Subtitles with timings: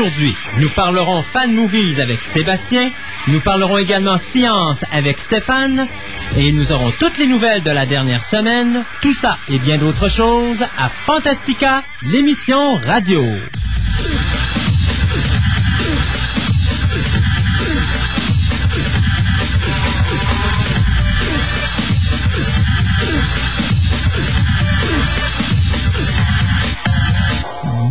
[0.00, 2.90] Aujourd'hui, nous parlerons fan movies avec Sébastien,
[3.28, 5.86] nous parlerons également science avec Stéphane,
[6.38, 10.08] et nous aurons toutes les nouvelles de la dernière semaine, tout ça et bien d'autres
[10.08, 13.22] choses à Fantastica, l'émission radio.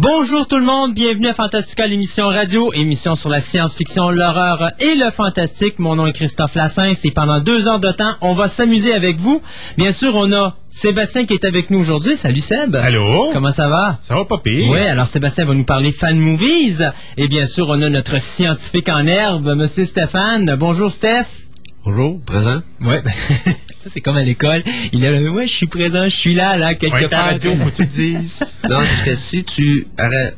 [0.01, 4.95] Bonjour tout le monde, bienvenue à Fantastica, l'émission radio, émission sur la science-fiction, l'horreur et
[4.95, 5.77] le fantastique.
[5.77, 9.17] Mon nom est Christophe Lassens et pendant deux heures de temps, on va s'amuser avec
[9.17, 9.41] vous.
[9.77, 12.15] Bien sûr, on a Sébastien qui est avec nous aujourd'hui.
[12.15, 12.77] Salut Seb.
[12.77, 13.31] Allô?
[13.33, 13.97] Comment ça va?
[14.01, 14.71] Ça va pas pire.
[14.71, 16.93] Oui, alors Sébastien va nous parler fan movies.
[17.17, 20.55] Et bien sûr, on a notre scientifique en herbe, Monsieur Stéphane.
[20.57, 21.25] Bonjour Steph.
[21.83, 22.61] Bonjour, présent.
[22.79, 23.03] Ouais.
[23.89, 24.63] Ça, c'est comme à l'école.
[24.93, 27.25] Il est là, ouais, je suis présent, je suis là, là, quelque Ouais, part.
[27.25, 28.39] radio, faut que tu le dises.
[28.69, 29.87] Non, parce que si tu,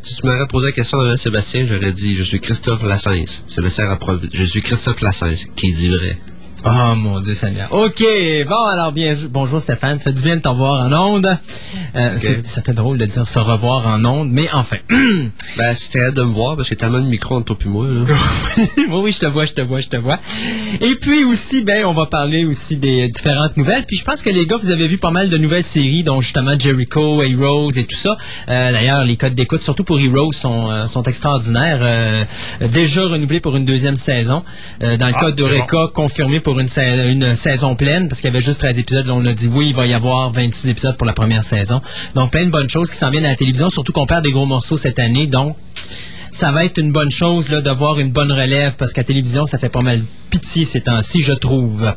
[0.03, 3.43] si tu m'aurais posé la question à Sébastien, j'aurais dit je suis Christophe Lassens.
[3.49, 3.97] Sébastien
[4.31, 6.17] je suis Christophe Lassens, qui dit vrai.
[6.63, 7.67] Oh mon Dieu Seigneur.
[7.73, 8.03] OK.
[8.47, 9.97] Bon, alors bien, bonjour Stéphane.
[9.97, 11.37] Ça fait du bien de te revoir en onde.
[11.95, 14.77] Euh, c'est- Ça fait drôle de dire se revoir en onde, mais enfin.
[15.57, 17.69] Ben, c'était hâte de me voir, parce y a tellement de micros entre toi et
[17.69, 18.15] moi, là.
[18.77, 20.17] oui, oui, je te vois, je te vois, je te vois.
[20.79, 23.83] Et puis aussi, ben, on va parler aussi des différentes nouvelles.
[23.85, 26.21] Puis je pense que les gars, vous avez vu pas mal de nouvelles séries, dont
[26.21, 28.17] justement Jericho, Heroes et tout ça.
[28.49, 31.79] Euh, D'ailleurs, les codes d'écoute, surtout pour Heroes, sont, euh, sont extraordinaires.
[31.81, 32.23] Euh,
[32.71, 34.43] déjà renouvelés pour une deuxième saison.
[34.83, 38.29] Euh, dans le Ah, cas d'Eureka, confirmé pour une, sa- une saison pleine, parce qu'il
[38.29, 39.05] y avait juste 13 épisodes.
[39.05, 41.81] Là, on a dit oui, il va y avoir 26 épisodes pour la première saison.
[42.15, 44.31] Donc, plein de bonnes choses qui s'en viennent à la télévision, surtout qu'on perd des
[44.31, 45.27] gros morceaux cette année.
[45.27, 45.55] Donc,
[46.33, 49.45] ça va être une bonne chose là, de voir une bonne relève parce qu'à télévision,
[49.45, 51.93] ça fait pas mal pitié ces temps-ci, je trouve.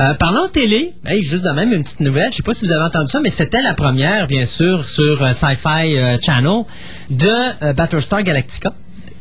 [0.00, 2.64] Euh, parlant de télé, hey, juste de même une petite nouvelle, je sais pas si
[2.64, 6.62] vous avez entendu ça, mais c'était la première, bien sûr, sur euh, Sci-Fi euh, Channel
[7.10, 7.28] de
[7.62, 8.72] euh, Battlestar Galactica.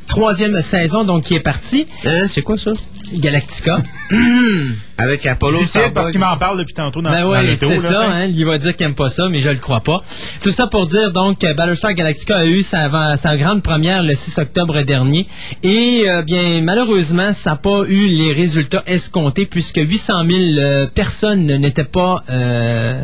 [0.08, 1.88] Troisième saison, donc, qui est partie.
[2.06, 2.72] Hein, c'est quoi ça?
[3.14, 3.78] Galactica.
[4.98, 8.08] Avec Apollo C'est parce qu'il m'en parle depuis tantôt dans, Ben dans ouais, c'est ça,
[8.10, 10.02] hein, il va dire qu'il aime pas ça, mais je le crois pas.
[10.42, 14.38] Tout ça pour dire donc que Battlestar Galactica a eu sa grande première le 6
[14.40, 15.28] octobre dernier
[15.64, 20.88] et euh, bien malheureusement ça n'a pas eu les résultats escomptés puisque 800 000 euh,
[20.88, 23.04] personnes n'étaient pas euh,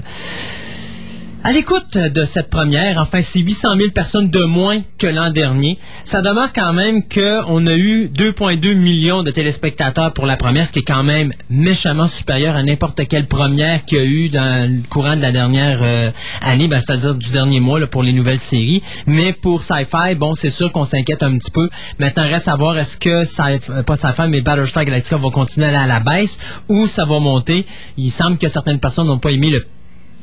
[1.42, 5.80] à l'écoute de cette première, enfin, c'est 800 000 personnes de moins que l'an dernier.
[6.04, 10.74] Ça demeure quand même qu'on a eu 2,2 millions de téléspectateurs pour la première, ce
[10.74, 14.70] qui est quand même méchamment supérieur à n'importe quelle première qu'il y a eu dans
[14.70, 16.12] le courant de la dernière euh,
[16.42, 18.84] année, ben, c'est-à-dire du dernier mois là, pour les nouvelles séries.
[19.08, 21.70] Mais pour Sci-Fi, bon, c'est sûr qu'on s'inquiète un petit peu.
[22.00, 25.68] Maintenant, reste à voir est-ce que, Sci- euh, pas Sci-Fi, mais Battlestar Galactica va continuer
[25.68, 27.66] à aller à la baisse ou ça va monter.
[27.98, 29.66] Il semble que certaines personnes n'ont pas aimé le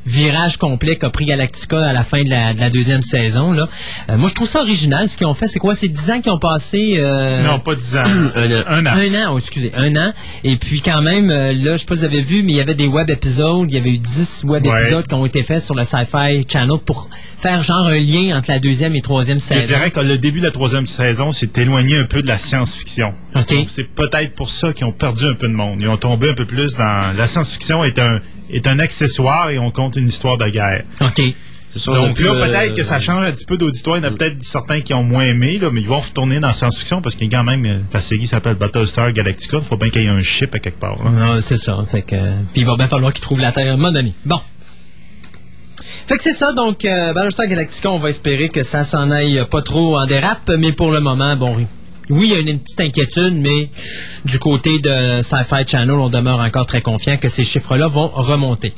[0.07, 3.51] virage complet qu'a pris Galactica à la fin de la, de la deuxième saison.
[3.51, 3.67] Là.
[4.09, 5.07] Euh, moi, je trouve ça original.
[5.09, 5.75] Ce qu'ils ont fait, c'est quoi?
[5.75, 6.95] C'est 10 ans qu'ils ont passé...
[6.97, 8.01] euh, Non, pas 10 ans.
[8.35, 8.63] Un an.
[8.67, 8.89] Un an.
[8.95, 10.13] un an, oh, excusez, un an.
[10.43, 12.57] Et puis quand même, euh, là, je sais pas si vous avez vu, mais il
[12.57, 13.69] y avait des web épisodes.
[13.69, 14.81] Il y avait eu 10 web Ouais.
[14.83, 18.49] épisodes qui ont été faits sur le Sci-Fi Channel pour faire genre un lien entre
[18.51, 19.65] la deuxième et troisième Je saison.
[19.75, 23.13] dirais que le début de la troisième saison s'est éloigné un peu de la science-fiction.
[23.35, 23.53] OK.
[23.53, 25.79] Donc, C'est peut-être pour ça qu'ils ont perdu un peu de monde.
[25.81, 27.15] Ils ont tombé un peu plus dans...
[27.15, 28.19] La science-fiction est un,
[28.49, 30.83] est un accessoire et on compte une histoire de guerre.
[31.01, 31.21] OK.
[31.85, 33.97] Donc là, euh, peut-être que ça change un petit peu d'auditoire.
[33.97, 36.39] Il y en a peut-être certains qui ont moins aimé, là, mais ils vont retourner
[36.39, 37.63] dans la science-fiction parce qu'il y a quand même...
[37.65, 39.57] euh, La série s'appelle Battlestar Galactica.
[39.59, 40.95] Il faut bien qu'il y ait un ship à quelque part.
[41.03, 41.09] là.
[41.11, 41.77] Non, c'est ça.
[41.87, 43.91] Fait que, euh, puis il va bien falloir qu'ils trouvent la Terre à un moment
[43.91, 44.13] donné.
[44.25, 44.39] Bon.
[46.07, 49.43] Fait que c'est ça, donc euh, Battlestar Galactica, on va espérer que ça s'en aille
[49.51, 51.55] pas trop en dérape, mais pour le moment, bon,
[52.09, 53.69] oui, il y a une, petite inquiétude, mais
[54.25, 58.73] du côté de Sci-Fi Channel, on demeure encore très confiant que ces chiffres-là vont remonter.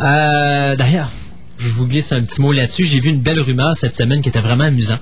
[0.00, 1.10] Euh, D'ailleurs,
[1.58, 2.84] je vous glisse un petit mot là-dessus.
[2.84, 5.00] J'ai vu une belle rumeur cette semaine qui était vraiment amusante.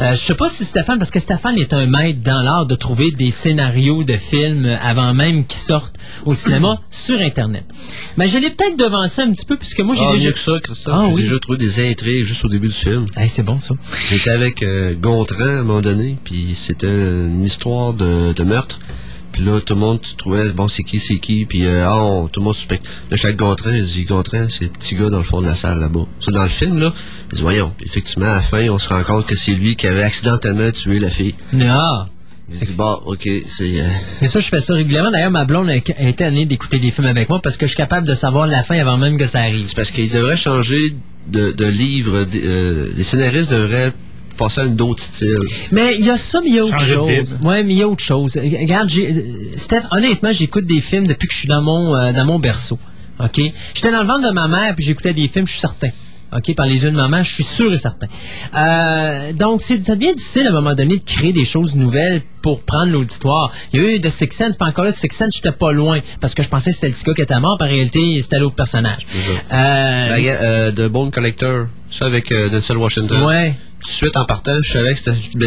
[0.00, 2.74] Euh, je sais pas si Stéphane, parce que Stéphane est un maître dans l'art de
[2.74, 7.64] trouver des scénarios de films avant même qu'ils sortent au cinéma sur Internet.
[8.16, 10.26] Mais je l'ai peut-être devancé un petit peu, puisque moi j'ai Ah, déjà...
[10.26, 10.94] mieux que ça, Christophe.
[10.96, 11.22] Ah, J'ai oui.
[11.22, 13.06] déjà trouvé des intrigues juste au début du film.
[13.16, 13.74] Hey, c'est bon ça.
[14.10, 18.78] J'étais avec euh, Gontran à un moment donné, puis c'était une histoire de, de meurtre.
[19.36, 22.02] Puis là, tout le monde tu trouvait, bon, c'est qui, c'est qui, puis euh, ah,
[22.02, 22.86] on- tout le monde suspecte.
[23.10, 25.54] Là, chaque Gontran, il dit, Gontran, c'est le petit gars dans le fond de la
[25.54, 26.06] salle là-bas.
[26.20, 26.94] Ça, dans le film, là,
[27.30, 27.70] il dit, voyons.
[27.76, 30.70] Puis effectivement, à la fin, on se rend compte que c'est lui qui avait accidentellement
[30.72, 31.34] tué la fille.
[31.60, 32.06] Ah.
[32.50, 33.80] Il dit, bon, ok, c'est...
[33.80, 33.88] euh,
[34.22, 35.10] Mais ça, je fais ça régulièrement.
[35.10, 37.76] D'ailleurs, ma blonde a été amenée d'écouter des films avec moi parce que je suis
[37.76, 39.66] capable de savoir la fin avant même que ça arrive.
[39.68, 40.94] C'est parce qu'il devrait changer
[41.28, 42.24] de, de livre.
[42.24, 43.92] d- euh, les scénaristes devraient
[44.36, 45.36] passer à une autre style.
[45.72, 47.38] Mais il y a ça, mais il y a autre Changer chose.
[47.42, 48.36] Ouais, mais il y a autre chose.
[48.36, 49.22] Euh, Regarde, j'ai, euh,
[49.56, 52.78] Steph, honnêtement, j'écoute des films depuis que je suis dans mon, euh, dans mon berceau.
[53.18, 53.40] OK?
[53.74, 55.90] J'étais dans le ventre de ma mère, puis j'écoutais des films, je suis certain.
[56.36, 58.08] OK, par les yeux de maman, je suis sûr et certain.
[58.56, 62.20] Euh, donc, c'est, ça devient difficile à un moment donné de créer des choses nouvelles
[62.42, 63.52] pour prendre l'auditoire.
[63.72, 65.70] Il y a eu de Six Sense, pas encore là, de Six Sense, j'étais pas
[65.72, 68.20] loin, parce que je pensais que c'était le petit gars qui était mort, par réalité,
[68.20, 69.06] c'était l'autre personnage.
[69.52, 73.22] Euh, guerre, euh, de Bone Collector, ça avec euh, Denzel Washington.
[73.22, 73.54] ouais.
[73.80, 75.00] Tout de suite en partant, je savais que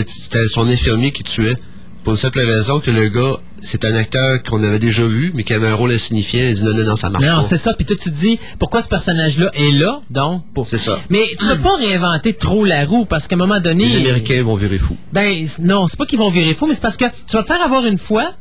[0.06, 1.56] c'était- son infirmier qui tuait.
[2.04, 5.44] Pour une simple raison que le gars, c'est un acteur qu'on avait déjà vu, mais
[5.44, 6.40] qui avait un rôle insignifiant.
[6.48, 7.42] Il dit non, non, non, ça marche Non, pas.
[7.44, 7.74] c'est ça.
[7.74, 10.46] Puis toi, tu te dis, pourquoi ce personnage-là est là, donc?
[10.54, 10.66] Pour...
[10.66, 10.98] C'est ça.
[11.10, 13.86] Mais tu ne peux pas réinventer trop la roue, parce qu'à un moment donné...
[13.86, 14.96] Les Américains vont virer fou.
[15.12, 17.46] Ben, non, c'est pas qu'ils vont virer fou, mais c'est parce que tu vas le
[17.46, 18.34] faire avoir une fois,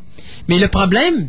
[0.49, 1.29] mais le problème,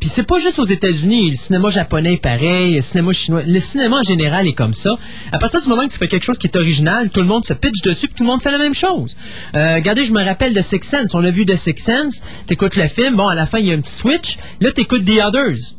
[0.00, 3.98] puis c'est pas juste aux États-Unis, le cinéma japonais pareil, le cinéma chinois, le cinéma
[3.98, 4.96] en général est comme ça.
[5.32, 7.44] À partir du moment que tu fais quelque chose qui est original, tout le monde
[7.44, 9.16] se pitch dessus, puis tout le monde fait la même chose.
[9.54, 12.76] Euh, regardez, je me rappelle de Six Sense, on l'a vu de Six Sense, t'écoutes
[12.76, 15.20] le film, bon, à la fin, il y a un petit switch, là, t'écoutes The
[15.24, 15.76] Others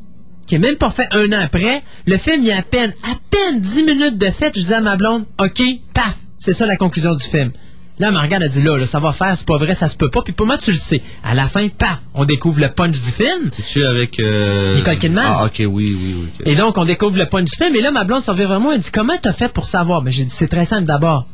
[0.48, 1.84] qui est même pas fait un an après.
[2.06, 4.56] Le film, il y a à peine, à peine 10 minutes de fête.
[4.56, 5.62] Je disais à ma blonde, OK,
[5.94, 7.52] paf, c'est ça la conclusion du film.
[8.00, 10.10] Là, regarde, elle dit, là, là, ça va faire, c'est pas vrai, ça se peut
[10.10, 10.22] pas.
[10.22, 11.02] Puis pour moi, tu le sais.
[11.24, 13.50] À la fin, paf, on découvre le punch du film.
[13.52, 14.20] C'est-tu avec...
[14.20, 14.76] Euh...
[14.76, 15.26] Nicole Kidman?
[15.28, 16.30] Ah, ok, oui, oui, oui.
[16.46, 17.76] Et donc, on découvre le punch du film.
[17.76, 20.04] Et là, ma blonde s'en vient moi, elle dit, comment t'as fait pour savoir?
[20.04, 21.26] Ben, j'ai dit, c'est très simple d'abord.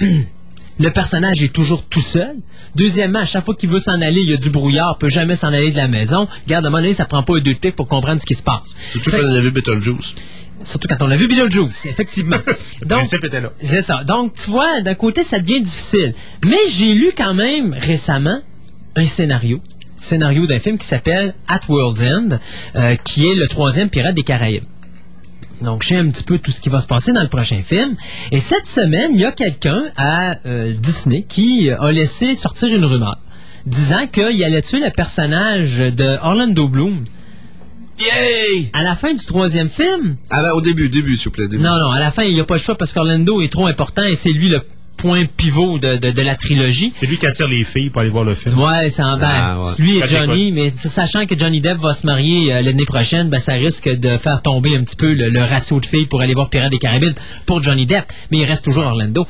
[0.80, 2.36] Le personnage est toujours tout seul.
[2.76, 5.08] Deuxièmement, à chaque fois qu'il veut s'en aller, il y a du brouillard, il peut
[5.08, 6.28] jamais s'en aller de la maison.
[6.44, 8.34] Regarde, à un moment donné, ça prend pas deux de pique pour comprendre ce qui
[8.34, 8.76] se passe.
[8.90, 10.14] Surtout Fait- quand on a vu Beetlejuice.
[10.62, 12.36] Surtout quand on a vu Beetlejuice, effectivement.
[12.82, 13.50] Donc, principe était là.
[13.60, 14.04] c'est ça.
[14.04, 16.14] Donc, tu vois, d'un côté, ça devient difficile.
[16.46, 18.40] Mais j'ai lu quand même récemment
[18.96, 19.60] un scénario.
[19.98, 22.28] Scénario d'un film qui s'appelle At World's End,
[22.76, 24.62] euh, qui est le troisième Pirate des Caraïbes.
[25.60, 27.60] Donc, je sais un petit peu tout ce qui va se passer dans le prochain
[27.62, 27.96] film.
[28.30, 32.84] Et cette semaine, il y a quelqu'un à euh, Disney qui a laissé sortir une
[32.84, 33.18] rumeur
[33.66, 36.98] disant qu'il allait tuer le personnage de Orlando Bloom.
[38.00, 38.70] Yay!
[38.72, 41.48] À la fin du troisième film, Ah, ben, au début, début, s'il vous plaît.
[41.48, 41.62] Début.
[41.62, 43.66] non, non, à la fin, il n'y a pas le choix parce qu'Orlando est trop
[43.66, 44.60] important et c'est lui le
[44.98, 46.92] point pivot de, de- de la trilogie.
[46.94, 48.58] C'est lui qui attire les filles pour aller voir le film.
[48.58, 49.72] Ouais, c'est en Ah, ouais.
[49.78, 53.38] lui et Johnny, mais sachant que Johnny Depp va se marier euh, l'année prochaine, ben
[53.38, 56.34] ça risque de faire tomber un petit peu le, le ratio de filles pour aller
[56.34, 57.14] voir Pirates des Caraïbes
[57.46, 59.26] pour Johnny Depp, mais il reste toujours Orlando.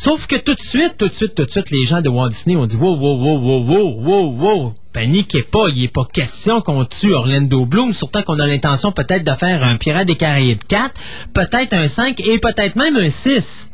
[0.00, 2.28] Sauf que tout de suite, tout de suite, tout de suite, les gens de Walt
[2.28, 4.74] Disney ont dit wow, wow, wow, wow, wow, wow, wow.
[4.92, 9.24] Paniquez pas, il n'est pas question qu'on tue Orlando Bloom, surtout qu'on a l'intention peut-être
[9.24, 10.94] de faire un Pirate des Caraïbes 4,
[11.34, 13.70] peut-être un 5 et peut-être même un 6.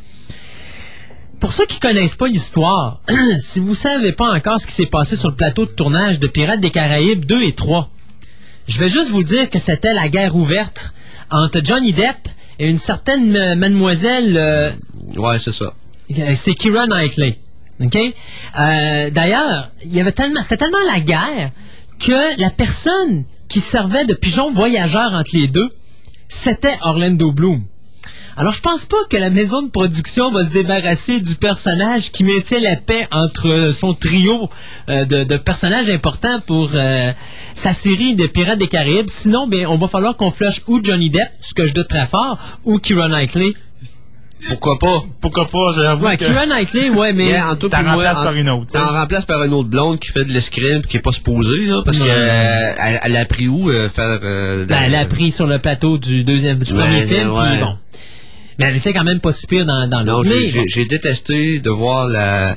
[1.45, 3.03] Pour ceux qui connaissent pas l'histoire,
[3.39, 6.27] si vous savez pas encore ce qui s'est passé sur le plateau de tournage de
[6.27, 7.91] Pirates des Caraïbes 2 et 3,
[8.67, 10.95] je vais juste vous dire que c'était la guerre ouverte
[11.31, 14.71] entre Johnny Depp et une certaine euh, mademoiselle, euh,
[15.19, 15.75] Ouais, c'est ça.
[16.35, 17.39] c'est Kira Knightley.
[17.79, 17.95] OK?
[17.95, 21.53] Euh, D'ailleurs, il y avait tellement, c'était tellement la guerre
[22.01, 25.69] que la personne qui servait de pigeon voyageur entre les deux,
[26.27, 27.67] c'était Orlando Bloom.
[28.37, 32.25] Alors, je pense pas que la maison de production va se débarrasser du personnage qui
[32.25, 34.49] maintient la paix entre euh, son trio
[34.89, 37.13] euh, de, de personnages importants pour euh,
[37.55, 39.09] sa série de Pirates des Caraïbes.
[39.09, 42.07] Sinon, ben, on va falloir qu'on flush ou Johnny Depp, ce que je doute très
[42.07, 43.53] fort, ou Kira Knightley.
[44.49, 45.03] Pourquoi pas?
[45.23, 47.25] Pourquoi pas, j'avoue Ouais, que Kira Knightley, ouais, mais...
[47.27, 48.67] Mais en tout t'en cas, moi, remplaces par une autre.
[48.67, 51.65] T'en remplaces par une autre blonde qui fait de l'escrime pis qui est pas supposée,
[51.67, 54.19] là, parce qu'elle elle, elle a appris où euh, faire...
[54.23, 57.51] Euh, Ben, elle a pris sur le plateau du deuxième du Ouais, premier film, ouais.
[57.53, 57.77] puis bon.
[58.59, 62.07] Mais elle était quand même pas si pire dans, dans Non, j'ai détesté de voir
[62.07, 62.55] la,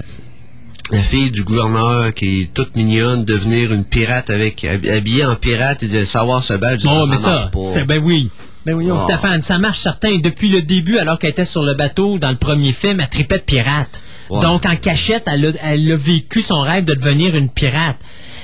[0.91, 5.83] la fille du gouverneur qui est toute mignonne devenir une pirate avec habillée en pirate
[5.83, 6.81] et de savoir se battre.
[6.83, 8.29] Ça mais ça, c'était ben oui.
[8.65, 8.97] Ben oui, Oh.
[8.97, 10.17] Stéphane, ça marche certain.
[10.17, 13.37] Depuis le début, alors qu'elle était sur le bateau dans le premier film, elle tripait
[13.37, 14.03] de pirate.
[14.29, 17.97] Donc, en cachette, elle a, elle a vécu son rêve de devenir une pirate.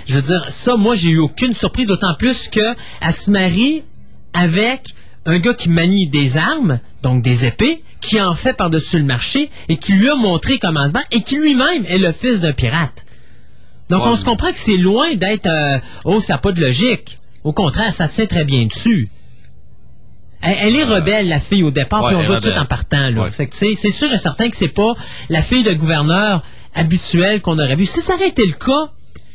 [0.05, 3.83] Je veux dire, ça, moi, j'ai eu aucune surprise, d'autant plus que elle se marie
[4.33, 4.95] avec
[5.25, 9.49] un gars qui manie des armes, donc des épées, qui en fait par-dessus le marché
[9.69, 12.51] et qui lui a montré comment se battre et qui lui-même est le fils d'un
[12.53, 13.05] pirate.
[13.89, 16.61] Donc, Ouais, on se comprend que c'est loin d'être euh, oh, ça n'a pas de
[16.61, 17.17] logique.
[17.43, 19.07] Au contraire, ça se tient très bien dessus.
[20.41, 22.53] Elle, elle est rebelle, la fille, au départ, ouais, puis on voit tout de suite
[22.53, 22.63] rebelle.
[22.63, 23.09] en partant.
[23.09, 23.23] Là.
[23.23, 23.31] Ouais.
[23.31, 24.93] Fait que, tu sais, c'est sûr et certain que c'est pas
[25.29, 26.43] la fille de gouverneur
[26.75, 27.85] habituelle qu'on aurait vue.
[27.85, 28.91] Si ça aurait été le cas,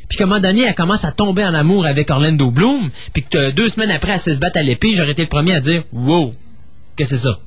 [0.08, 3.22] puis qu'à un moment donné, elle commence à tomber en amour avec Orlando Bloom, puis
[3.22, 5.84] que deux semaines après, elle se battre à l'épée, j'aurais été le premier à dire
[5.92, 6.32] «Wow,
[6.96, 7.40] qu'est-ce que c'est ça?»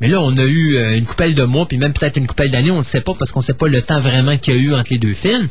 [0.00, 2.50] Mais là, on a eu euh, une coupelle de mois, puis même peut-être une coupelle
[2.50, 4.58] d'années, on ne sait pas, parce qu'on ne sait pas le temps vraiment qu'il y
[4.58, 5.48] a eu entre les deux films.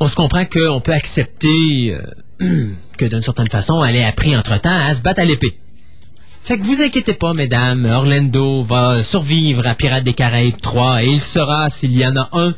[0.00, 1.96] On se comprend qu'on peut accepter
[2.42, 5.54] euh, que d'une certaine façon, elle ait appris entre-temps à se battre à l'épée.
[6.46, 11.08] Fait que vous inquiétez pas, mesdames, Orlando va survivre à Pirates des Caraïbes 3 et
[11.08, 12.54] il sera, s'il y en a un,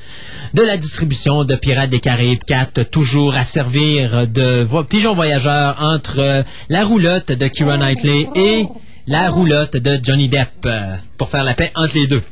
[0.53, 6.19] de la distribution de Pirates des Caraïbes 4, toujours à servir de pigeon voyageur entre
[6.19, 8.67] euh, la roulotte de Kira Knightley et
[9.07, 12.23] La roulotte de Johnny Depp euh, pour faire la paix entre les deux.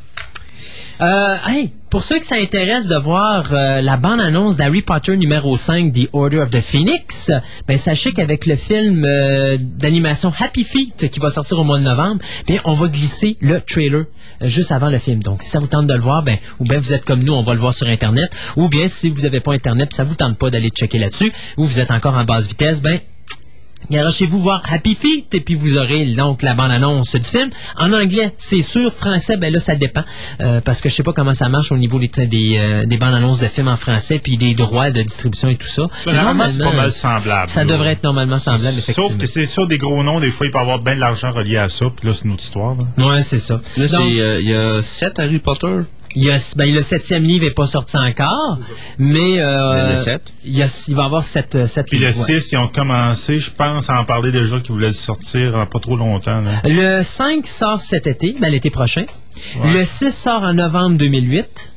[1.03, 5.55] Euh, hey, pour ceux que ça intéresse de voir euh, la bande-annonce d'Harry Potter numéro
[5.55, 7.31] 5, The Order of the Phoenix,
[7.69, 11.83] ben sachez qu'avec le film euh, d'animation Happy Feet qui va sortir au mois de
[11.83, 14.07] novembre, bien on va glisser le trailer
[14.41, 15.23] euh, juste avant le film.
[15.23, 17.35] Donc si ça vous tente de le voir, ben ou bien vous êtes comme nous,
[17.35, 20.15] on va le voir sur internet, ou bien si vous n'avez pas internet, ça vous
[20.15, 23.01] tente pas d'aller checker là-dessus, ou vous êtes encore en basse vitesse, ben
[24.11, 27.51] chez vous voir Happy Feet et puis vous aurez donc la bande-annonce du film.
[27.79, 28.93] En anglais, c'est sûr.
[28.93, 30.05] Français, ben là, ça dépend.
[30.41, 32.99] Euh, parce que je sais pas comment ça marche au niveau des, des, euh, des
[32.99, 35.85] bandes-annonces de films en français puis des droits de distribution et tout ça.
[36.05, 37.49] Ben, normalement, c'est pas mal semblable.
[37.49, 37.73] Ça là.
[37.73, 39.09] devrait être normalement semblable, effectivement.
[39.09, 41.01] Sauf que c'est sur des gros noms, des fois, il peut y avoir bien de
[41.01, 42.75] l'argent relié à ça, puis là, c'est une autre histoire.
[42.77, 43.07] Là.
[43.07, 43.61] Ouais, c'est ça.
[43.77, 45.81] Là, euh, il y a sept Harry Potter.
[46.17, 48.59] Il y a, ben, le septième livre n'est pas sorti encore,
[48.99, 52.13] mais euh, le il, y a, il va y avoir sept, sept Puis le ouais.
[52.13, 55.79] 6, ils ont commencé, je pense, à en parler déjà qu'ils voulaient sortir en pas
[55.79, 56.41] trop longtemps.
[56.41, 56.53] Là.
[56.65, 59.05] Le 5 sort cet été, ben, l'été prochain.
[59.61, 59.73] Ouais.
[59.75, 61.73] Le 6 sort en novembre 2008.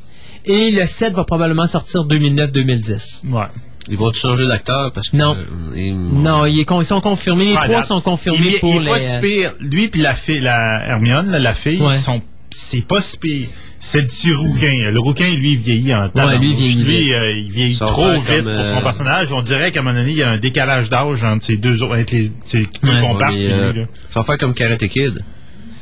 [0.46, 3.29] Et le 7 va probablement sortir 2009-2010.
[3.29, 3.43] Ouais.
[3.89, 5.17] Ils vont changer d'acteur parce que.
[5.17, 5.36] Non.
[5.36, 7.46] euh, ils- Non, il est con- ils sont confirmés.
[7.51, 8.89] Les Ah, trois la- sont confirmés il pour il est les.
[8.91, 9.53] pas si pire.
[9.60, 11.96] Lui puis la fille, la Hermione, la fille, Ouais.
[11.96, 13.48] ils sont, c'est pas si pire.
[13.81, 14.91] C'est le petit rouquin.
[14.91, 16.27] Le rouquin, lui, il vieillit en temps.
[16.27, 19.31] Ouais, lui, il vieillit Lui, euh, il vieillit trop vite pour son euh, personnage.
[19.31, 21.81] On dirait qu'à un moment donné, il y a un décalage d'âge entre ces deux
[21.83, 23.01] autres, entre les, ces deux Ouais.
[23.01, 23.38] comparses.
[23.41, 23.88] euh, lui, là.
[24.09, 25.24] ça va faire comme Karate Kid.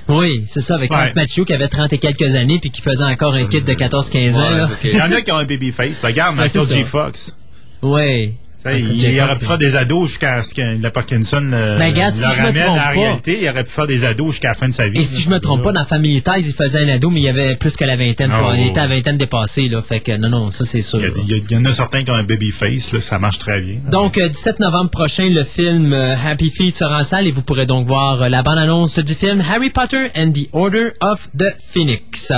[0.09, 1.11] Oui, c'est ça, avec Ouais.
[1.15, 4.35] Mathieu qui avait 30 et quelques années puis qui faisait encore un kid de 14-15
[4.35, 4.49] ans.
[4.51, 4.69] Ouais, là.
[4.71, 4.79] ok.
[4.85, 5.99] Il y en a qui ont un baby face.
[6.01, 6.83] Regarde, Michael G.
[6.85, 7.35] Fox.
[7.81, 8.33] Ouais.
[8.65, 12.13] Il, il aurait pu faire des ados jusqu'à ce que le Parkinson le, Ben, regarde,
[12.15, 13.39] si le je me ramène trompe à la pas- réalité.
[13.41, 14.99] Il aurait pu faire des ados jusqu'à la fin de sa vie.
[14.99, 17.29] Et si je me trompe pas, dans Family Ties, il faisait un ado, mais il
[17.29, 18.29] avait plus que la vingtaine.
[18.29, 18.53] Quoi.
[18.55, 19.81] il ouais, était à la vingtaine dépassée, là.
[19.81, 20.99] Fait que non, non, ça c'est sûr.
[20.99, 22.99] il y, a, il y y en a certains qui ont un baby face, là,
[23.01, 23.77] ça marche très bien.
[23.89, 27.43] Donc, euh, 17 novembre prochain, le film euh, Happy Feet sera en salle et vous
[27.43, 31.53] pourrez donc voir euh, la bande-annonce du film Harry Potter and the Order of the
[31.63, 32.31] Phoenix.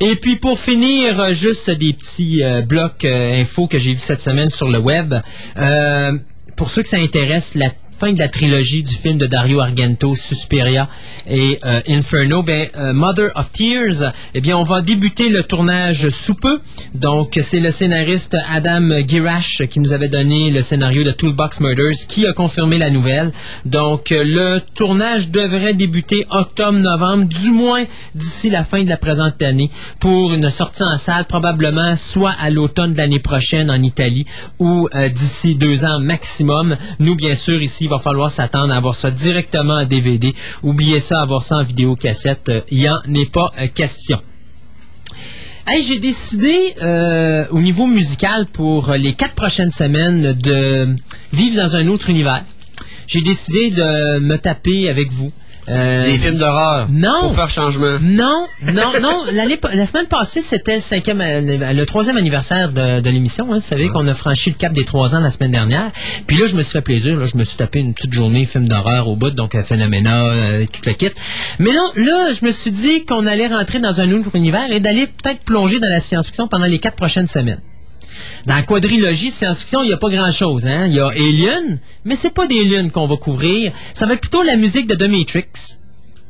[0.00, 3.98] Et puis, pour finir, euh, juste des petits euh, blocs euh, infos que j'ai vus
[4.00, 5.14] cette semaine sur le web.
[5.62, 6.18] Euh,
[6.56, 7.70] pour ceux que ça intéresse, la
[8.02, 10.88] fin de la trilogie du film de Dario Argento, Suspiria
[11.30, 16.08] et euh, Inferno, ben, euh, Mother of Tears, eh bien, on va débuter le tournage
[16.08, 16.58] sous peu.
[16.94, 22.08] Donc, c'est le scénariste Adam Girash qui nous avait donné le scénario de Toolbox Murders
[22.08, 23.30] qui a confirmé la nouvelle.
[23.66, 27.84] Donc, le tournage devrait débuter octobre-novembre, du moins
[28.16, 32.50] d'ici la fin de la présente année, pour une sortie en salle probablement soit à
[32.50, 34.26] l'automne de l'année prochaine en Italie
[34.58, 36.76] ou euh, d'ici deux ans maximum.
[36.98, 40.34] Nous, bien sûr, ici, va falloir s'attendre à avoir ça directement en DVD.
[40.62, 44.20] Oubliez ça, avoir ça en vidéocassette, euh, il n'y en est pas euh, question.
[45.66, 50.88] Hey, j'ai décidé euh, au niveau musical pour euh, les quatre prochaines semaines de
[51.32, 52.42] vivre dans un autre univers.
[53.06, 55.30] J'ai décidé de me taper avec vous.
[55.68, 56.88] Euh, Les films d'horreur.
[56.90, 57.20] Non.
[57.22, 57.98] Pour faire changement.
[58.02, 59.22] non, non, non.
[59.74, 63.46] La semaine passée, c'était le cinquième, anni- le troisième anniversaire de, de l'émission.
[63.50, 63.54] Hein.
[63.56, 65.90] Vous savez qu'on a franchi le cap des trois ans la semaine dernière.
[66.26, 67.16] Puis là, je me suis fait plaisir.
[67.16, 70.24] Là, je me suis tapé une petite journée film d'horreur au bout, donc euh, Phénoména,
[70.26, 71.10] euh, et toute la kit.
[71.58, 74.80] Mais non, là, je me suis dit qu'on allait rentrer dans un autre univers et
[74.80, 77.60] d'aller peut-être plonger dans la science-fiction pendant les quatre prochaines semaines.
[78.46, 80.66] Dans la quadrilogie science-fiction, il n'y a pas grand-chose.
[80.66, 80.86] Hein?
[80.86, 83.72] Il y a Alien, mais c'est pas des aliens qu'on va couvrir.
[83.94, 85.78] Ça va être plutôt la musique de The Matrix.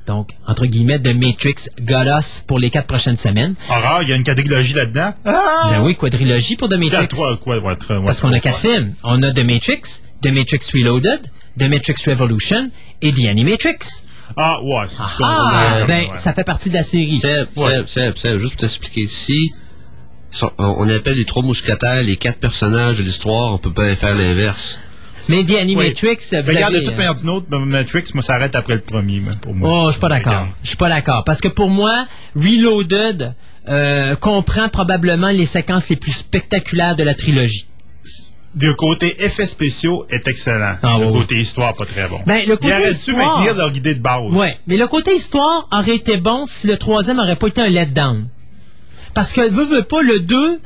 [0.07, 3.55] Donc, entre guillemets, The Matrix got us pour les quatre prochaines semaines.
[3.71, 5.15] Horreur, il y a une catégorie là-dedans.
[5.25, 5.69] Ah!
[5.71, 7.09] Ben oui, quadrilogie pour The Il y a Matrix.
[7.09, 8.95] trois, quoi, ouais, trois, ouais, Parce qu'on a quatre films.
[9.05, 11.21] On a The Matrix, The Matrix Reloaded,
[11.59, 13.79] The Matrix Revolution et The Animatrix.
[14.37, 16.15] Ah, ouais, c'est ce qu'on Ah, ouais, ben, ouais.
[16.15, 17.19] ça fait partie de la série.
[17.19, 17.77] Seb, Ouais.
[17.77, 19.07] Seb, Seb, Seb, juste pour t'expliquer.
[19.07, 19.53] Si
[20.59, 24.81] on appelle les trois mousquetaires les quatre personnages de l'histoire, on peut pas faire l'inverse.
[25.29, 26.39] Mais The Animatrix, Oui.
[26.43, 29.35] vous Regarde, de toute manière d'une autre, Matrix, moi, ça arrête après le premier, mais
[29.41, 29.69] pour moi.
[29.71, 30.49] Oh, je suis pas d'accord.
[30.65, 31.23] Je suis pas d'accord.
[31.25, 33.35] Parce que pour moi, Reloaded
[33.69, 37.67] euh, comprend probablement les séquences les plus spectaculaires de la trilogie.
[38.61, 40.75] Le côté effets spéciaux est excellent.
[40.83, 42.21] Ah, le côté histoire, pas très bon.
[42.27, 44.31] Ben, le côté Il aurait dû histoire- maintenir leur idée de base.
[44.33, 47.69] Ouais, mais le côté histoire aurait été bon si le troisième aurait pas été un
[47.69, 48.27] letdown.
[49.15, 50.61] Parce que veut, veut pas, le 2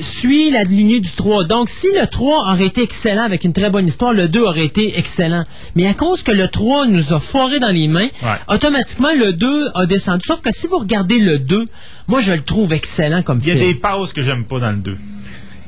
[0.00, 1.44] suit la lignée du 3.
[1.44, 4.64] Donc, si le 3 aurait été excellent avec une très bonne histoire, le 2 aurait
[4.66, 5.44] été excellent.
[5.74, 8.36] Mais à cause que le 3 nous a foiré dans les mains, Ouais.
[8.48, 10.24] automatiquement, le 2 a descendu.
[10.24, 11.64] Sauf que si vous regardez le 2,
[12.06, 13.66] moi, je le trouve excellent comme Il y a film.
[13.66, 14.96] des pauses que j'aime pas dans le 2.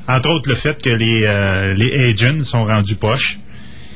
[0.07, 3.39] Entre autres, le fait que les, euh, les agents sont rendus poches.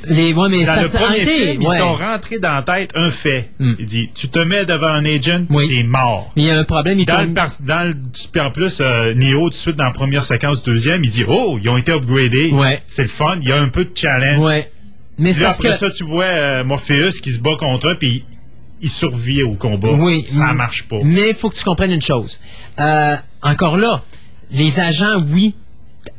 [0.09, 1.75] Les, ouais, mais Dans le premier film, ouais.
[1.75, 3.49] ils t'ont rentré dans la tête un fait.
[3.59, 3.73] Hmm.
[3.79, 5.69] Il dit, tu te mets devant un agent, Oui.
[5.69, 6.31] t'es mort.
[6.35, 7.93] Mais il y a un problème, il Dans le,
[8.33, 11.25] dans en plus, euh, Neo, tout de suite, dans la première séquence deuxième, il dit,
[11.27, 12.51] oh, ils ont été upgradés.
[12.51, 12.81] Ouais.
[12.87, 14.43] C'est le fun, il y a un peu de challenge.
[14.43, 14.71] Ouais.
[15.17, 15.75] Mais là, après que...
[15.75, 18.23] ça, tu vois euh, Morpheus qui se bat contre eux, puis
[18.81, 19.91] il survit au combat.
[19.91, 20.23] Oui.
[20.27, 20.97] Ça marche pas.
[21.03, 22.39] Mais il faut que tu comprennes une chose.
[22.79, 24.03] Euh, encore là,
[24.51, 25.55] les agents, oui,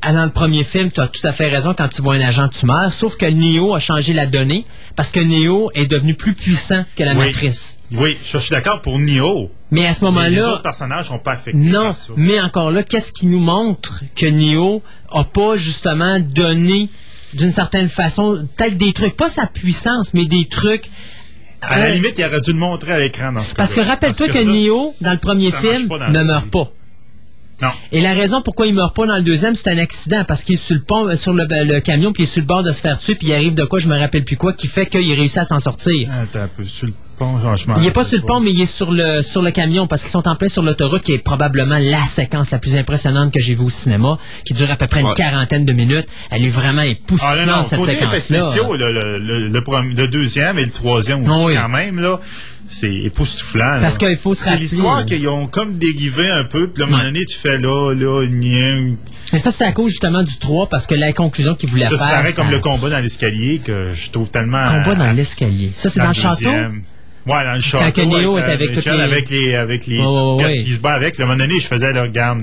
[0.02, 2.48] dans le premier film, tu as tout à fait raison, quand tu vois un agent,
[2.48, 4.64] tu meurs, sauf que Neo a changé la donnée,
[4.96, 7.26] parce que Neo est devenu plus puissant que la Oui.
[7.26, 7.80] matrice.
[7.92, 9.50] Oui, je suis d'accord pour Neo.
[9.70, 12.12] Mais à ce Mais les moment-là, autres personnages sont pas affectés non, ça.
[12.16, 16.88] mais encore là, qu'est-ce qui nous montre que Neo a pas justement donné
[17.34, 20.88] d'une certaine façon, peut-être des trucs, pas sa puissance, mais des trucs.
[21.60, 23.80] À la Euh, limite, il aurait dû le montrer à l'écran dans ce Parce que
[23.80, 26.70] rappelle-toi que, ça, Neo, dans le premier film, ne meurt pas.
[27.60, 27.68] Non.
[27.92, 30.54] Et la raison pourquoi il meurt pas dans le deuxième, c'est un accident parce qu'il
[30.54, 32.62] est sur le pont, euh, sur le, le camion, puis il est sur le bord
[32.62, 34.66] de se faire tuer, puis il arrive de quoi, je me rappelle plus quoi, qui
[34.68, 36.08] fait qu'il réussit à s'en sortir.
[36.12, 37.74] Attends un peu, sur le pont, franchement.
[37.78, 40.02] Il est pas sur le pont, mais il est sur le sur le camion parce
[40.02, 43.40] qu'ils sont en plein sur l'autoroute, qui est probablement la séquence la plus impressionnante que
[43.40, 45.14] j'ai vue au cinéma, qui dure à peu près une Ouais.
[45.14, 46.06] quarantaine de minutes.
[46.30, 48.18] Elle est vraiment Ah époustouflante non, non, cette séquence-là.
[48.42, 51.54] spéciaux, le, le, le, le premier- le deuxième et le troisième aussi Ah oui.
[51.56, 52.20] quand même, là,
[52.70, 53.78] c'est époustouflant.
[53.80, 56.90] Parce qu'il faut C'est l'histoire qu'ils ont comme dérivé un peu, puis là, à un
[56.90, 58.94] moment donné, tu fais là, là, nien.
[59.32, 61.90] Mais ça, c'est à cause justement du 3 parce que la conclusion qu'il voulait Là,
[61.92, 62.26] c'est faire.
[62.26, 64.66] ça- comme le combat dans l'escalier que je trouve tellement.
[64.84, 65.70] combat dans euh, l'escalier.
[65.74, 66.50] Ça, c'est dans le château?
[66.50, 67.92] Ouais, dans le château.
[67.92, 69.98] que Neo est avec Michel, toutes les- avec les, avec les,
[70.64, 71.18] qui se bat avec.
[71.18, 72.40] À un moment donné, je faisais, là, regarde,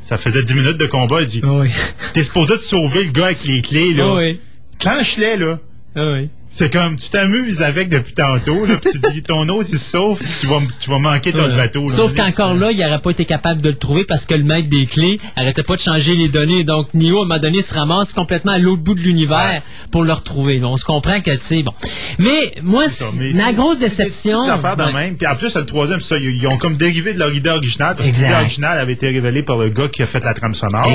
[0.00, 1.68] ça faisait 10 minutes de combat, il dit, Oui.
[2.12, 4.14] t'es supposé te sauver le gars avec les clés, là.
[4.14, 4.38] Oui.
[4.78, 5.58] Clenche-les, là.
[5.96, 6.28] Oui.
[6.56, 10.20] C'est comme, tu t'amuses avec depuis tantôt, là, puis tu dis, ton autre, il sauve,
[10.40, 11.56] tu vas, tu vas manquer ton Voilà.
[11.56, 11.88] bateau.
[11.88, 11.94] là.
[11.96, 14.68] Sauf qu'encore là, il n'aurait pas été capable de le trouver parce que le maître
[14.68, 16.62] des clés arrêtait pas de changer les données.
[16.62, 19.62] Donc, Neo, à un moment donné, se ramasse complètement à l'autre bout de l'univers Ouais.
[19.90, 20.62] pour le retrouver.
[20.62, 21.72] On se comprend que, tu sais, bon.
[22.20, 22.84] Mais, moi,
[23.18, 24.46] mais la c'est- grosse c'est déception.
[24.46, 24.52] de
[24.84, 24.92] ouais.
[24.92, 25.16] même.
[25.16, 27.50] Puis en plus, le troisième, c'est ça, ils, ils ont comme dérivé de leur idée
[27.50, 28.26] originale, parce que Exact.
[28.28, 30.88] l'idée originale avait été révélée par le gars qui a fait la trame sonore.
[30.88, 30.94] là.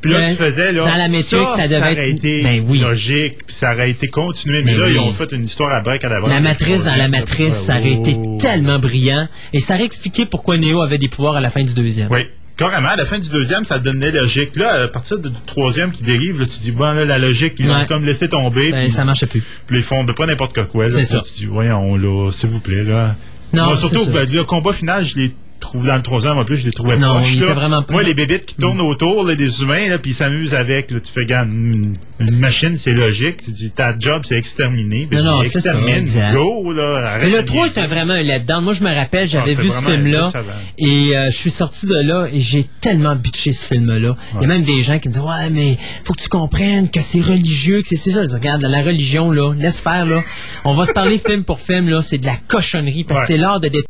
[0.00, 2.16] Puis là, tu faisais, là, Dans la Matrix, ça, ça, devait aurait être.
[2.16, 2.78] été Ben oui.
[2.80, 4.62] logique, puis ça aurait été continué.
[4.62, 4.92] Mais, Mais là, oui.
[4.94, 7.78] ils ont fait une histoire à break à la La matrice dans la matrice, ça
[7.78, 8.38] aurait été Oh.
[8.40, 9.28] tellement brillant.
[9.52, 12.08] Et ça aurait expliqué pourquoi Neo avait des pouvoirs à la fin du deuxième.
[12.10, 12.20] Oui.
[12.56, 14.56] Carrément, à la fin du deuxième, ça donnait logique.
[14.56, 17.66] Là, à partir du troisième qui dérive, là, tu dis, bon, là, la logique, ils
[17.70, 17.74] Ouais.
[17.74, 18.72] ont comme laissé tomber.
[18.72, 19.42] Ben, puis- ça marchait plus.
[19.68, 20.90] puis ils font de pas n'importe quoi.
[20.90, 21.20] C'est ça.
[21.20, 23.14] Tu dis, voyons, là, s'il vous plaît, là.
[23.52, 26.56] Non, Moi, surtout, ben, le combat final, je l'ai trouvé dans le troisième, en plus,
[26.56, 27.52] je l'ai trouvé Non, proche, il là.
[27.54, 30.54] vraiment pas- Moi, les bébites qui tournent autour, là, des humains, là, puis ils s'amusent
[30.54, 33.44] avec, là, tu fais, regarde, une, une machine, c'est logique.
[33.44, 35.08] Tu dis, ta job, c'est exterminer.
[35.12, 36.34] Non, non, ça, extermine, exact.
[36.34, 36.96] go, là.
[37.12, 37.80] arrête Mais le 3 niaiser.
[37.80, 38.64] était vraiment un letdown.
[38.64, 40.30] Moi, je me rappelle, j'avais Ah, vu ce film-là
[40.78, 44.16] et euh, je suis sorti de là et j'ai tellement bitché ce film-là.
[44.36, 46.90] Il y a même des gens qui me disent Ouais, mais faut que tu comprennes
[46.90, 48.20] que c'est religieux, que c'est ça.
[48.22, 50.20] Je dis, Regarde, la religion, là, laisse faire, là.
[50.64, 52.02] On va se parler film pour film, là.
[52.02, 53.36] C'est de la cochonnerie parce que Ouais.
[53.36, 53.84] c'est l'art de dé-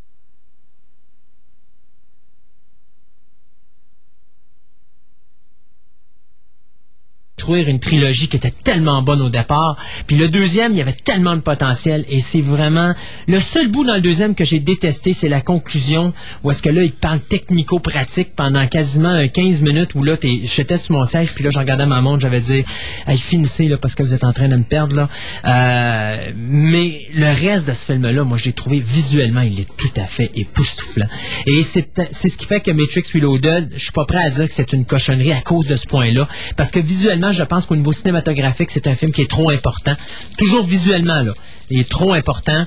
[7.49, 9.77] détruire une trilogie qui était tellement bonne au départ.
[10.07, 12.95] Puis le deuxième, il y avait tellement de potentiel et c'est vraiment
[13.27, 16.69] le seul bout dans le deuxième que j'ai détesté, c'est la conclusion où est-ce que
[16.69, 21.35] là il parle technico-pratique pendant quasiment euh, 15 minutes où là j'étais sur mon siège
[21.35, 22.65] puis là je regardais ma montre, j'avais dit
[23.07, 25.09] hey, finissez là parce que vous êtes en train de me perdre là.
[25.47, 29.77] Euh, mais le reste de ce film là, moi je l'ai trouvé visuellement, il est
[29.77, 31.09] tout à fait époustouflant.
[31.47, 34.53] Et c'est ce qui fait que Matrix Reloaded, je suis pas prêt à dire que
[34.53, 37.93] c'est une cochonnerie à cause de ce point-là parce que visuellement, je pense qu'au niveau
[37.93, 39.95] cinématographique, c'est un film qui est trop important.
[40.37, 41.33] Toujours visuellement, là.
[41.71, 42.67] Il est trop important.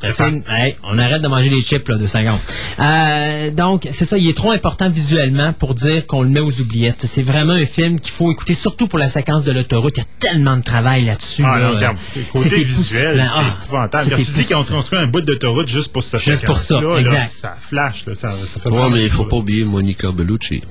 [0.00, 2.38] C'est Hey, on arrête de manger les chips, là, de secondes.
[2.78, 6.60] Euh, donc, c'est ça, il est trop important visuellement pour dire qu'on le met aux
[6.60, 7.04] oubliettes.
[7.04, 9.96] C'est vraiment un film qu'il faut écouter, surtout pour la séquence de l'autoroute.
[9.96, 11.42] Il y a tellement de travail là-dessus.
[11.44, 11.68] Ah, là.
[11.68, 13.32] non, regarde, C'est côté visuel, époustouflant.
[13.34, 14.04] Ah, c'est épouvantable.
[14.04, 16.80] c'est tu dis qu'ils ont construit un bout d'autoroute juste pour cette Juste pour ça,
[16.80, 17.28] là, exact.
[17.28, 20.62] ça flash, là, ça, ça fait Ouais, mais il faut chaud, pas oublier Monica Bellucci.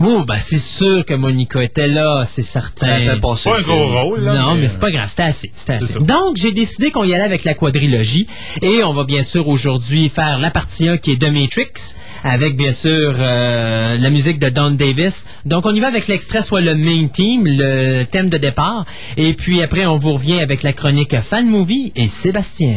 [0.00, 2.86] Oh, ben, c'est sûr que Monica était là, c'est certain.
[2.86, 3.16] Ça
[3.50, 4.34] Pas un gros rôle, là.
[4.34, 5.50] non, mais c'est pas grave, c'était assez.
[5.54, 5.98] C'était assez.
[5.98, 8.26] Donc, j'ai décidé qu'on y allait avec la quadrilogie.
[8.62, 12.56] Et on va bien sûr aujourd'hui faire la partie 1 qui est The Matrix, avec
[12.56, 15.26] bien sûr euh, la musique de Don Davis.
[15.44, 18.86] Donc, on y va avec l'extrait, soit le main theme, le thème de départ.
[19.16, 22.76] Et puis après, on vous revient avec la chronique Fan Movie et Sébastien.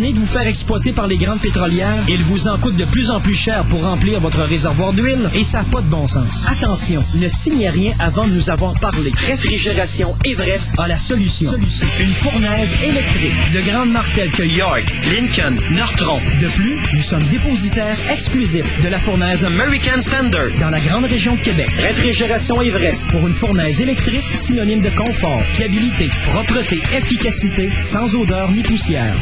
[0.00, 2.02] De vous faire exploiter par les grandes pétrolières?
[2.08, 5.44] Il vous en coûte de plus en plus cher pour remplir votre réservoir d'huile et
[5.44, 6.44] ça n'a pas de bon sens.
[6.50, 9.12] Attention, ne signez rien avant de nous avoir parlé.
[9.14, 11.52] Réfrigération Everest a la solution.
[11.54, 16.18] Une fournaise électrique de grandes marques telles que York, Lincoln, Nortron.
[16.42, 21.36] De plus, nous sommes dépositaires exclusifs de la fournaise American Standard dans la grande région
[21.36, 21.70] de Québec.
[21.78, 28.62] Réfrigération Everest pour une fournaise électrique synonyme de confort, fiabilité, propreté, efficacité, sans odeur ni
[28.62, 29.14] poussière.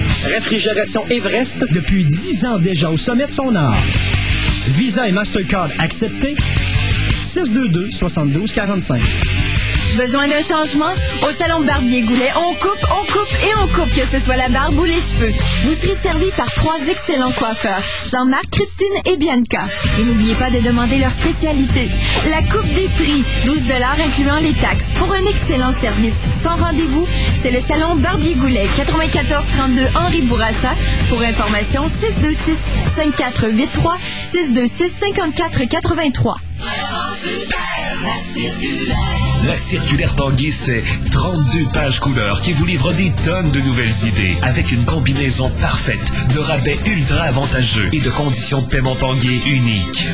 [1.10, 3.82] Everest depuis 10 ans déjà au sommet de son art.
[4.76, 6.36] Visa et Mastercard acceptés.
[7.12, 9.02] 622 72 45.
[9.96, 10.92] Besoin d'un changement?
[11.22, 14.48] Au Salon Barbier Goulet, on coupe, on coupe et on coupe, que ce soit la
[14.48, 15.30] barbe ou les cheveux.
[15.64, 19.64] Vous serez servi par trois excellents coiffeurs, Jean-Marc, Christine et Bianca.
[20.00, 21.90] Et n'oubliez pas de demander leur spécialité.
[22.28, 23.60] La coupe des prix, 12
[24.04, 26.14] incluant les taxes, pour un excellent service.
[26.42, 27.06] Sans rendez-vous,
[27.42, 30.70] c'est le Salon Barbier Goulet, 94 32 Henri Bourassa.
[31.10, 32.56] Pour information, 626
[32.96, 33.98] 5483
[34.32, 36.36] 626 54 83.
[39.46, 44.36] La circulaire Tanguy, c'est 32 pages couleurs qui vous livrent des tonnes de nouvelles idées
[44.42, 50.08] avec une combinaison parfaite de rabais ultra avantageux et de conditions de paiement Tanguy uniques.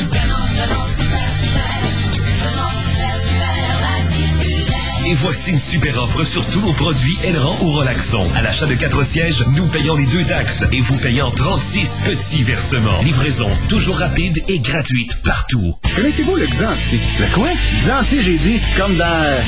[5.10, 8.28] Et voici une super offre sur tous nos produits Elran ou Relaxon.
[8.36, 12.42] À l'achat de 4 sièges, nous payons les deux taxes et vous payons 36 petits
[12.42, 13.00] versements.
[13.02, 15.74] Livraison toujours rapide et gratuite partout.
[15.96, 17.00] Connaissez-vous le Xanti?
[17.20, 17.48] Le quoi?
[17.86, 19.06] Xanti, j'ai dit, comme dans...
[19.06, 19.40] euh,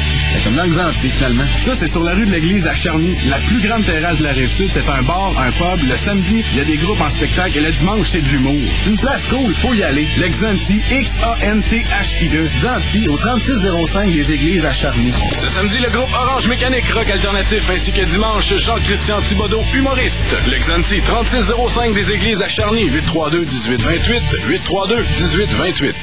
[0.44, 1.44] comme dans le Xanti, finalement.
[1.62, 4.33] Ça, c'est sur la rue de l'église à Charny, la plus grande terrasse de la
[4.33, 4.70] Rive-Sud.
[4.73, 5.87] C'est un bar, un pub.
[5.87, 8.57] Le samedi, il y a des groupes en spectacle et le dimanche, c'est de l'humour.
[8.83, 10.09] C'est une place cool, faut y aller.
[10.16, 12.49] Le Xanti, X-A-N-T-H-I-E.
[12.62, 15.12] Xanti, au 3605 des églises à Charny.
[15.50, 20.28] Samedi, le groupe Orange Mécanique Rock Alternatif ainsi que dimanche, Jean-Christian Thibodeau, humoriste.
[20.48, 25.94] L'exanti 3605 des églises à Charny, 832-1828, 832-1828.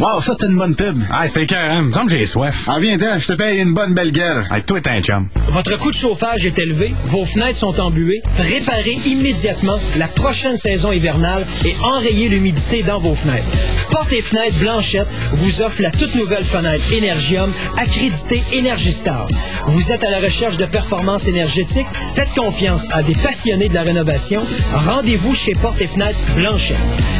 [0.00, 1.02] Wow, ça, c'est une bonne pub.
[1.10, 1.90] Ah, c'est carrément.
[1.90, 2.66] Comme j'ai soif.
[2.68, 4.46] Ah, viens je te paye une bonne belle gueule.
[4.48, 5.28] Hey, toi, t'es un chum.
[5.48, 8.22] Votre coût de chauffage est élevé, vos fenêtres sont embuées.
[8.38, 13.44] Réparez immédiatement la prochaine saison hivernale et enrayez l'humidité dans vos fenêtres.
[13.90, 18.42] Porte et fenêtres Blanchette vous offre la toute nouvelle fenêtre Energium accréditée
[18.88, 19.26] Énergistar.
[19.66, 21.86] Vous êtes à la recherche de performances énergétiques?
[22.14, 24.40] Faites confiance à des passionnés de la rénovation.
[24.72, 26.78] Rendez-vous chez Porte et fenêtres Blanchette.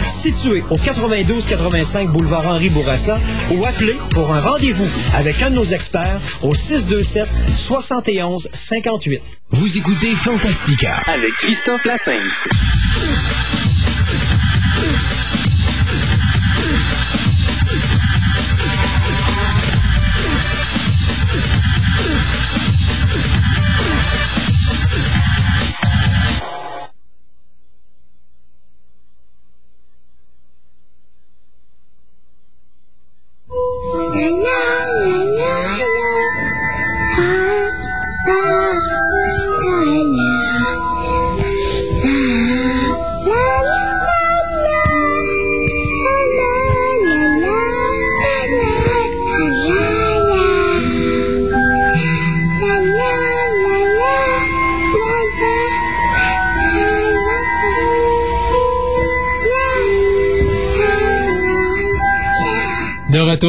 [0.09, 3.19] Situé au 92-85 boulevard Henri Bourassa
[3.51, 9.21] ou appelez pour un rendez-vous avec un de nos experts au 627 71 58.
[9.51, 11.03] Vous écoutez Fantastica.
[11.07, 12.49] Avec Christophe Lassens.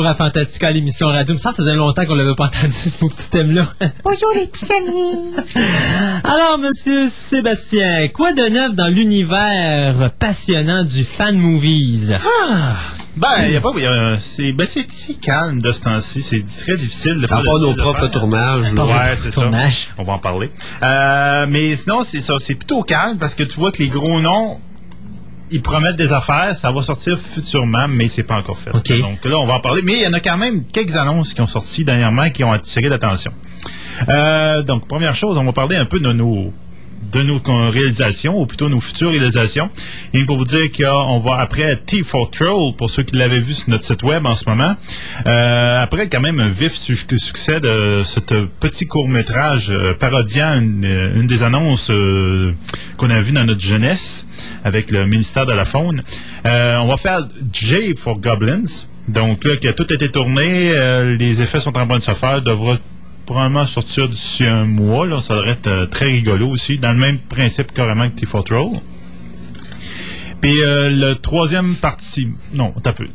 [0.09, 1.37] À Fantastica, l'émission radio.
[1.37, 3.67] Ça faisait longtemps qu'on l'avait pas entendu, ce beau petit thème-là.
[4.03, 5.35] Bonjour les petits amis.
[6.23, 12.15] Alors, monsieur Sébastien, quoi de neuf dans l'univers passionnant du fan movies?
[12.49, 12.75] Ah!
[13.17, 13.71] Ben, il y a pas.
[13.77, 16.21] y a- c'est ben, c'est si calme de ce temps-ci.
[16.23, 18.71] C'est très difficile de À faire part le- nos propres tournages.
[18.71, 19.49] Ouais, c'est ça.
[19.97, 20.49] On va en parler.
[20.83, 22.35] Euh, mais sinon, c'est ça.
[22.39, 24.59] C'est plutôt calme parce que tu vois que les gros noms,
[25.51, 26.55] ils promettent des affaires.
[26.55, 28.71] Ça va sortir futurement, mais c'est pas encore fait.
[28.71, 28.99] OK.
[28.99, 29.81] Donc là, on va en parler.
[29.81, 32.51] Mais il y en a quand même quelques annonces qui ont sorti dernièrement qui ont
[32.51, 33.31] attiré l'attention.
[34.07, 36.53] Euh, donc, première chose, on va parler un peu de nos
[37.11, 39.69] de nos réalisations, ou plutôt nos futures réalisations.
[40.13, 43.69] Et pour vous dire qu'on va après T4 Troll, pour ceux qui l'avaient vu sur
[43.69, 44.75] notre site web en ce moment,
[45.25, 48.19] euh, après quand même un vif su- succès de ce
[48.59, 52.51] petit court-métrage euh, parodiant une, euh, une des annonces euh,
[52.97, 54.27] qu'on a vues dans notre jeunesse
[54.63, 56.01] avec le ministère de la Faune,
[56.45, 58.63] on va faire J for Goblins.
[59.07, 60.71] Donc là, tout a été tourné,
[61.17, 62.77] les effets sont en train de se faire, devra
[63.29, 65.05] probablement sortir d'ici un mois.
[65.05, 68.43] Là, ça devrait être euh, très rigolo aussi, dans le même principe carrément que T4
[68.43, 68.71] Troll.
[70.41, 73.07] Puis euh, le troisième partie, non, t'as peu.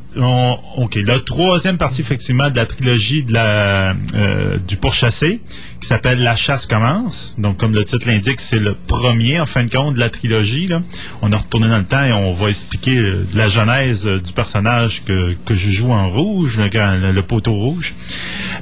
[0.77, 5.40] OK, la troisième partie, effectivement, de la trilogie de la, euh, du pourchassé,
[5.85, 7.35] qui s'appelle La chasse commence.
[7.37, 10.66] Donc, comme le titre l'indique, c'est le premier, en fin de compte, de la trilogie.
[10.66, 10.81] Là.
[11.20, 14.33] On a retourné dans le temps et on va expliquer euh, la genèse euh, du
[14.33, 17.92] personnage que, que je joue en rouge, le, le, le poteau rouge.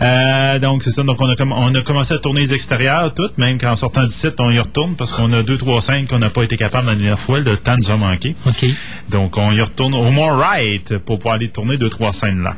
[0.00, 1.04] Euh, donc, c'est ça.
[1.04, 4.12] Donc, on a, on a commencé à tourner les extérieurs, toutes, même qu'en sortant du
[4.12, 6.88] site, on y retourne parce qu'on a deux, trois scènes qu'on n'a pas été capable
[6.88, 7.38] la dernière fois.
[7.38, 8.34] Le temps nous a manqué.
[8.46, 8.66] OK.
[9.10, 12.56] Donc, on y retourne au moins right pour pouvoir aller tourner deux, trois scènes là.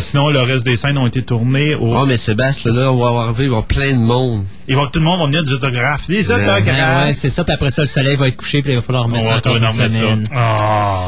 [0.00, 1.96] Sinon, le reste des scènes ont été tournées au...
[1.96, 4.44] Oh, mais Sébastien, là, on va arriver, il va avoir plein de monde.
[4.68, 6.08] Et bon, tout le monde va venir des autographes.
[6.08, 6.34] Des Ouais.
[6.34, 7.02] autographes!
[7.02, 7.44] Ouais, ouais, c'est ça.
[7.44, 9.40] Puis après ça, le soleil va être couché, puis il va falloir On remettre va
[9.42, 10.26] ça remettre semaine.
[10.26, 10.32] ça.
[10.34, 10.98] Ah.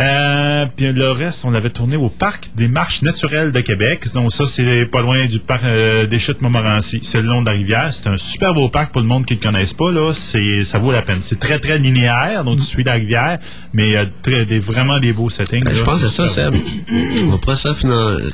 [0.00, 4.06] Euh, puis le reste, on l'avait tourné au parc des marches naturelles de Québec.
[4.14, 7.00] Donc ça, c'est pas loin du parc euh, des chutes Montmorency.
[7.02, 7.92] C'est le long de la rivière.
[7.92, 9.90] C'est un super beau parc pour le monde qui ne le connaisse pas.
[9.90, 11.18] Là, c'est ça vaut la peine.
[11.20, 13.38] C'est très très linéaire, donc tu suis la rivière,
[13.72, 15.64] mais il y a très, des, vraiment des beaux settings.
[15.64, 15.78] Ben, là.
[15.78, 16.54] je pense que c'est ça, Seb.
[17.32, 17.70] On pourrait ça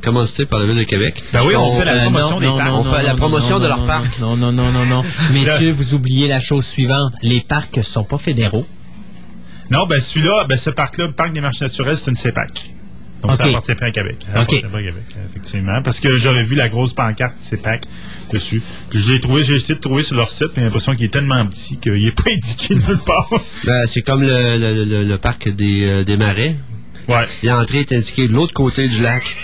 [0.03, 1.23] commencer par la Ville de Québec.
[1.33, 2.69] Ben oui, on fait la Euh, promotion non, des non, parcs.
[2.69, 4.21] non, On fait non, la non, promotion non, de non, leur parc.
[4.21, 5.05] Non, non, non, non, non.
[5.33, 7.13] Messieurs, vous oubliez la chose suivante.
[7.23, 8.67] Les parcs sont pas fédéraux.
[9.71, 12.71] Non, ben celui-là, ben ce parc-là, le parc des marches naturelles, c'est une CEPAC.
[13.23, 13.51] Donc ça OK.
[13.51, 14.17] appartient pas à Québec.
[14.21, 15.83] Ça appartient pas à Québec, effectivement.
[15.83, 17.85] Parce que j'avais vu la grosse pancarte CEPAC
[18.33, 18.63] dessus.
[18.91, 21.07] Puis je l'ai trouvé, j'ai essayé de trouver sur leur site, mais j'ai l'impression qu'il
[21.07, 23.31] est tellement petit qu'il n'est pas indiqué nulle part.
[23.65, 26.55] Ben, c'est comme le, le, le, le parc des, euh, des marais.
[27.09, 27.25] ouais.
[27.45, 29.23] L'entrée est indiquée de l'autre côté du lac.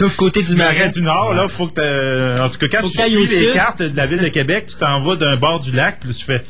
[0.00, 0.88] L'autre côté du Marais marais.
[0.90, 3.52] du Nord, là, faut que En tout cas, quand Faut tu suis les sud.
[3.52, 6.24] cartes de la ville de Québec, tu t'en vas d'un bord du lac, puis tu
[6.24, 6.42] fais.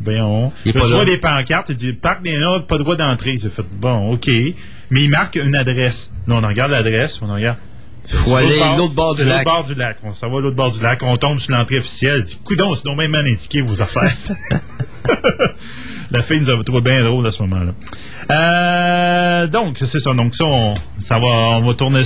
[0.00, 0.52] Ben, on.
[0.64, 0.86] Il Là, là.
[0.86, 3.36] vois des pancartes, tu dis, parc des Nord, pas de droit d'entrée.
[3.40, 4.28] J'ai fait, bon, OK.
[4.90, 6.10] Mais il marque une adresse.
[6.26, 7.58] Là, on regarde l'adresse, on regarde.
[8.06, 9.44] Faut C'est aller l'autre bord du l'autre lac.
[9.44, 9.96] bord du lac.
[10.04, 11.02] On s'en va à l'autre bord du lac.
[11.02, 12.22] On tombe sur l'entrée officielle.
[12.22, 14.12] Dit, coudon, c'est donc même mal indiqué vos affaires.
[16.10, 17.72] La fille nous a trouvé bien drôle à ce moment-là.
[18.30, 20.14] Euh, donc, c'est ça.
[20.14, 22.02] Donc, ça, on, ça va, on va tourner.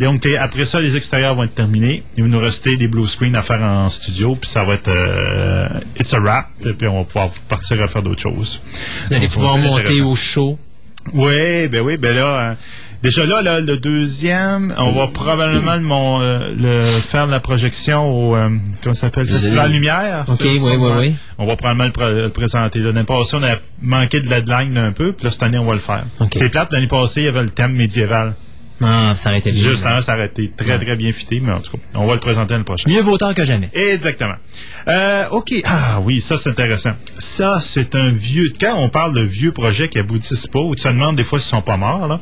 [0.00, 2.02] Donc, après ça, les extérieurs vont être terminés.
[2.16, 4.36] Il va nous rester des blue screens à faire en studio.
[4.36, 6.48] Puis ça va être euh, It's a wrap.
[6.64, 8.62] Et puis on va pouvoir partir à faire d'autres choses.
[9.08, 10.58] Vous allez pouvoir monter au show.
[11.12, 12.54] Oui, ben oui, ben là, euh,
[13.04, 18.04] déjà là, là, le deuxième, on va probablement le, mon, euh, le faire la projection
[18.04, 18.48] au, euh,
[18.82, 20.24] comment ça s'appelle, Festival Lumière.
[20.28, 21.14] OK, oui, oui, oui.
[21.38, 22.78] On va probablement le, pr- le présenter.
[22.80, 25.74] L'année passée, on a manqué de deadline un peu, puis là, cette année, on va
[25.74, 26.04] le faire.
[26.20, 26.30] OK.
[26.34, 28.34] C'est plate, l'année passée, il y avait le thème médiéval.
[28.82, 29.62] Ah, ça aurait été bien.
[29.62, 32.20] Juste ça aurait été très, très bien fité, mais en tout cas, on va le
[32.20, 32.92] présenter l'année prochaine.
[32.92, 33.70] Mieux vaut tard que jamais.
[33.72, 34.34] Exactement.
[34.88, 35.54] Euh, OK.
[35.64, 36.92] Ah oui, ça, c'est intéressant.
[37.18, 38.52] Ça, c'est un vieux...
[38.60, 41.38] Quand on parle de vieux projets qui aboutissent pas, ou tu te demandes des fois
[41.38, 42.20] s'ils sont pas morts, là,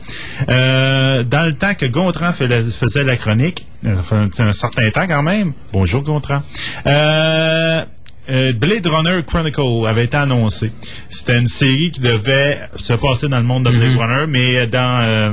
[0.50, 3.96] euh, dans le temps que Gontran fait la- faisait la chronique, euh,
[4.32, 6.42] c'est un certain temps quand même, bonjour Gontran,
[6.86, 7.84] euh,
[8.28, 10.70] euh, Blade Runner Chronicle avait été annoncé.
[11.08, 15.00] C'était une série qui devait se passer dans le monde de Blade Runner, mais dans...
[15.02, 15.32] euh,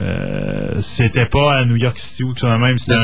[0.00, 2.78] euh, c'était pas à New York City ou tout ça même.
[2.78, 2.94] C'était?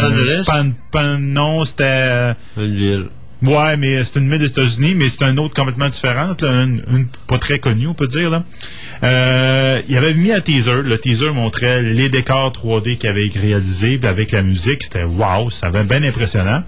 [0.46, 3.04] Pan- Pan- non, c'était euh, Une ville.
[3.42, 6.82] ouais, mais c'est une ville des États-Unis, mais c'est un autre complètement différente, là, une,
[6.90, 8.42] une pas très connue, on peut dire là.
[9.02, 10.82] Euh, il avait mis un teaser.
[10.82, 15.68] Le teaser montrait les décors 3D qu'il avait réalisés, avec la musique, c'était wow, ça
[15.68, 16.62] avait bien impressionnant.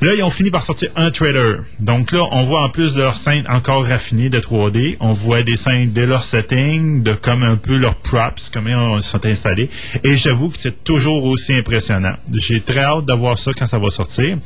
[0.00, 1.64] Là, ils ont fini par sortir un trailer.
[1.80, 5.42] Donc là, on voit en plus de leurs scènes encore raffinées de 3D, on voit
[5.42, 9.68] des scènes de leur setting, de comme un peu leurs props, comment ils sont installés.
[10.04, 12.14] Et j'avoue que c'est toujours aussi impressionnant.
[12.32, 14.38] J'ai très hâte de voir ça quand ça va sortir.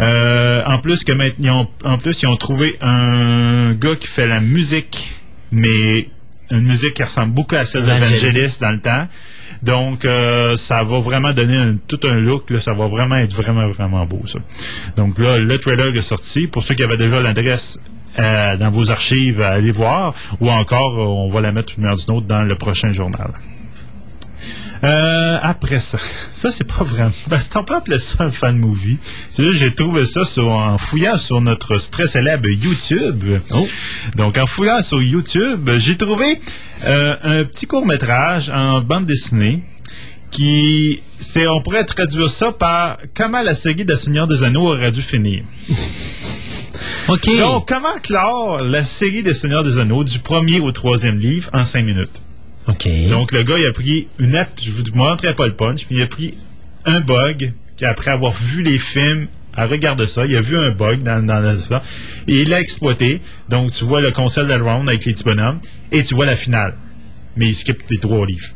[0.00, 4.08] Euh, en plus que maintenant, ils ont, en plus, ils ont trouvé un gars qui
[4.08, 5.14] fait la musique,
[5.52, 6.08] mais
[6.50, 8.20] une musique qui ressemble beaucoup à celle Vangelis.
[8.22, 9.06] d'Evangelis dans le temps.
[9.62, 12.50] Donc, euh, ça va vraiment donner tout un look.
[12.50, 14.38] Là, ça va vraiment être vraiment, vraiment beau, ça.
[14.96, 16.46] Donc là, le trailer est sorti.
[16.46, 17.78] Pour ceux qui avaient déjà l'adresse
[18.18, 20.14] euh, dans vos archives, allez voir.
[20.40, 23.32] Ou encore, on va la mettre une heure d'une autre dans le prochain journal.
[24.84, 25.98] Euh, après ça,
[26.32, 27.12] ça c'est pas vraiment.
[27.28, 28.98] Ben, c'est- on peut appeler ça un fan movie.
[29.30, 33.24] C'est j'ai trouvé ça sur, en fouillant sur notre très célèbre YouTube.
[34.16, 36.38] Donc en fouillant sur YouTube, j'ai trouvé
[36.84, 39.62] euh, un petit court métrage en bande dessinée
[40.30, 44.90] qui, c'est, on pourrait traduire ça par comment la série de Seigneur des Anneaux aurait
[44.90, 45.44] dû finir.
[47.08, 47.38] OK.
[47.38, 51.62] Donc comment clore la série des Seigneurs des Anneaux du premier au troisième livre en
[51.64, 52.20] cinq minutes?
[52.68, 52.88] OK.
[53.08, 55.98] Donc, le gars, il a pris une app, je vous montrerai pas le punch, mais
[55.98, 56.34] il a pris
[56.84, 61.02] un bug, qu'après avoir vu les films, à regarder ça, il a vu un bug
[61.02, 61.54] dans, dans la,
[62.28, 63.20] et il l'a exploité.
[63.48, 65.60] Donc, tu vois le conseil de round avec les petits bonhommes,
[65.92, 66.76] et tu vois la finale.
[67.36, 68.48] Mais il skip les trois livres.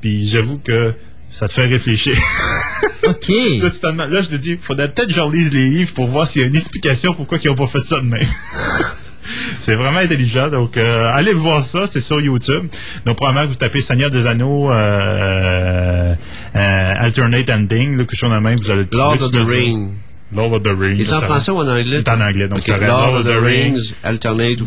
[0.00, 0.94] Puis, j'avoue que
[1.28, 2.16] ça te fait réfléchir.
[3.06, 3.26] OK.
[3.26, 6.42] Tu là, je te dis, faudrait peut-être que je relise les livres pour voir s'il
[6.42, 8.26] y a une explication pourquoi ils n'ont pas fait ça de même.
[9.60, 10.48] c'est vraiment intelligent.
[10.48, 12.66] Donc, euh, allez voir ça, c'est sur YouTube.
[13.04, 16.14] Donc, probablement que vous tapez Seigneur des Anneaux, euh,
[16.54, 19.48] euh, Alternate Ending, là, quelque chose de même, vous allez le Lord trouver of the
[19.48, 19.90] Ring.
[20.34, 20.96] Lord of the Rings.
[20.98, 21.84] Il est en ça- français ou en anglais?
[21.86, 24.58] Il est en anglais, donc Ok, ça aurait Lord of the Rings, Alternate.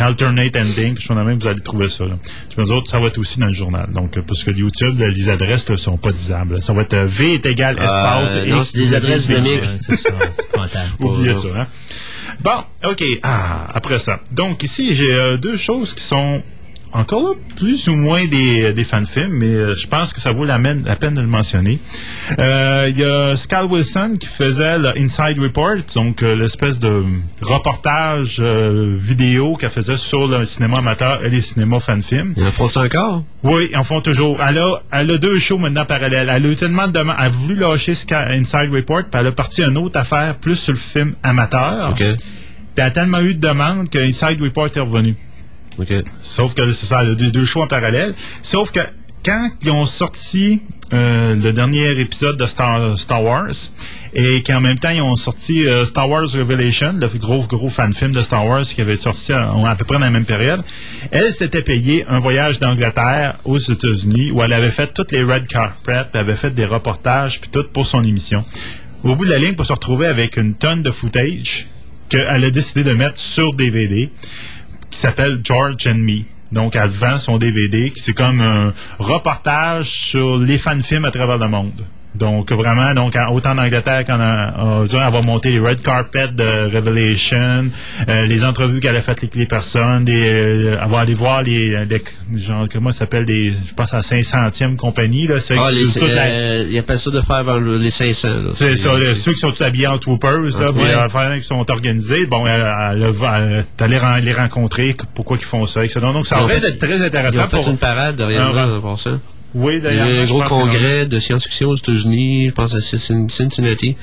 [0.00, 2.04] Alternate Ending, chose de même, vous allez trouver ça.
[2.04, 2.18] Là.
[2.22, 3.86] Puis nous autres, ça va être aussi dans le journal.
[3.92, 6.54] Donc, parce que YouTube, là, les adresses ne sont pas disables.
[6.54, 6.60] là.
[6.60, 8.30] Ça va être V est égal espace.
[8.30, 9.28] Euh, X, non, c'est des adresses.
[9.28, 11.00] Ouais, c'est ça, c'est fantastique.
[11.00, 11.48] Oubliez ça.
[11.58, 11.66] Hein?
[12.40, 13.04] Bon, OK.
[13.22, 14.20] Ah, après ça.
[14.30, 16.42] Donc, ici, j'ai euh, deux choses qui sont
[16.92, 20.44] encore là, plus ou moins des, des fan-films, mais euh, je pense que ça vaut
[20.44, 21.78] la, peine de le mentionner.
[22.38, 27.04] Euh, Il y a Scal Wilson qui faisait le Inside Report, donc euh, l'espèce de
[27.42, 32.34] reportage euh, vidéo qu'elle faisait sur le cinéma amateur et les cinémas fan-films.
[32.36, 33.24] Ils en font encore?
[33.42, 34.38] Oui, ils en font toujours.
[34.42, 36.28] Elle a, elle a deux shows maintenant parallèles.
[36.30, 37.16] Elle a eu tellement de demandes.
[37.18, 40.72] Elle a voulu lâcher Inside Report, puis elle a parti une autre affaire plus sur
[40.72, 41.90] le film amateur.
[41.90, 41.98] OK.
[41.98, 42.16] Puis
[42.76, 45.16] elle a tellement eu de demandes que Inside Report est revenu.
[46.20, 48.14] Sauf que c'est ça, deux, deux shows en parallèle.
[48.42, 48.80] Sauf que
[49.24, 50.60] quand ils ont sorti
[50.92, 53.52] euh, le dernier épisode de Star, Wars
[54.14, 57.92] et qu'en même temps ils ont sorti euh, Star Wars Revelation, le gros gros fan
[57.92, 60.62] film de Star Wars qui avait sorti à, à peu près dans la même période,
[61.10, 65.46] elle s'était payé un voyage d'Angleterre aux États-Unis où elle avait fait toutes les red
[65.46, 68.44] carpet, avait fait des reportages puis tout pour son émission.
[69.04, 71.66] Au bout de la ligne, pour se retrouver avec une tonne de footage
[72.08, 74.10] qu'elle a décidé de mettre sur DVD
[74.90, 76.22] qui s'appelle George and Me.
[76.50, 81.38] Donc, elle vend son DVD, qui c'est comme un reportage sur les fan-films à travers
[81.38, 81.84] le monde.
[82.14, 86.28] Donc, vraiment, donc, autant en Angleterre qu'en en- disons, elle va monter les red carpet
[86.34, 87.66] de Revelation,
[88.08, 91.42] euh, les entrevues qu'elle a faites avec les personnes, des, euh, elle va aller voir
[91.42, 92.02] les, les-
[92.36, 95.84] genre, comment ça s'appelle, des, je pense à la 500e compagnie, là, c'est Ah, les,
[96.14, 98.28] la- euh, ils appellent ça de faire vers le- les 500.
[98.28, 98.50] là.
[98.52, 102.26] c'est ça, ceux qui sont tous habillés en troopers, là, les affaires qui sont organisés,
[102.26, 106.00] bon, elle, elle, va- les rencontrer, pourquoi ils font ça, etc.
[106.00, 107.68] Donc, ça Ils fait- être très Ils intéressant ont fait pour...
[107.68, 108.96] une parade derrière un là, en
[109.54, 110.06] Oui, Il y d'ailleurs.
[110.06, 113.96] a eu un gros congrès de science-fiction aux États-Unis, je pense à Cin- Cincinnati.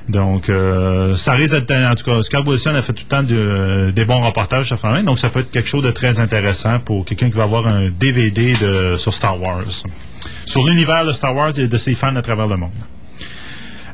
[0.09, 3.23] Donc, euh, ça risque d'être, en tout cas, Scott Wilson a fait tout le temps
[3.23, 6.79] de- des bons reportages sur Fan donc ça peut être quelque chose de très intéressant
[6.81, 9.65] pour quelqu'un qui va avoir un DVD de, sur Star Wars.
[10.47, 12.71] Sur l'univers de Star Wars et de ses fans à travers le monde.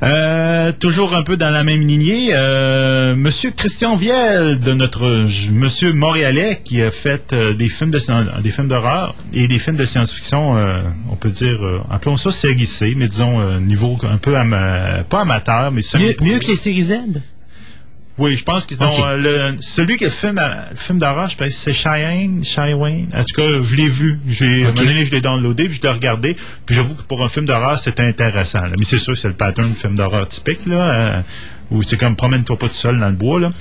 [0.05, 5.95] Euh, toujours un peu dans la même lignée, euh, Monsieur Christian Viel de notre Monsieur
[5.95, 7.99] Montréalais qui a fait euh, des films de
[8.43, 12.31] des films d'horreur et des films de science-fiction, euh, on peut dire, euh, appelons ça
[12.31, 16.49] série C, mais disons euh, niveau un peu ama- pas amateur, mais Mieux, mieux que
[16.49, 16.95] les séries Z?
[18.17, 19.01] Oui, je pense qu'ils ont Ok.
[19.01, 19.17] euh,
[19.53, 20.41] le, celui qui a le film,
[20.71, 23.09] le film d'horreur, je pense que c'est Cheyenne, Cheyenne.
[23.13, 24.21] En tout cas, je l'ai vu.
[24.29, 26.37] J'ai, à un moment donné, je l'ai downloadé, puis je l'ai regardé.
[26.67, 28.61] Puis j'avoue que pour un film d'horreur, c'était intéressant.
[28.61, 28.71] là.
[28.79, 31.23] Mais c'est sûr, c'est le pattern du film d'horreur typique, là, euh,
[31.73, 33.53] où c'est comme promène-toi pas tout seul dans le bois, là.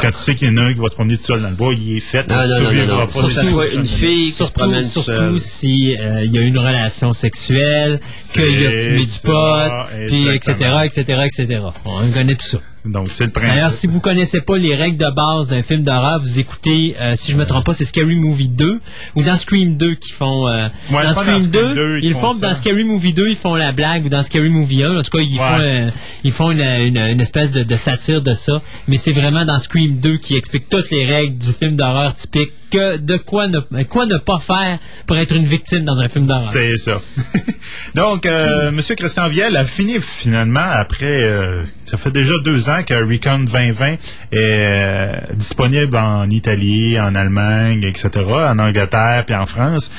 [0.00, 1.50] Quand tu sais qu'il y en a un qui va se promener tout seul dans
[1.50, 2.26] le bois, il est fait.
[2.26, 2.96] Non, non, non, non, non.
[3.00, 5.38] pas Faut que ça soit une fille qui se Surtout, promène surtout seule.
[5.38, 8.00] si euh, il y a une relation sexuelle,
[8.32, 10.54] qu'il a fumé du pot, puis etc.,
[10.84, 11.60] etc., etc.
[11.84, 12.58] On connaît tout ça.
[12.84, 13.80] Donc, c'est le D'ailleurs, principe.
[13.80, 17.30] si vous connaissez pas les règles de base d'un film d'horreur, vous écoutez, euh, si
[17.30, 18.80] je me trompe pas, c'est Scary Movie 2
[19.14, 20.48] ou dans Scream 2 qui font.
[20.48, 23.28] euh, Ouais, dans Scream dans 2, Scream 2, ils ils font dans Scary Movie 2,
[23.28, 25.38] ils font la blague ou dans Scary Movie 1, en tout cas, ils Ouais.
[25.38, 25.90] font, euh,
[26.24, 28.60] ils font une, une- une espèce de, de satire de ça.
[28.88, 32.50] Mais c'est vraiment dans Scream 2 qui explique toutes les règles du film d'horreur typique,
[32.72, 36.26] que de quoi ne quoi ne pas faire pour être une victime dans un film
[36.26, 36.50] d'horreur.
[36.52, 37.00] C'est ça.
[37.94, 41.22] Donc, euh, Monsieur Christian Viel a fini finalement après.
[41.22, 43.98] euh, ça fait déjà deux ans que Recon 2020 est
[44.32, 49.90] euh, disponible en Italie, en Allemagne, etc., en Angleterre puis en France.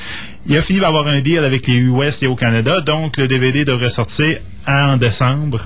[0.46, 3.28] Il a fini par avoir un deal avec les US et au Canada, donc le
[3.28, 5.60] DVD devrait sortir en décembre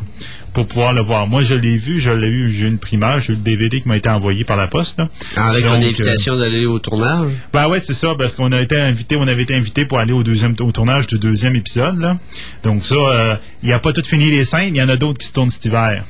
[0.52, 1.26] pour pouvoir le voir.
[1.26, 3.80] Moi, je l'ai vu, je l'ai eu, j'ai eu une primeur, j'ai eu le DVD
[3.80, 4.98] qui m'a été envoyé par la poste.
[4.98, 5.08] là.
[5.36, 7.30] Avec Donc, une euh, invitation d'aller au tournage?
[7.52, 10.12] ben ouais, c'est ça, parce qu'on a été invité, on avait été invité pour aller
[10.12, 11.98] au deuxième au tournage du deuxième épisode.
[12.00, 12.18] Là.
[12.62, 15.18] Donc ça, euh, il a pas tout fini les scènes, il y en a d'autres
[15.18, 16.04] qui se tournent cet hiver.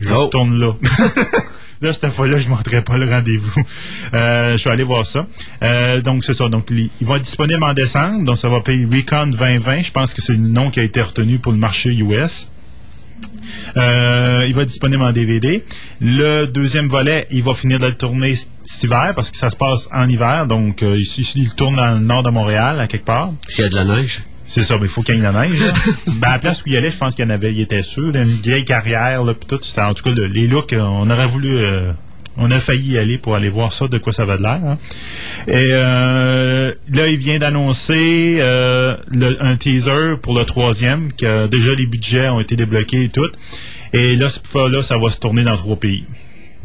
[0.00, 0.24] Je Oh.
[0.26, 0.74] retourne là.
[1.82, 3.52] Là, cette fois-là, je ne montrerai pas le rendez-vous.
[4.14, 5.26] Euh, je vais aller voir ça.
[5.62, 6.48] Euh, donc, c'est ça.
[6.48, 8.24] Donc, il il va être disponible en décembre.
[8.24, 9.80] Donc, ça va payer Recon 2020.
[9.82, 12.50] Je pense que c'est le nom qui a été retenu pour le marché US.
[13.76, 15.64] Euh, il va être disponible en DVD.
[16.00, 19.56] Le deuxième volet, il va finir de le tourner cet hiver parce que ça se
[19.56, 20.46] passe en hiver.
[20.46, 23.32] Donc, euh, ici, il tourne dans le nord de Montréal, à quelque part.
[23.48, 24.20] S'il y a de la neige.
[24.48, 25.60] C'est ça, mais il faut qu'il y ait de la neige.
[25.60, 25.72] là.
[26.20, 27.82] ben, à la place où il allait, je pense qu'il y en avait, il était
[27.82, 29.58] sûr, là, une vieille carrière, là, puis tout.
[29.62, 31.90] C'était, en tout cas, le- les looks, euh, on aurait voulu, euh,
[32.38, 34.60] on a failli y aller pour aller voir ça, de quoi ça va de l'air.
[34.64, 34.78] hein.
[35.48, 38.96] Et euh, là, il vient d'annoncer euh,
[39.40, 43.30] un teaser pour le troisième, que déjà les budgets ont été débloqués et tout.
[43.92, 46.04] Et là, cette fois-là, ça va se tourner dans trois pays.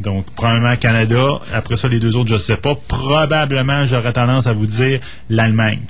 [0.00, 1.40] Donc, probablement Canada.
[1.54, 2.74] Après ça, les deux autres, je ne sais pas.
[2.88, 5.00] Probablement, j'aurais tendance à vous dire
[5.30, 5.80] l'Allemagne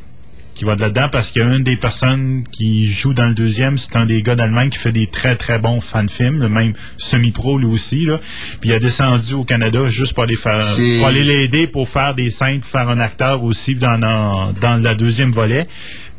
[0.62, 3.34] qui va de là-dedans parce qu'il y a une des personnes qui joue dans le
[3.34, 6.72] deuxième, c'est un des gars d'Allemagne qui fait des très très bons fan-films, le même
[6.98, 8.06] semi-pro lui aussi.
[8.06, 8.20] Là.
[8.60, 10.64] Puis il a descendu au Canada juste pour aller faire
[10.98, 14.80] pour aller l'aider pour faire des scènes, pour faire un acteur aussi dans, dans, dans
[14.80, 15.66] la deuxième volet.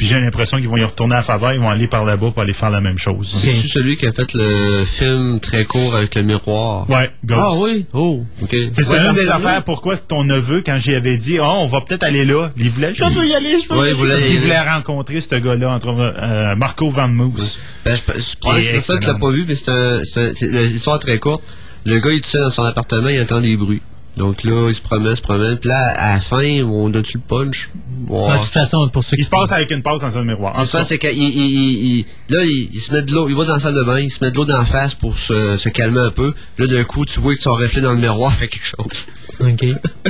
[0.03, 2.41] Puis j'ai l'impression qu'ils vont y retourner à faveur, ils vont aller par là-bas pour
[2.41, 3.33] aller faire la même chose.
[3.41, 6.89] C'est-tu celui qui a fait le film très court avec le miroir?
[6.89, 7.39] Ouais, Ghost.
[7.41, 7.85] Ah oui?
[7.93, 8.49] Oh, OK.
[8.71, 11.67] C'est Ouais, une des c'est affaires pourquoi ton neveu, quand j'y avais dit, oh, on
[11.67, 13.93] va peut-être aller là, il voulait, je veux y aller, je veux Ouais, y il
[13.93, 13.93] aller.
[13.93, 14.45] voulait Parce y qu'il aller.
[14.45, 17.59] voulait rencontrer ce gars-là, entre euh, Marco Van Moose.
[17.85, 21.17] Ben, je, c'est ça que tu l'as pas vu, mais c'est c'est c'est l'histoire très
[21.17, 21.43] courte.
[21.85, 23.81] Le gars, il est tout seul dans son appartement, il entend des bruits.
[24.15, 25.57] Donc là, il se promène, se promène.
[25.57, 27.69] Puis là, à la fin, on donne-tu le punch?
[27.75, 30.23] Bon, De toute façon, pour ceux Il qui se passe avec une passe dans un
[30.23, 30.53] miroir.
[30.57, 33.35] En cas, c'est qu'il il, il- il- là, il, il se met de l'eau, il
[33.35, 35.17] va dans la salle de bain, il se met de l'eau dans la face pour
[35.17, 36.33] se, se calmer un peu.
[36.59, 39.07] Là, d'un coup, tu vois que son reflet dans le miroir fait quelque chose.
[39.39, 39.65] OK.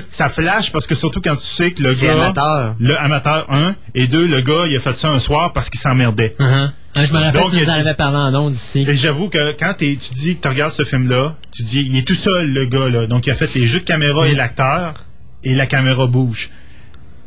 [0.09, 2.76] ça flash parce que surtout quand tu sais que le gars, amateur.
[2.80, 5.80] le amateur, un, et deux, le gars, il a fait ça un soir parce qu'il
[5.80, 6.36] s'emmerdait.
[6.39, 6.71] Uh-huh.
[6.95, 8.86] Ah, je me rappelle, Donc, tu nous en avais parlé en ondes ici.
[8.88, 12.07] Et j'avoue que quand tu dis que tu regardes ce film-là, tu dis, il est
[12.07, 13.07] tout seul, le gars, là.
[13.07, 15.05] Donc, il a fait les jeux de caméra et l'acteur,
[15.43, 16.51] et la caméra bouge.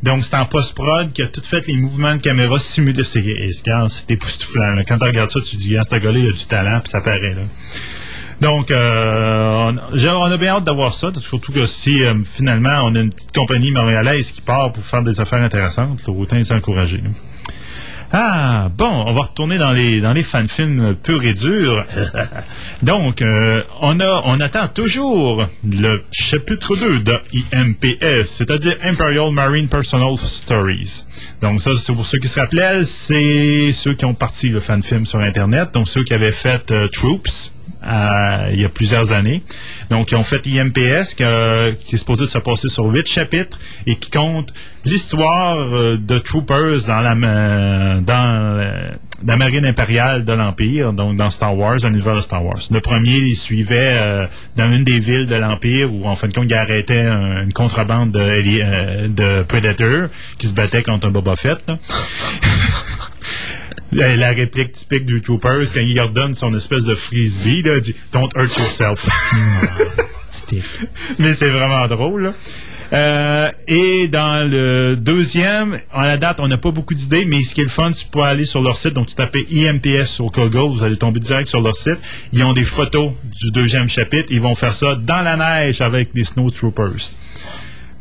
[0.03, 3.03] Donc, c'est en post-prod qui a tout fait les mouvements de caméra simulés.
[3.03, 3.25] C'est,
[4.09, 4.83] époustouflant.
[4.87, 7.01] Quand tu regardes ça, tu dis, ah, ce gars-là, il a du talent, puis ça
[7.01, 7.43] paraît, là.
[8.41, 13.01] Donc, euh, on, a bien hâte d'avoir ça, surtout que si euh, finalement on a
[13.01, 17.03] une petite compagnie montréalaise qui part pour faire des affaires intéressantes, autant les encourager.
[18.13, 21.85] Ah, bon, on va retourner dans les dans les fan-films purs et durs.
[22.83, 27.15] Donc, euh, on a on attend toujours le chapitre 2 de
[27.53, 31.05] IMPS, c'est-à-dire Imperial Marine Personal Stories.
[31.41, 35.05] Donc ça, c'est pour ceux qui se rappelaient, c'est ceux qui ont parti le fan-film
[35.05, 37.56] sur Internet, donc ceux qui avaient fait euh, Troops.
[37.85, 39.43] Euh, il y a plusieurs années.
[39.91, 43.59] Donc, ils ont fait IMPS, que- qui est supposé de se passer sur huit chapitres
[43.87, 44.53] et qui compte
[44.85, 48.91] l'histoire euh, de Troopers dans la, ma- dans euh,
[49.27, 52.59] la marine impériale de l'Empire, donc dans Star Wars, dans l'univers de Star Wars.
[52.71, 56.35] Le premier, il suivait euh, dans une des villes de l'Empire où, en fin de
[56.35, 60.09] compte, il arrêtait un- une contrebande de, euh, de Predator
[60.39, 61.59] qui se battait contre un Boba Fett.
[63.93, 67.95] La, la réplique typique du Troopers, quand il ordonne son espèce de frisbee, là, dit
[68.13, 69.07] Don't hurt yourself.
[71.19, 72.25] Mais c'est vraiment drôle.
[72.25, 72.33] là.
[72.93, 77.55] Euh, et dans le deuxième, à la date, on n'a pas beaucoup d'idées, mais ce
[77.55, 80.27] qui est le fun, tu peux aller sur leur site, donc tu tapes IMPS au
[80.27, 81.99] Google, vous allez tomber direct sur leur site.
[82.33, 86.15] Ils ont des photos du deuxième chapitre, ils vont faire ça dans la neige avec
[86.15, 87.17] des Snowtroopers.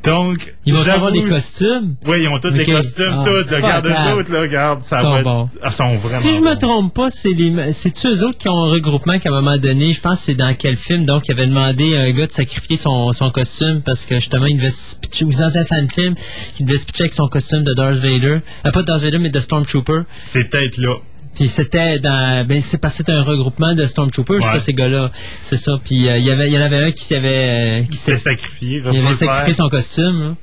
[0.06, 1.96] Donc, Ils vont avoir des costumes.
[2.06, 2.72] Oui, ils ont tous les Ok.
[2.72, 3.52] costumes, Ah, tous.
[3.52, 4.16] là, Regarde eux ah.
[4.16, 5.50] autres, là, regarde, ça Sont va être- bons.
[5.62, 6.60] Ah, sont vraiment Si je me bons.
[6.60, 9.92] trompe pas, c'est les, c'est eux autres qui ont un regroupement qu'à un moment donné,
[9.94, 12.32] je pense que c'est dans quel film, donc, il avait demandé à un gars de
[12.32, 15.90] sacrifier son, son costume parce que justement, il devait se pitcher, ou dans un fan
[15.90, 16.16] film,
[16.56, 18.40] qu'il devait se pitcher avec son costume de Darth Vader.
[18.66, 20.02] Euh, pas de Darth Vader, mais de Stormtrooper.
[20.24, 20.96] C'est peut-être là.
[21.36, 24.60] Puis c'était dans, ben c'est parce que c'était un regroupement de Stormtroopers, Ouais.
[24.60, 25.12] ces gars-là.
[25.44, 25.74] C'est ça.
[25.84, 28.18] Puis euh, il y avait, il y en avait un qui s'avait, euh, qui s'était,
[28.18, 28.82] sacrifié.
[28.92, 30.36] il avait sacrifié son costume.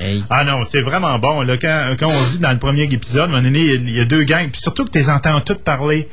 [0.00, 0.22] Hey.
[0.28, 1.42] Ah non, c'est vraiment bon.
[1.42, 4.04] Là, quand, quand on dit dans le premier épisode, il y a- il y, a
[4.04, 6.08] deux gangs, puis surtout que tu les entends toutes parler.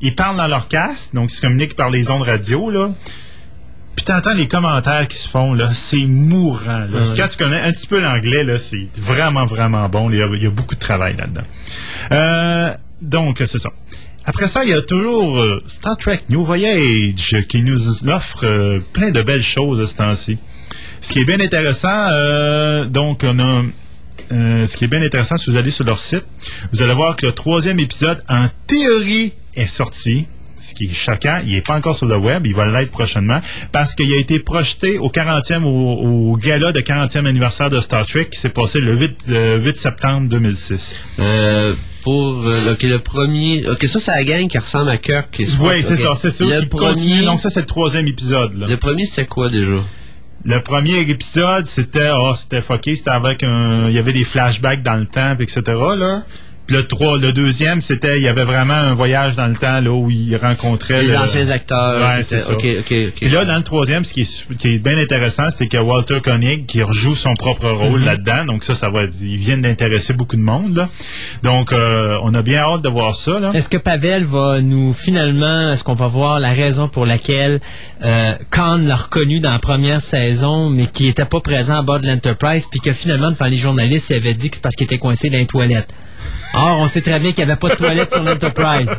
[0.00, 2.90] Ils parlent dans leur casque, donc ils se communiquent par les ondes radio, là.
[3.94, 6.86] Puis t'entends les commentaires qui se font, là, c'est mourant.
[6.90, 7.00] Là.
[7.00, 7.06] Ouais.
[7.16, 10.10] Quand tu connais un petit peu l'anglais, là, c'est vraiment, vraiment bon.
[10.10, 11.44] Il y a, il y a beaucoup de travail là-dedans.
[12.12, 13.70] Euh, donc, c'est ça.
[14.28, 18.80] Après ça, il y a toujours euh, Star Trek New Voyage qui nous offre euh,
[18.92, 20.36] plein de belles choses de ce temps-ci.
[21.00, 23.62] Ce qui est bien intéressant, euh, donc on a
[24.28, 26.24] ce qui est bien intéressant, si vous allez sur leur site,
[26.72, 30.26] vous allez voir que le troisième épisode, en théorie, est sorti.
[30.58, 33.40] Ce qui est choquant, il n'est pas encore sur le web, il va l'être prochainement,
[33.70, 38.30] parce qu'il a été projeté au 40e, au, gala de 40e anniversaire de Star Trek
[38.30, 41.00] qui s'est passé le 8, le 8 septembre 2006.
[42.06, 43.68] Pour euh, ok, le premier.
[43.68, 45.28] Ok, ça, c'est la gang qui ressemble à Kirk.
[45.32, 46.44] qui se Oui, c'est ça, c'est ça.
[46.44, 47.14] Le qui continue.
[47.14, 48.54] premier, Donc ça, c'est le troisième épisode.
[48.54, 48.68] Là.
[48.68, 49.82] le premier, c'était quoi déjà?
[50.44, 54.84] Le premier épisode, c'était oh, c'était fucké, c'était avec un il y avait des flashbacks
[54.84, 55.62] dans le temps, etc.
[55.66, 56.22] là.
[56.66, 59.80] Puis le, trois, le deuxième, c'était, il y avait vraiment un voyage dans le temps
[59.80, 61.02] là, où il rencontrait...
[61.02, 62.00] Les le- anciens acteurs.
[62.00, 62.52] Ouais, c'est ça.
[62.52, 63.12] ok, ok, ok.
[63.16, 65.76] Puis là, dans le troisième, ce qui est, su- qui est bien intéressant, c'est que
[65.76, 68.44] Walter Koenig qui rejoue son propre rôle là-dedans.
[68.46, 70.76] Donc ça, ça va, ils viennent d'intéresser beaucoup de monde.
[70.76, 70.88] là.
[71.42, 73.38] Donc, euh, on a bien hâte de voir ça.
[73.38, 73.52] Là.
[73.54, 77.60] Est-ce que Pavel va nous finalement, est-ce qu'on va voir la raison pour laquelle
[78.04, 82.00] euh, Khan l'a reconnu dans la première saison, mais qui était pas présent à bord
[82.00, 84.84] de l'Enterprise, puis que finalement, devant les journalistes, il avait dit que c'est parce qu'il
[84.86, 85.88] était coincé dans les toilettes?
[86.56, 88.90] Or, on sait très bien qu'il n'y avait pas de toilettes sur l'Enterprise.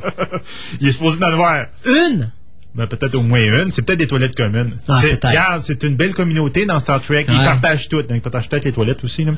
[0.81, 2.31] Il est supposé d'en avoir Une!
[2.75, 3.71] ben, peut-être au moins une.
[3.71, 4.71] C'est peut-être des toilettes communes.
[4.87, 5.27] Ah, C'est- peut-être.
[5.29, 7.25] regarde, c'est une belle communauté dans Star Trek.
[7.27, 7.43] Ils Ouais.
[7.43, 8.03] partagent tout.
[8.03, 9.23] Donc, ils partagent peut-être les toilettes aussi.
[9.25, 9.31] Là.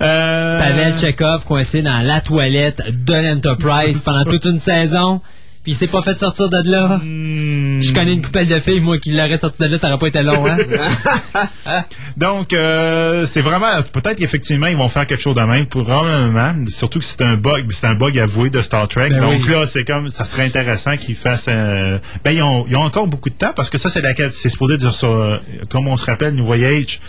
[0.00, 5.20] Euh, Pavel Chekhov coincé dans la toilette de l'Enterprise pendant toute une saison,
[5.64, 6.98] puis il s'est pas fait sortir de là.
[7.02, 9.98] hmm, Je connais une coupelle de filles, moi, qui l'aurait sorti de là, ça aurait
[9.98, 10.58] pas été long, hein?
[12.16, 16.54] Donc, euh, c'est vraiment, peut-être qu'effectivement, ils vont faire quelque chose de même, probablement.
[16.68, 19.08] Surtout que c'est un bug, c'est un bug avoué de Star Trek.
[19.10, 19.50] Ben Donc oui.
[19.52, 23.06] là, c'est comme, ça serait intéressant qu'ils fassent, euh, ben, ils ont, ils ont encore
[23.08, 25.38] beaucoup de temps parce que ça, c'est la, c'est supposé dire ça, euh,
[25.70, 27.00] comme on se rappelle, New Voyage.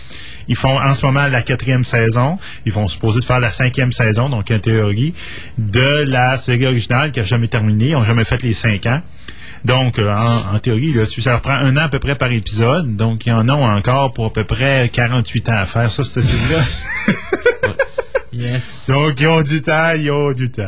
[0.48, 2.38] Ils font en ce moment la quatrième saison.
[2.64, 5.14] Ils vont supposer de faire la cinquième saison, donc en théorie,
[5.58, 7.88] de la série originale qui a jamais terminé.
[7.90, 9.02] Ils ont jamais fait les cinq ans.
[9.64, 12.94] Donc, euh, en, en théorie, là, ça reprend un an à peu près par épisode.
[12.94, 16.22] Donc, ils en ont encore pour à peu près 48 ans à faire, ça, cette
[16.22, 16.62] série-là.
[18.32, 18.90] Yes.
[18.90, 20.64] Donc, ils ont du temps, ils ont du temps.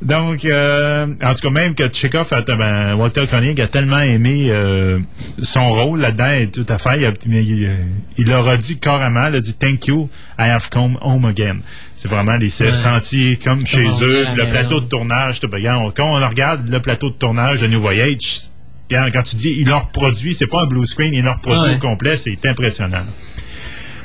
[0.00, 4.46] Donc, euh, en tout cas, même que Chekhov, a- ben, Walter Koenig a tellement aimé
[4.50, 5.00] euh,
[5.42, 7.74] son rôle là-dedans et tout à fait, il, a- mais il, euh,
[8.16, 11.56] il leur a dit carrément, il a dit «Thank you, I have come home again».
[11.96, 12.74] C'est vraiment, il s'est Ouais.
[12.76, 15.40] senti comme chez eux, le plateau de tournage.
[15.40, 18.42] tout, ben, regarde, quand on regarde le plateau de tournage de New Voyage,
[18.88, 21.74] quand tu dis «il leur produit», c'est pas un blue screen, il leur produit Ouais.
[21.76, 23.02] au complet, c'est impressionnant.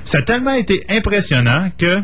[0.06, 2.02] Ça a tellement été impressionnant que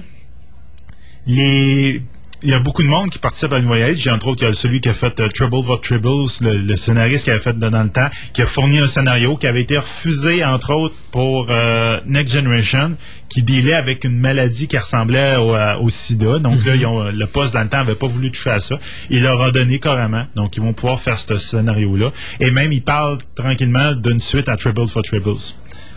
[1.26, 2.04] les
[2.42, 4.08] il y a beaucoup de monde qui participe à New Voyage.
[4.08, 6.76] Entre autres, il y a celui qui a fait euh, Trouble for Tribbles, le, le
[6.78, 9.78] scénariste qui avait fait dans le temps, qui a fourni un scénario qui avait été
[9.78, 12.96] refusé, entre autres, pour euh, Next Generation,
[13.28, 16.40] qui dealait avec une maladie qui ressemblait au, à- au sida.
[16.40, 18.60] Donc là, ils ont, euh, le poste dans le temps n'avait pas voulu toucher à
[18.60, 18.76] ça.
[19.10, 20.26] Il leur a donné carrément.
[20.36, 22.12] Donc, ils vont pouvoir faire ce scénario-là.
[22.40, 25.36] Et même, ils parlent tranquillement d'une suite à Trouble for Tribbles.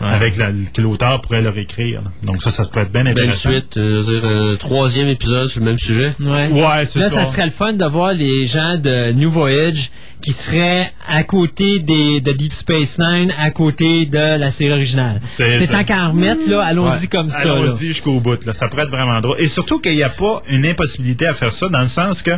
[0.05, 2.01] Avec la, que l'auteur pourrait leur écrire.
[2.23, 3.51] Donc ça, ça pourrait être bien Belle intéressant.
[3.51, 6.13] suite, euh, je veux dire, un troisième épisode sur le même sujet.
[6.19, 6.49] Ouais.
[6.51, 7.23] Ouais, c'est Là, ça.
[7.23, 9.91] ça serait le fun de voir les gens de New Voyage
[10.21, 15.19] qui seraient à côté des, de Deep Space Nine, à côté de la série originale.
[15.25, 15.79] C'est C'est ça.
[15.79, 17.07] tant qu'à en remettre, là, allons-y Ouais.
[17.07, 17.45] comme ça.
[17.49, 17.53] là.
[17.55, 18.43] Allons-y jusqu'au bout.
[18.45, 18.53] Là.
[18.53, 19.39] Ça pourrait être vraiment drôle.
[19.39, 22.31] Et surtout qu'il n'y a pas une impossibilité à faire ça, dans le sens que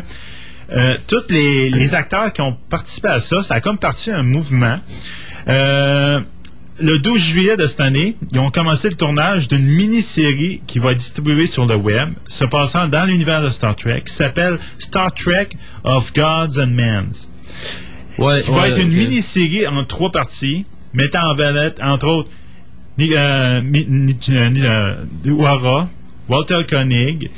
[0.71, 4.23] euh, tous les, les acteurs qui ont participé à ça, ça a comme parti un
[4.23, 4.79] mouvement.
[5.47, 6.21] Euh,
[6.79, 10.91] le 12 juillet de cette année, ils ont commencé le tournage d'une mini-série qui va
[10.91, 15.13] être distribuée sur le web, se passant dans l'univers de Star Trek, qui s'appelle Star
[15.13, 15.49] Trek
[15.83, 17.29] of Gods and Men's
[18.17, 22.29] Ouais, qui va être une mini-série en trois parties, mettant en vedette, entre autres,
[22.99, 24.95] euh, euh, euh,
[25.25, 25.89] Uhura,
[26.29, 27.29] Walter Koenig,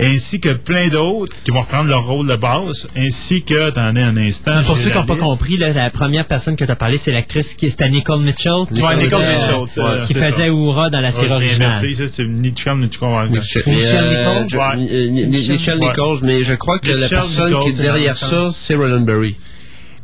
[0.00, 4.16] ainsi que plein d'autres qui vont reprendre leur rôle de base, ainsi que, attendez un
[4.16, 4.62] instant.
[4.66, 7.12] Pour ceux qui n'ont pas compris, là, la première personne que tu as parlé, c'est
[7.12, 8.64] l'actrice qui c'était Nicole Mitchell.
[8.74, 10.50] qui Ouais, Nicole faisait- Mitchell, c'est- ouais, qui faisait.
[10.50, 11.70] Oura dans la série Ouais, originale.
[11.80, 12.24] Merci, ça, c'est.
[12.24, 13.62] Michel, Michel
[15.74, 16.18] euh, Nichols?
[16.22, 19.36] mais je crois que la personne Nichols, qui est derrière ça, c'est Roddenberry.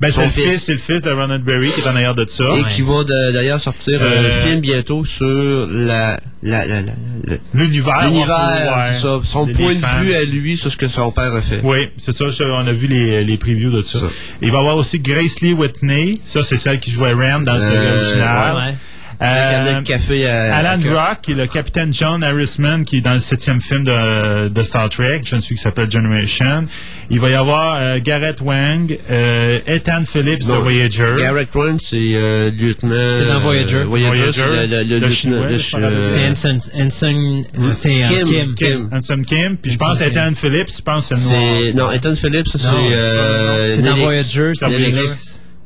[0.00, 2.14] Ben, c'est Son le fils, c'est le fils de Ronald Berry qui est en arrière
[2.14, 2.44] de ça.
[2.44, 2.70] Et Ouais.
[2.74, 5.26] qui va d'ailleurs sortir Euh, un film bientôt sur
[5.70, 6.92] la, la, la, la-
[7.26, 8.04] le- L'univers.
[8.04, 9.20] l'univers, ouais.
[9.24, 10.00] Son point de fans.
[10.00, 11.60] vue à lui sur ce que son père a fait.
[11.62, 12.26] Oui, c'est ça.
[12.28, 13.98] je- on a vu les, les previews de ça.
[14.00, 14.06] Ça.
[14.40, 16.14] Il va y avoir aussi Grace Lee Whitney.
[16.24, 18.54] Ça, c'est celle qui jouait Ram dans Euh, originale.
[18.54, 18.68] Ouais, ouais.
[18.72, 18.74] Un
[19.22, 22.98] Euh, cabinet de café à, Alan à- Brock, qui est le capitaine John Harrisman, qui
[22.98, 26.64] est dans le septième film de, de Star Trek, je ne suis qui s'appelle Generation.
[27.10, 31.16] Il va y avoir euh, Garrett Wang, euh, Ethan Phillips de Non, Voyager.
[31.18, 32.94] Garrett Wang, c'est euh, lieutenant.
[33.18, 33.76] C'est dans Voyager.
[33.78, 37.44] euh, Voyager, Voyager, c'est le, le, le le le euh, C'est Ensign, Ensign,
[37.74, 38.24] c'est Kim.
[38.24, 38.54] Kim.
[38.54, 38.88] Kim.
[38.92, 39.56] Hanson Kim.
[39.58, 41.62] Puis je pense Ethan Phillips, je pense que c'est le noir.
[41.66, 43.96] C'est non, Ethan Phillips, c'est euh, C'est dans.
[43.96, 44.64] Voyager, c'est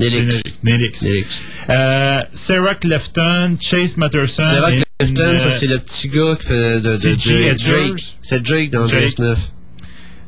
[0.01, 0.15] Nelix.
[0.19, 0.43] Nelix.
[0.63, 0.63] Nelix.
[0.63, 1.03] Nelix.
[1.03, 1.43] Nelix.
[1.71, 4.43] Euh, Sarah Clifton, Chase Matterson.
[4.69, 7.59] Et- que Clifton, euh, ça c'est le petit gars qui fait de, de, c'est de-
[7.59, 8.17] Jake.
[8.23, 9.17] C'est Jake dans Jake.
[9.19, 9.37] DS9.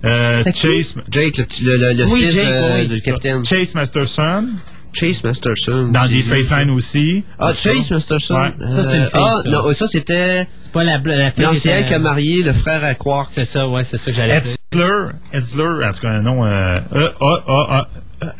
[0.05, 0.43] euh?
[0.55, 2.87] Chase, Jake, le, petit- le, le, le Oui, fils Jake, de- oui.
[2.89, 3.45] du capitaine.
[3.45, 4.49] Chase Masterson.
[4.93, 5.89] Chase Masterson.
[5.93, 7.23] Dans Deep Space Nine aussi.
[7.39, 8.35] Ah, Chase Masterson.
[8.35, 8.53] Ouais.
[8.77, 9.51] Ça, c'est une Euh, fille, Ah, ça.
[9.51, 12.95] non, ça c'était C'est pas la, la fille l'ancien qui a marié le frère à
[12.95, 13.29] Quark.
[13.31, 14.53] C'est ça, ouais, c'est ça que j'allais dire.
[14.73, 16.79] Etzler, Etzler, en tout cas, un nom, euh,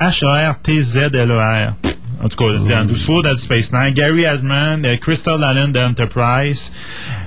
[0.01, 1.75] H-A-R-T-Z-L-E-R.
[2.23, 3.93] En tout cas, dans 12 fois dans Space Nine.
[3.93, 6.73] Gary Adman, euh, Crystal Allen de Enterprise,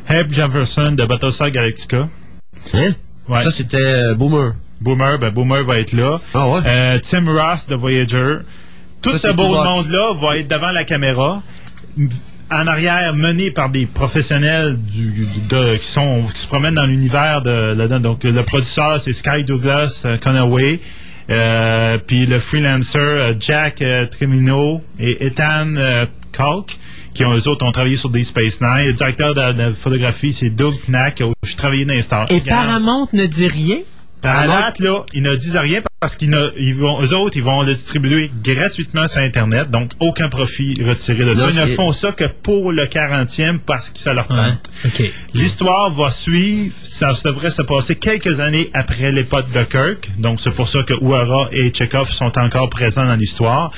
[0.08, 2.10] Heb Jefferson de Battlestar Galactica.
[2.74, 2.92] Hein?
[3.28, 3.44] Ouais.
[3.44, 4.54] Ça c'était euh, Boomer.
[4.82, 6.20] Boomer, ben Boomer va être là.
[6.34, 6.62] Ah ouais?
[6.66, 8.38] Euh, Tim Ross de Voyager.
[9.02, 11.42] Tout Ça, ce beau monde-là va être devant la caméra.
[12.52, 15.14] En arrière, mené par des professionnels du,
[15.52, 18.00] de- qui, sont, qui se promènent dans l'univers de là-dedans.
[18.00, 20.80] Donc, le producteur, c'est Sky Douglas Conaway.
[21.30, 25.74] Euh, puis le freelancer euh, Jack euh, Tremino et Ethan
[26.32, 26.78] Kalk,
[27.14, 28.88] qui ont eux autres ont travaillé sur des Space Nine.
[28.88, 31.22] Le directeur de, de photographie, c'est Doug Knack.
[31.44, 32.32] J'ai travaillé dans les stars.
[32.32, 32.42] Et.
[32.42, 33.78] Paramount ne dit rien?
[34.24, 37.62] À date, là, ils ne disent rien parce qu'ils ils vont, eux autres, ils vont
[37.62, 41.50] le distribuer gratuitement sur Internet, donc aucun profit retiré de ça.
[41.50, 44.70] Ils ne font ça que pour le 40e parce que ça leur tente.
[44.86, 45.04] OK.
[45.34, 50.56] L'histoire va suivre, ça devrait se passer quelques années après l'époque de Kirk, donc c'est
[50.56, 53.72] pour ça que Uhura et Chekhov sont encore présents dans l'histoire,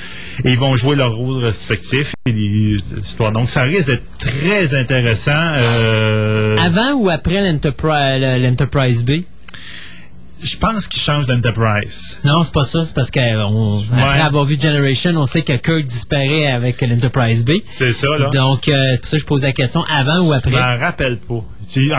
[0.44, 3.32] et ils vont jouer leur rôle respectif l'histoire.
[3.32, 5.32] Donc ça risque d'être très intéressant.
[5.34, 9.22] euh, Avant ou après l'Enterprise l'Enterprise B?
[10.42, 12.18] Je pense qu'ils changent d'Enterprise.
[12.24, 12.82] Non, c'est pas ça.
[12.82, 17.52] C'est parce qu'après avoir vu Generation, on sait que Kirk disparaît avec l'Enterprise B.
[17.64, 18.30] C'est ça, là.
[18.30, 20.50] Donc, euh, c'est pour ça que je pose la question avant ou après?
[20.50, 21.34] Je m'en rappelle pas.
[21.34, 21.44] En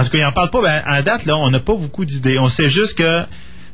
[0.04, 0.62] tout cas, il en parle pas.
[0.62, 2.38] Ben, à date, là, on n'a pas beaucoup d'idées.
[2.38, 3.24] On sait juste que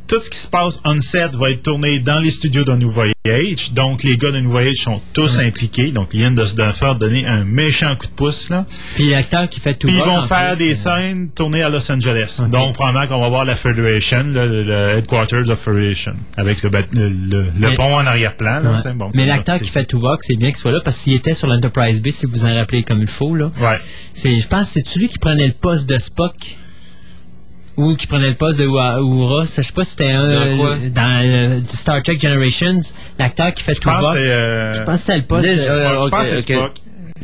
[0.09, 2.89] tout ce qui se passe on set va être tourné dans les studios de New
[2.89, 3.73] Voyage.
[3.73, 5.91] Donc, les gars de New Voyage sont tous impliqués.
[5.91, 8.65] Donc, ils viennent de se faire donner un méchant coup de pouce, là.
[8.95, 11.69] Puis l'acteur qui fait tout Puis ils vont faire plus, des euh, scènes tournées à
[11.69, 12.41] Los Angeles.
[12.49, 17.09] Donc, probablement qu'on va voir la Federation, le, headquarters de la Federation, avec le, le,
[17.09, 18.61] le- Mais- pont en arrière-plan.
[18.63, 18.93] ouais.
[18.95, 19.11] bon.
[19.13, 22.01] Mais l'acteur qui fait Tuvok, c'est bien qu'il soit là parce qu'il était sur l'Enterprise
[22.01, 23.35] B, si vous en rappelez comme il faut.
[23.35, 23.51] Là.
[23.59, 23.77] Ouais.
[24.15, 26.33] Je pense que c'est celui qui prenait le poste de Spock?
[27.79, 29.41] Ou qui prenait le poste de Uhura.
[29.43, 30.69] Je sais pas si c'était un Dans quoi?
[30.71, 32.81] euh, dans euh, du Star Trek Generations,
[33.17, 34.17] l'acteur qui fait Je pense que Tuvok.
[34.17, 35.45] euh, Je pense que c'était le poste.
[35.47, 36.41] Euh, je pense que c'est.
[36.53, 36.73] Spock.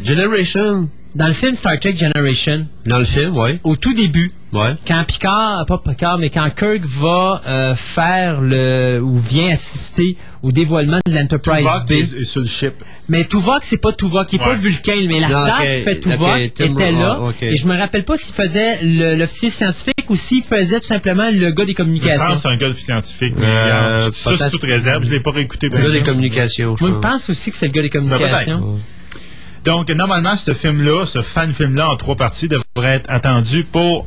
[0.04, 0.90] Generation.
[1.16, 3.58] Dans le film Star Trek Generation, Dans le film, ouais.
[3.64, 4.76] au tout début, Ouais.
[4.86, 10.52] quand Picard, pas Picard, mais quand Kirk va euh, faire le ou vient assister au
[10.52, 11.92] dévoilement de l'Enterprise B.
[11.92, 12.74] est, est sur le ship.
[13.08, 14.56] Mais Tuvok, c'est pas Tuvok, il est pas Ouais.
[14.58, 17.20] Vulcain, mais l'acteur Non, ok, qui fait Tuvok ok, Tim était là.
[17.22, 17.44] Ok.
[17.44, 21.30] Et je me rappelle pas s'il faisait le- l'officier scientifique ou s'il faisait tout simplement
[21.32, 22.36] le gars des Je pense communications.
[22.36, 23.34] que c'est un gars scientifique.
[23.38, 25.04] mais, Euh, euh, ça, c'est toute réserve.
[25.06, 25.70] Je l'ai pas réécouté.
[25.72, 27.12] C'est bien des communications, je Moi, je pense.
[27.12, 28.80] pense aussi que c'est le gars des Ben, communications.
[29.66, 34.06] Donc, normalement, ce film-là, ce fan-film-là en trois parties devrait être attendu pour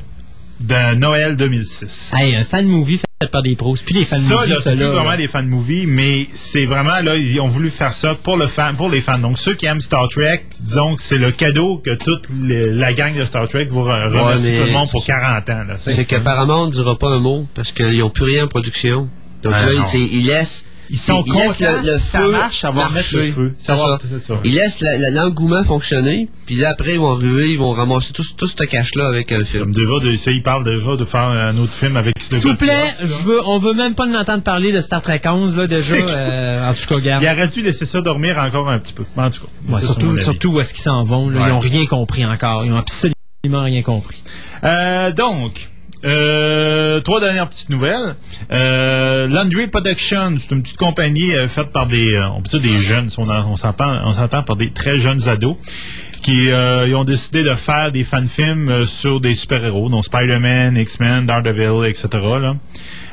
[0.60, 2.14] de Noël 2006.
[2.16, 3.74] Hey, un fan movie fait par des pros.
[3.84, 6.64] Puis des fan ça, movies, là, ça, c'est plus vraiment des fan movies, mais c'est
[6.64, 9.18] vraiment, là, ils ont voulu faire ça pour le fan, pour les fans.
[9.18, 12.92] Donc, ceux qui aiment Star Trek, disons que c'est le cadeau que toute le- la
[12.92, 15.74] gang de Star Trek vous re- remercie tout le monde pour 40 ans, là.
[15.76, 19.08] C'est qu'apparemment, on ne dira pas un mot parce qu'ils n'ont plus rien en production.
[19.42, 20.64] Donc Ah, là, ils, ils laissent.
[20.90, 23.32] Ils sont ils laissent le, le ça feu marche, ça va mettre le marcher.
[23.32, 23.54] feu.
[23.58, 24.18] Ça va- ça.
[24.18, 24.34] ça.
[24.44, 28.12] Ils laissent la- la- l'engouement fonctionner, puis là, après, ils vont arriver, ils vont ramasser
[28.12, 29.72] tout, tout ce cash-là avec euh, le film.
[29.72, 32.56] Déjà, de, ça, ils parlent déjà de faire un autre film avec ce S'il vous
[32.56, 35.66] plaît, je veux, on veut même pas nous entendre parler de Star Trek 11, là,
[35.66, 35.94] déjà.
[35.94, 37.22] Euh, en tout cas, regarde.
[37.22, 39.04] Il aurait dû laisser ça dormir encore un petit peu.
[39.16, 39.48] En tout cas.
[39.74, 41.28] Ouais, surtout, surtout où est-ce qu'ils s'en vont.
[41.28, 41.40] là.
[41.42, 41.48] Ouais.
[41.48, 42.64] Ils ont rien compris encore.
[42.64, 43.14] Ils ont absolument
[43.64, 44.22] rien compris.
[44.64, 45.68] Euh, donc,
[46.04, 48.14] euh, trois dernières petites nouvelles.
[48.50, 52.60] Euh, Laundry Production, c'est une petite compagnie euh, faite par des, euh, on peut dire
[52.60, 55.56] des jeunes, on, on s'entend, par des très jeunes ados
[56.22, 60.76] qui euh, ils ont décidé de faire des fan-films euh, sur des super-héros, donc Spider-Man,
[60.76, 62.08] X-Men, Daredevil, etc.
[62.12, 62.56] Là.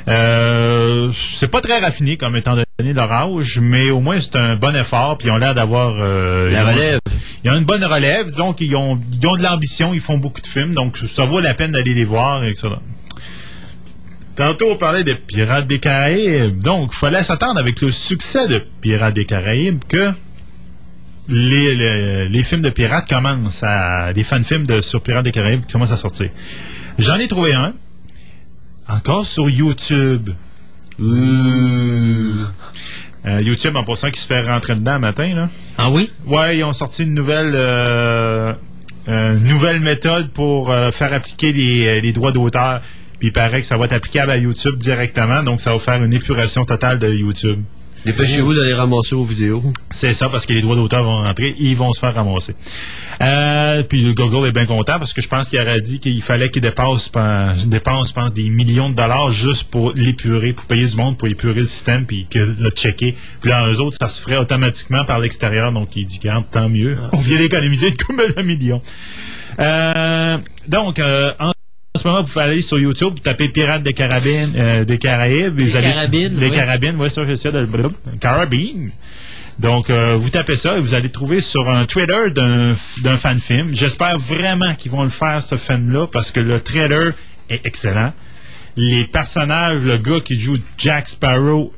[0.07, 4.55] Euh, c'est pas très raffiné comme étant donné leur âge, mais au moins c'est un
[4.55, 6.99] bon effort, puis ils ont l'air d'avoir euh, La ils ont- relève.
[7.43, 10.41] ils ont une bonne relève, disons qu'ils ont, ils ont de l'ambition, ils font beaucoup
[10.41, 12.67] de films, donc ça vaut la peine d'aller les voir, etc.
[14.35, 18.61] Tantôt, on parlait de Pirates des Caraïbes, donc il fallait s'attendre avec le succès de
[18.81, 20.11] Pirates des Caraïbes que
[21.29, 24.11] les, les, les films de pirates commencent à...
[24.11, 26.29] les fan-films de, sur Pirates des Caraïbes commencent à sortir.
[26.99, 27.73] J'en ai trouvé un,
[28.87, 30.29] encore sur YouTube.
[30.99, 32.45] Euh,
[33.41, 35.49] YouTube, en passant, qui se fait rentrer dedans matin, là.
[35.77, 36.09] Ah oui?
[36.25, 38.53] Ouais, ils ont sorti une nouvelle euh,
[39.07, 42.81] euh, nouvelle méthode pour euh, faire appliquer les, euh, les droits d'auteur.
[43.19, 46.03] Puis il paraît que ça va être applicable à YouTube directement, donc ça va faire
[46.03, 47.63] une épuration totale de YouTube.
[48.05, 49.63] Dépêchez-vous d'aller ramasser vos vidéos.
[49.89, 52.55] C'est ça, parce que les droits d'auteur vont rentrer, ils vont se faire ramasser.
[53.21, 56.21] Euh, puis le Google est bien content parce que je pense qu'il aurait dit qu'il
[56.21, 60.95] fallait qu'il dépense, je pense, des millions de dollars juste pour l'épurer, pour payer du
[60.95, 63.15] monde, pour épurer le système, puis que le checker.
[63.41, 66.69] Puis là, eux autres, ça se ferait automatiquement par l'extérieur, donc il dit, garde, tant
[66.69, 66.97] mieux.
[67.11, 68.81] On vient d'économiser de combien de millions.
[69.59, 70.37] Euh,
[70.67, 71.51] donc, euh, en
[71.95, 75.55] en ce moment, vous pouvez aller sur YouTube, taper Pirates des Carabines, euh, des Caraïbes.
[75.55, 76.51] Des vous allez- Carabines, Des oui.
[76.51, 77.87] Carabines, oui, ça, j'essaie de le
[78.19, 78.89] Carabines.
[79.59, 83.39] Donc, euh, vous tapez ça et vous allez trouver sur un trailer d'un d'un fan
[83.39, 83.73] film.
[83.73, 87.13] J'espère vraiment qu'ils vont le faire, ce film-là, parce que le trailer
[87.49, 88.11] est excellent.
[88.75, 91.71] Les personnages, le gars qui joue Jack Sparrow,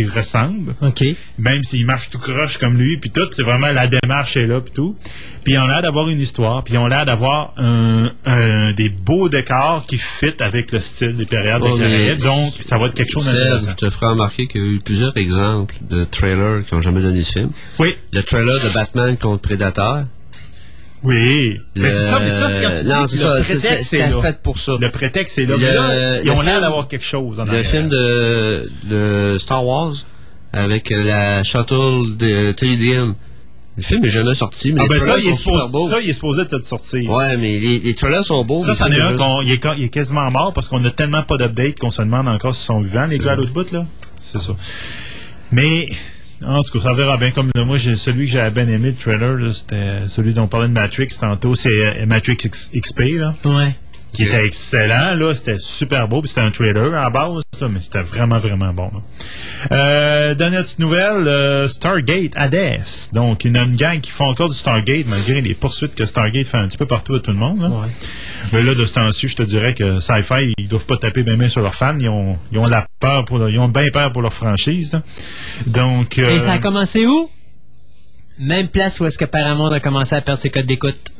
[0.00, 0.74] il ressemble.
[0.80, 1.04] OK.
[1.38, 4.60] Même s'il marche tout croche comme lui, puis tout, c'est vraiment la démarche est là,
[4.60, 4.96] puis tout.
[5.44, 8.88] Puis ils ont l'air d'avoir une histoire, puis ils ont l'air d'avoir un, un- des
[8.88, 12.16] beaux décors qui fit avec le style des périodes Oh, des.
[12.16, 13.70] Donc, ça va être quelque chose Serge, d'intéressant.
[13.70, 17.02] je te ferai remarquer qu'il y a eu plusieurs exemples de trailers qui n'ont jamais
[17.02, 17.50] donné de film.
[17.78, 20.04] Oui, Le trailer de Batman contre Predator.
[21.04, 21.58] Oui.
[21.74, 23.42] Le- Mais c'est ça, mais ça, c'est Non, c'est ça.
[23.42, 24.76] C'était fait pour ça.
[24.80, 25.56] Le prétexte, c'est là.
[25.56, 27.66] Le- Mais là, ils ont l'air d'avoir quelque chose en Le arrière.
[27.66, 29.92] film de, de Star Wars
[30.52, 33.14] avec la shuttle de Tridium.
[33.74, 35.88] Le film est jamais sorti, mais Ah, les ben ça, il est supposé, beaux.
[35.88, 37.08] ça, il est supposé être sorti.
[37.08, 38.62] Ouais, mais les, les trailers sont beaux.
[38.62, 40.90] Ça, c'en est un qu'on il est, ca- il est quasiment mort parce qu'on a
[40.90, 43.70] tellement pas d'update qu'on se demande encore s'ils sont vivants, les gars à l'autre bout,
[43.72, 43.86] là.
[44.20, 44.52] C'est ça.
[45.52, 45.88] Mais,
[46.44, 47.30] en tout cas, ça verra bien.
[47.30, 50.72] Comme moi, celui que j'avais bien aimé, le trailer, c'était celui dont on parlait de
[50.72, 53.74] Matrix tantôt, c'est euh, Matrix XP, là, Ouais.
[54.12, 55.34] Qui était excellent, là.
[55.34, 58.90] C'était super beau, puis c'était un trailer à base, là, mais c'était vraiment, vraiment bon.
[59.70, 62.82] Euh, dernière petite nouvelle, euh, Stargate Hades.
[63.12, 66.04] Donc, il y a une gang qui font encore du Stargate, malgré les poursuites que
[66.04, 67.68] Stargate fait un petit peu partout à tout le monde, là.
[67.68, 67.88] Ouais.
[68.52, 71.48] Mais là, de ce temps-ci, je te dirais que Sci-Fi, ils doivent pas taper bien
[71.48, 71.96] sur leurs fans.
[71.98, 74.92] Ils ont, ils ont la peur pour leur- ils ont bien peur pour leur franchise.
[74.92, 75.02] là.
[75.66, 77.30] Donc, euh, Et ça a commencé où?
[78.38, 81.12] Même place où est-ce que Paramount a commencé à perdre ses codes d'écoute.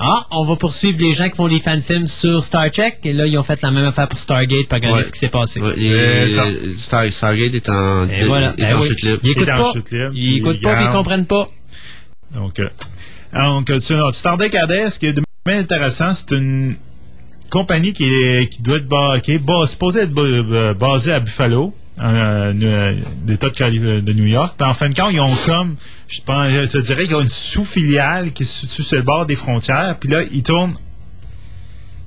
[0.00, 2.98] Ah, on va poursuivre les gens qui font des fan-films sur Star Trek.
[3.04, 5.02] Et là, ils ont fait la même affaire pour Stargate pour regarder Ouais.
[5.04, 5.60] ce qui s'est passé?
[5.60, 6.44] Ouais, ça.
[6.76, 8.52] Star- Stargate est en, Et voilà.
[8.52, 8.86] est Ben en oui.
[8.88, 9.18] chute libre.
[9.24, 9.72] Ils écoutent pas.
[10.12, 11.48] Ils écoutent Il pas, ils comprennent pas.
[12.34, 12.64] donc, euh,
[13.34, 16.76] donc tu, non, Stargate Hades, ce qui est de bien intéressant, c'est une
[17.50, 21.12] compagnie qui, est, qui doit être bas, qui est bas- supposée être ba- euh, basée
[21.12, 21.74] à Buffalo.
[22.00, 22.94] Euh, euh,
[23.26, 24.54] l'État de, New York.
[24.56, 25.74] Puis en fin de compte, ils ont comme,
[26.06, 29.26] je, pense, je te dirais qu'ils ont une sous-filiale qui se situe sur le bord
[29.26, 29.96] des frontières.
[29.98, 30.74] Puis là, ils tournent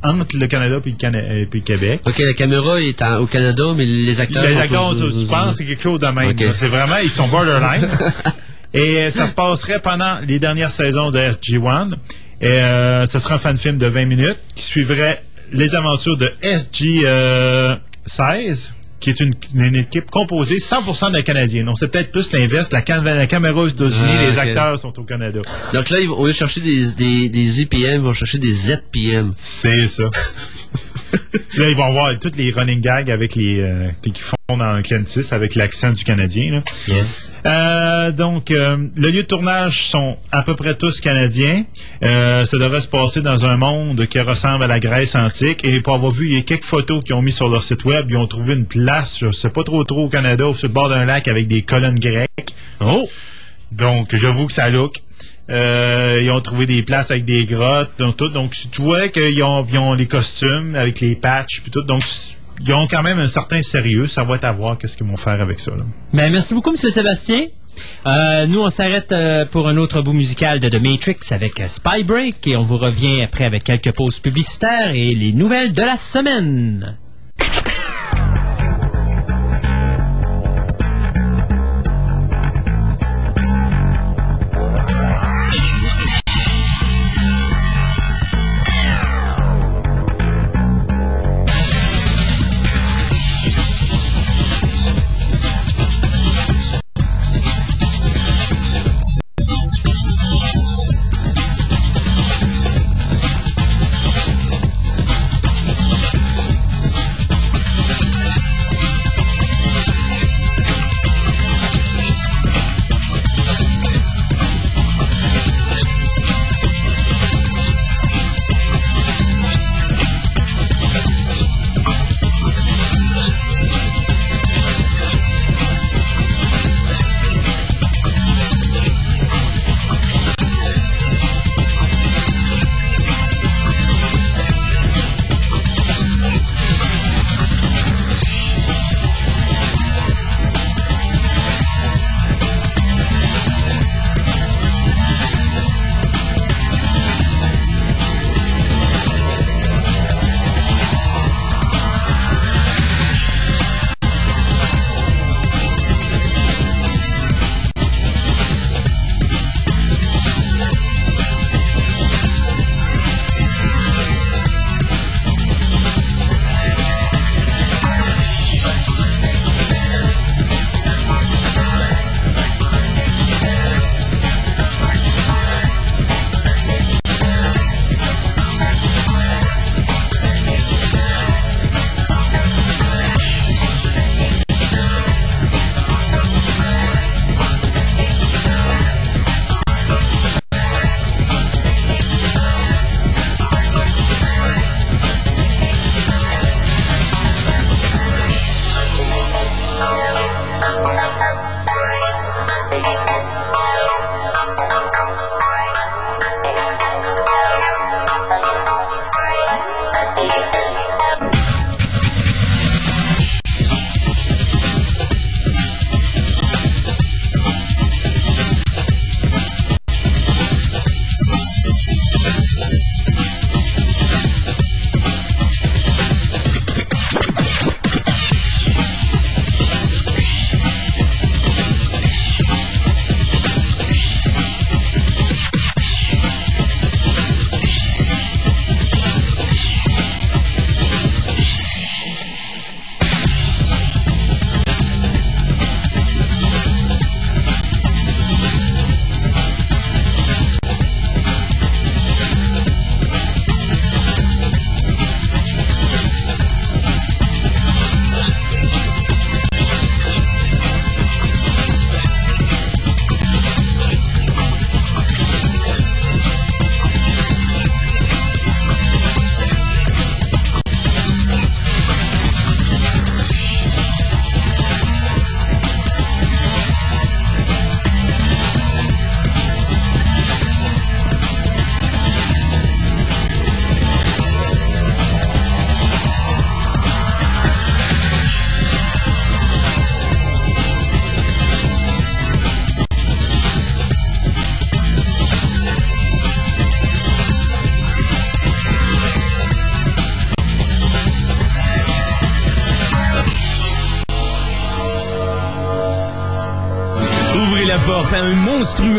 [0.03, 2.01] entre le Canada puis le, Cana- euh, puis le Québec.
[2.05, 4.43] Ok, la caméra est en- au Canada, mais les acteurs.
[4.43, 6.31] Les acteurs, tu, tu penses, c'est quelque chose de même.
[6.53, 7.87] C'est vraiment, ils sont borderline.
[8.73, 11.91] Et euh, ça se passerait pendant les dernières saisons de SG-1.
[12.39, 16.31] Et euh, ça sera un fan film de 20 minutes qui suivrait les aventures de
[16.41, 18.71] SG-16,
[19.01, 21.65] qui est une, une équipe composée 100% de Canadiens.
[21.65, 22.71] Donc c'est peut-être plus l'inverse.
[22.71, 25.41] La, cam- la caméra aux États-Unis, Ah, les acteurs sont au Canada.
[25.73, 28.37] Donc là, ils vont, au lieu de chercher des, des, des IPM, ils vont chercher
[28.37, 29.33] des ZPM.
[29.35, 30.05] C'est ça.
[31.57, 35.27] là, ils vont voir toutes les running gags avec les euh, qui font dans Clentis
[35.31, 36.51] avec l'accent du Canadien.
[36.51, 36.63] Là.
[36.87, 37.35] Yes.
[37.45, 41.63] Euh, donc, euh, le lieu de tournage sont à peu près tous canadiens.
[42.03, 45.63] Euh, ça devrait se passer dans un monde qui ressemble à la Grèce antique.
[45.63, 47.85] Et pour avoir vu, il y a quelques photos qu'ils ont mis sur leur site
[47.85, 48.05] web.
[48.09, 50.89] Ils ont trouvé une place, je sais pas trop trop au Canada, sur le bord
[50.89, 52.55] d'un lac avec des colonnes grecques.
[52.79, 53.09] Oh!
[53.71, 54.95] Donc, j'avoue que ça look.
[55.51, 58.29] Euh, ils ont trouvé des places avec des grottes, donc tout.
[58.29, 61.81] Donc, tu vois qu'ils ont, les costumes avec les patchs, puis tout.
[61.81, 62.01] Donc,
[62.65, 64.07] ils ont quand même un certain sérieux.
[64.07, 65.71] Ça va être à voir qu'est-ce qu'ils vont faire avec ça.
[66.13, 66.77] Ben, merci beaucoup, M.
[66.77, 67.47] Sébastien.
[68.05, 72.03] Euh, nous, on s'arrête euh, pour un autre bout musical de The Matrix avec Spy
[72.03, 75.97] Break et on vous revient après avec quelques pauses publicitaires et les nouvelles de la
[75.97, 76.97] semaine.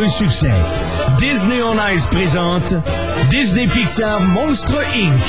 [0.09, 0.53] Succès.
[1.19, 2.75] Disney on Ice présente
[3.31, 5.21] Disney Pixar Monstre Inc.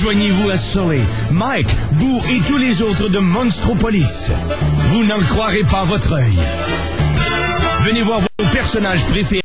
[0.00, 4.30] Joignez-vous à Sully, Mike, Boo et tous les autres de Monstropolis.
[4.90, 6.38] Vous n'en croirez pas votre œil.
[7.84, 9.40] Venez voir vos personnages préférés.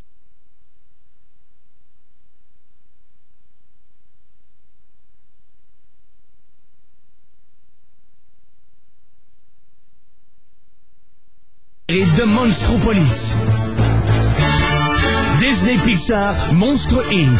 [11.87, 13.37] et de Monstropolis.
[15.55, 17.39] Disney Pixar Monstre Inc.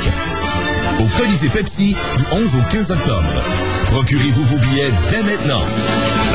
[1.02, 3.44] Au Colisée Pepsi du 11 au 15 octobre.
[3.88, 5.60] Procurez-vous vos billets dès maintenant.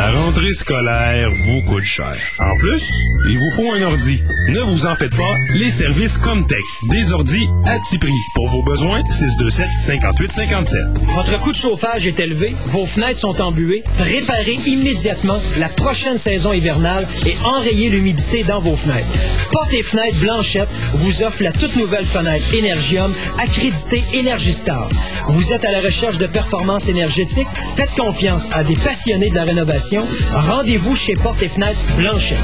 [0.01, 2.11] La rentrée scolaire vous coûte cher.
[2.39, 2.91] En plus,
[3.29, 4.23] il vous faut un ordi.
[4.49, 6.65] Ne vous en faites pas, les services Comtech.
[6.89, 8.17] Des ordis à petit prix.
[8.35, 10.81] Pour vos besoins, 627 58 57.
[11.03, 13.85] Votre coût de chauffage est élevé, vos fenêtres sont embuées.
[13.99, 19.07] Réparez immédiatement la prochaine saison hivernale et enrayez l'humidité dans vos fenêtres.
[19.53, 24.89] Porte et fenêtres Blanchette vous offre la toute nouvelle fenêtre Energium accréditée Energistar.
[25.29, 27.49] Vous êtes à la recherche de performances énergétiques?
[27.77, 29.90] Faites confiance à des passionnés de la rénovation.
[30.33, 32.39] Rendez-vous chez Porte et fenêtres Blanchette.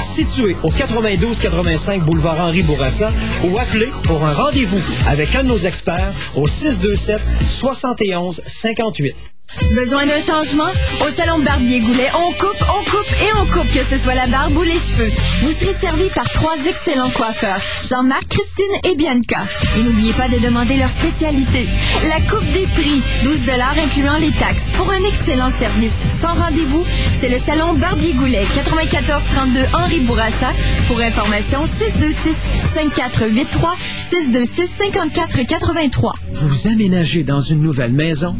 [0.00, 3.10] Situé au 92-85 boulevard Henri Bourassa
[3.44, 9.31] ou appelez pour un rendez-vous avec un de nos experts au 627 71 58.
[9.74, 10.70] Besoin d'un changement?
[11.00, 14.26] Au Salon Barbier Goulet, on coupe, on coupe et on coupe, que ce soit la
[14.26, 15.08] barbe ou les cheveux.
[15.42, 19.42] Vous serez servi par trois excellents coiffeurs, Jean-Marc, Christine et Bianca.
[19.78, 21.68] Et n'oubliez pas de demander leur spécialité.
[22.08, 23.38] La coupe des prix, 12
[23.82, 25.92] incluant les taxes, pour un excellent service.
[26.20, 26.84] Sans rendez-vous,
[27.20, 30.50] c'est le Salon Barbier Goulet, 9432 Henri Bourassa.
[30.86, 32.34] Pour information, 626
[32.74, 33.76] 5483
[34.10, 36.12] 626 5483.
[36.32, 38.36] Vous aménagez dans une nouvelle maison,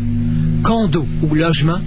[0.63, 1.81] condo ou logement?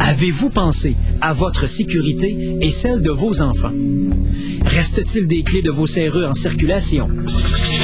[0.00, 3.72] Avez-vous pensé à votre sécurité et celle de vos enfants?
[4.64, 7.08] Reste-t-il des clés de vos serrures en circulation?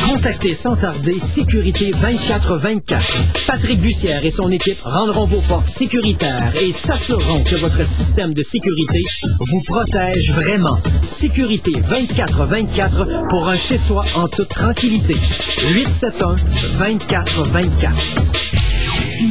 [0.06, 3.46] Contactez sans tarder Sécurité 2424.
[3.46, 8.42] Patrick Bussière et son équipe rendront vos portes sécuritaires et s'assureront que votre système de
[8.42, 9.02] sécurité
[9.38, 10.78] vous protège vraiment.
[11.02, 15.14] Sécurité 2424 pour un chez-soi en toute tranquillité.
[15.74, 16.44] 871
[16.78, 18.59] 2424.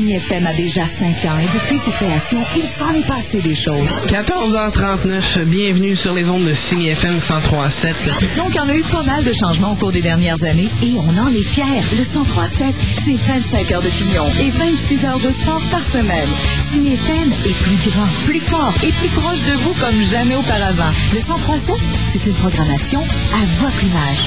[0.10, 3.54] Signy FM a déjà 5 ans et depuis sa création, il s'en est passé des
[3.54, 3.88] choses.
[4.08, 8.20] 14h39, bienvenue sur les ondes de Signy FM 103.7.
[8.20, 10.70] Disons qu'il y en a eu pas mal de changements au cours des dernières années
[10.82, 11.64] et on en est fiers.
[11.96, 12.74] Le 103.7,
[13.06, 16.30] c'est 25 heures de pignon et 26 heures de sport par semaine.
[16.72, 20.90] Signy FM est plus grand, plus fort et plus proche de vous comme jamais auparavant.
[21.14, 21.78] Le 103.7,
[22.14, 24.24] c'est une programmation à votre image.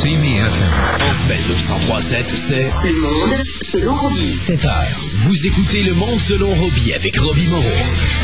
[0.00, 0.70] CMI FM.
[1.10, 4.32] En semaine, le 1037, c'est Le monde selon Robbie.
[4.32, 5.23] 7 heures.
[5.24, 7.62] Vous écoutez Le Monde selon Robbie avec Robbie Moreau.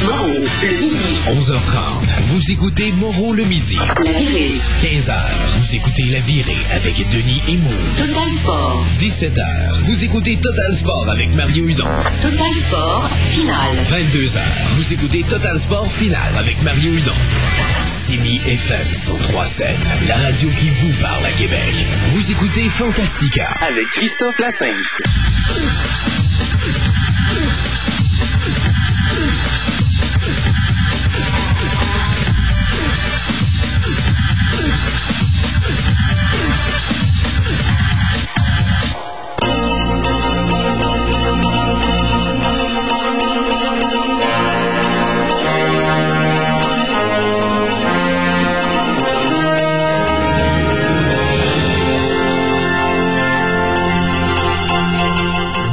[0.05, 0.28] Moreau,
[0.62, 1.16] le midi.
[1.28, 1.80] 11h30.
[2.28, 3.78] Vous écoutez Moreau le midi.
[4.05, 4.53] La virée.
[4.82, 5.14] 15h.
[5.61, 7.57] Vous écoutez La Virée avec Denis et.
[7.96, 8.84] Total Sport.
[8.98, 9.82] 17h.
[9.84, 11.88] Vous écoutez Total Sport avec Mario Hudon.
[12.20, 13.76] Total Sport, finale.
[13.88, 14.40] 22h.
[14.76, 17.14] Vous écoutez Total Sport Final avec Mario Hudon.
[17.86, 19.76] Simi FM 1037,
[20.07, 21.74] la radio qui vous parle à Québec.
[22.11, 25.01] Vous écoutez Fantastica Avec Christophe Lassens.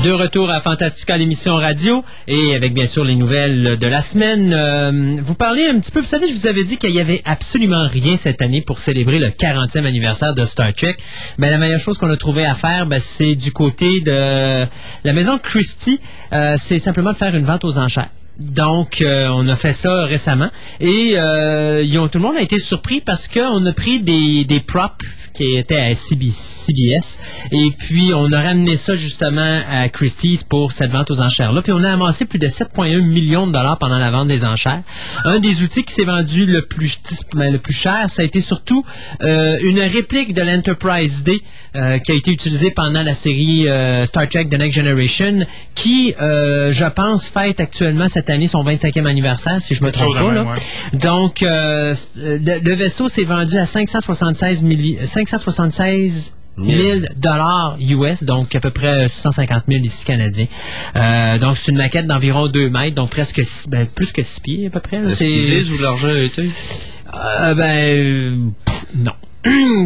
[0.08, 4.54] De retour à Fantastica, l'émission radio, et avec bien sûr les nouvelles de la semaine.
[4.54, 7.22] Euh, vous parlez un petit peu, vous savez, je vous avais dit qu'il y avait
[7.26, 10.96] absolument rien cette année pour célébrer le 40e anniversaire de Star Trek.
[11.38, 14.66] Ben, la meilleure chose qu'on a trouvé à faire, ben, c'est du côté de
[15.04, 16.00] la maison Christie,
[16.32, 18.12] euh, c'est simplement de faire une vente aux enchères.
[18.40, 23.28] Donc, euh, on a fait ça récemment et tout le monde a été surpris parce
[23.28, 25.04] qu'on a pris des props
[25.38, 27.20] qui étaient à CB CBS
[27.52, 31.62] et puis on a ramené ça justement à Christie's pour cette vente aux enchères-là.
[31.62, 34.82] Puis on a amassé plus de 7,1 millions de dollars pendant la vente des enchères.
[35.26, 36.98] Un des outils qui s'est vendu le plus,
[37.34, 38.84] ben, le plus cher, ça a été surtout
[39.22, 41.42] euh, une réplique de l'Enterprise D
[41.76, 46.14] euh, qui a été utilisée pendant la série euh, Star Trek The Next Generation qui,
[46.20, 50.24] je pense, fête actuellement cette année son 25e anniversaire, si je me trompe pas.
[50.24, 50.44] même, là.
[50.44, 50.98] ouais.
[50.98, 54.98] Donc, le, le vaisseau s'est vendu à 576 milli-
[55.28, 60.48] 576 000 dollars US, donc à peu près 650 000 ici canadiens.
[60.96, 64.40] Euh, donc, c'est une maquette d'environ 2 mètres, donc presque six- ben, plus que 6
[64.40, 64.98] pieds à peu près.
[64.98, 66.50] Est-ce qu'ils disent où l'argent a été?
[67.14, 69.12] Euh, ben, pff, non.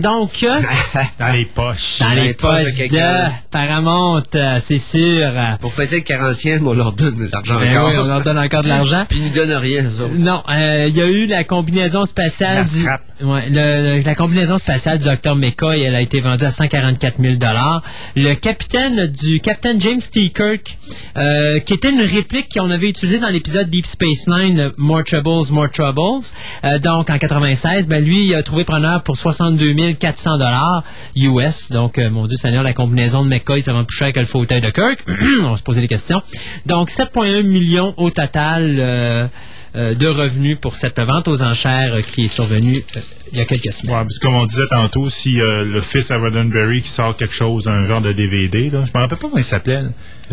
[0.01, 0.59] Donc, euh,
[1.19, 1.99] Dans les poches.
[1.99, 3.31] dans les les poches de poches de quelqu'un.
[3.51, 5.31] Paramount, euh, c'est sûr.
[5.59, 7.89] Pour fêter le 40e, on leur donne de l'argent ben encore.
[7.89, 9.05] oui, on leur donne encore de l'argent.
[9.09, 10.03] Puis ils nous donnent rien, ça.
[10.13, 13.01] Non, euh, il y a eu la combinaison spatiale La du frappe.
[13.21, 16.51] ouais, le- le- la combinaison spatiale du Docteur Mecha, et elle a été vendue à
[16.51, 17.83] 144 000 dollars.
[18.15, 20.29] Le capitaine du capitaine James T.
[20.29, 20.77] Kirk,
[21.17, 25.51] euh, qui était une réplique qu'on avait utilisée dans l'épisode Deep Space Nine, More Troubles,
[25.51, 26.23] More Troubles.
[26.63, 29.17] Euh, donc en 96, ben lui, il a trouvé preneur pour
[29.57, 30.83] 62 400 dollars
[31.15, 31.71] US.
[31.71, 34.25] Donc euh, mon Dieu Seigneur, la combinaison de Mecha, il vraiment plus cher que le
[34.25, 35.03] fauteuil de Kirk.
[35.43, 36.21] On va se poser des questions.
[36.65, 38.75] Donc 7,1 millions au total.
[38.79, 39.27] euh,
[39.73, 42.99] euh, de revenus pour cette vente aux enchères euh, qui est survenue euh,
[43.31, 43.95] il y a quelques semaines.
[43.95, 47.15] Ouais, parce que comme on disait tantôt, si euh, le fils à Roddenberry qui sort
[47.15, 49.79] quelque chose, un genre de DVD, là, je me rappelle pas comment il s'appelait.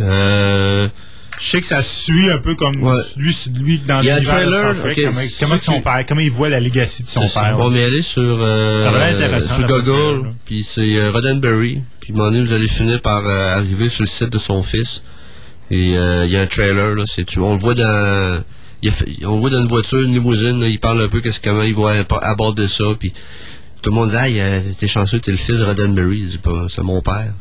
[0.00, 0.88] Euh,
[1.40, 3.00] Je sais que ça suit un peu comme Ouais.
[3.16, 5.58] lui, lui dans Il y a un l'univers de trailer, Star Trek, ok, comment, comment
[5.58, 7.56] que son père, comment il voit la legacy de son père.
[7.56, 11.80] Bon, mais allez sur, euh, sur Google, puis c'est euh, Roddenberry.
[12.00, 15.04] Puis donné, vous allez finir par euh, arriver sur le site de son fils.
[15.70, 18.42] Et euh, il y a un trailer, là, c'est tu, on le voit dans,
[18.82, 21.08] il a fait- on le voit dans une voiture, une limousine, là, il parle un
[21.08, 23.12] peu qu'est-ce comment il va ab- aborder ça, puis
[23.80, 26.38] tout le monde dit, ah, il a- t'es chanceux, t'es le fils de Roddenberry.
[26.42, 27.32] Pas, c'est mon père.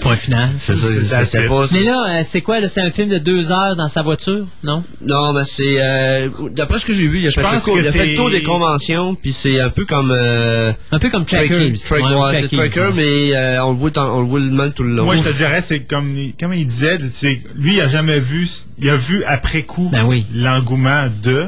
[0.00, 0.48] Point final.
[0.58, 1.66] C'est ça, c'est pas.
[1.72, 2.66] Mais là, euh, c'est quoi?
[2.68, 4.82] C'est un film de deux heures dans sa voiture, non?
[5.02, 7.74] Non, mais c'est euh, d'après ce que j'ai vu, il a, fait le, pense tour,
[7.76, 10.72] que il a fait le c'est- tour des conventions, puis c'est un peu comme euh,
[10.92, 11.72] Un peu comme Tracker, Trackers.
[11.78, 14.72] Track- Ouais, ouais, c'est Tracker, mais euh, on le voit, on le voit le même
[14.72, 15.04] tout le long.
[15.04, 18.48] Moi, je te dirais, c'est comme, comme il disait, c'est- lui, il a jamais vu,
[18.78, 20.24] il a vu après coup Ben oui.
[20.34, 21.46] l'engouement de,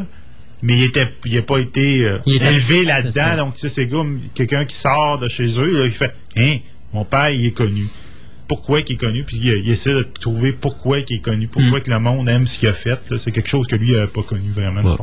[0.62, 3.36] mais il était, il a pas été euh, Il élevé là-dedans.
[3.36, 6.58] Donc, ça, c'est comme quelqu'un qui sort de chez eux, là, il fait, hein,
[6.92, 7.84] mon père, il est connu.
[8.52, 9.24] Pourquoi il est connu?
[9.24, 11.82] Puis il, il essaie de trouver pourquoi il est connu, pourquoi Mm.
[11.82, 12.98] que le monde aime ce qu'il a fait.
[13.16, 14.82] C'est quelque chose que lui n'a pas connu vraiment.
[14.82, 14.96] Ouais.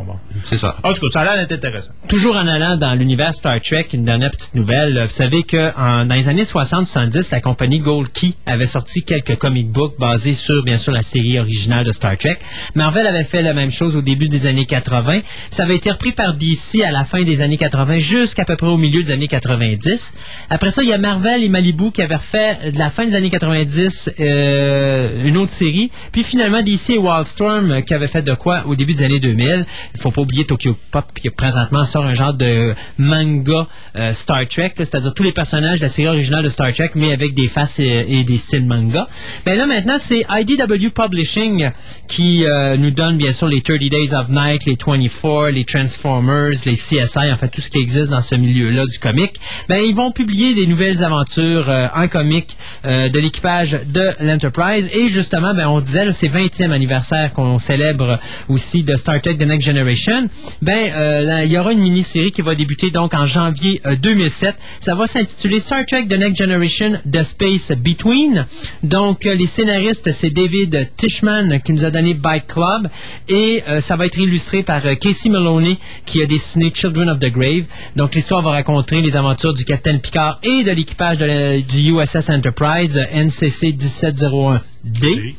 [0.43, 0.77] C'est ça.
[0.83, 1.89] En tout cas, ça a l'air d'être intéressant.
[2.07, 5.01] Toujours en allant dans l'univers Star Trek, une dernière petite nouvelle.
[5.03, 9.35] Vous savez que en- dans les années 60-70, la compagnie Gold Key avait sorti quelques
[9.37, 12.37] comic books basés sur, bien sûr, la série originale de Star Trek.
[12.75, 15.21] Marvel avait fait la même chose au début des années 80.
[15.49, 18.67] Ça avait été repris par DC à la fin des années 80 jusqu'à peu près
[18.67, 20.13] au milieu des années 90.
[20.51, 23.15] Après ça, il y a Marvel et Malibu qui avaient refait de la fin des
[23.15, 25.91] années 90 euh, une autre série.
[26.11, 29.65] Puis finalement, DC Wildstorm euh, qui avaient fait de quoi au début des années 2000.
[29.95, 34.47] Il faut pas oublier Tokyo Pop qui présentement sort un genre de manga euh, Star
[34.47, 37.47] Trek, c'est-à-dire tous les personnages de la série originale de Star Trek, mais avec des
[37.47, 39.07] faces et, des styles manga.
[39.45, 41.71] Mais là maintenant, c'est IDW Publishing
[42.07, 42.43] qui
[42.77, 47.31] nous donne bien sûr les 30 Days of Night, les 24, les Transformers, les CSI,
[47.31, 49.39] en fait tout ce qui existe dans ce milieu-là du comic.
[49.67, 54.89] Ben ils vont publier des nouvelles aventures en comic de l'équipage de l'Enterprise.
[54.91, 59.45] Et justement, ben, on disait, c'est 20e anniversaire qu'on célèbre aussi de Star Trek The
[59.45, 60.27] Next Generation.
[60.63, 64.55] Ben, euh, il y aura une mini-série qui va débuter donc en janvier euh, 2007.
[64.79, 68.47] Ça va s'intituler Star Trek The Next Generation The Space Between.
[68.81, 72.89] Donc, euh, les scénaristes, c'est David Tishman qui nous a donné Bike Club.
[73.27, 75.77] Et euh, ça va être illustré par euh, Casey Maloney
[76.07, 77.65] qui a dessiné Children of the Grave.
[77.95, 82.79] Donc, l'histoire va raconter les aventures du capitaine Picard et de l'équipage du USS Enterprise
[82.97, 85.35] euh, NCC 1701D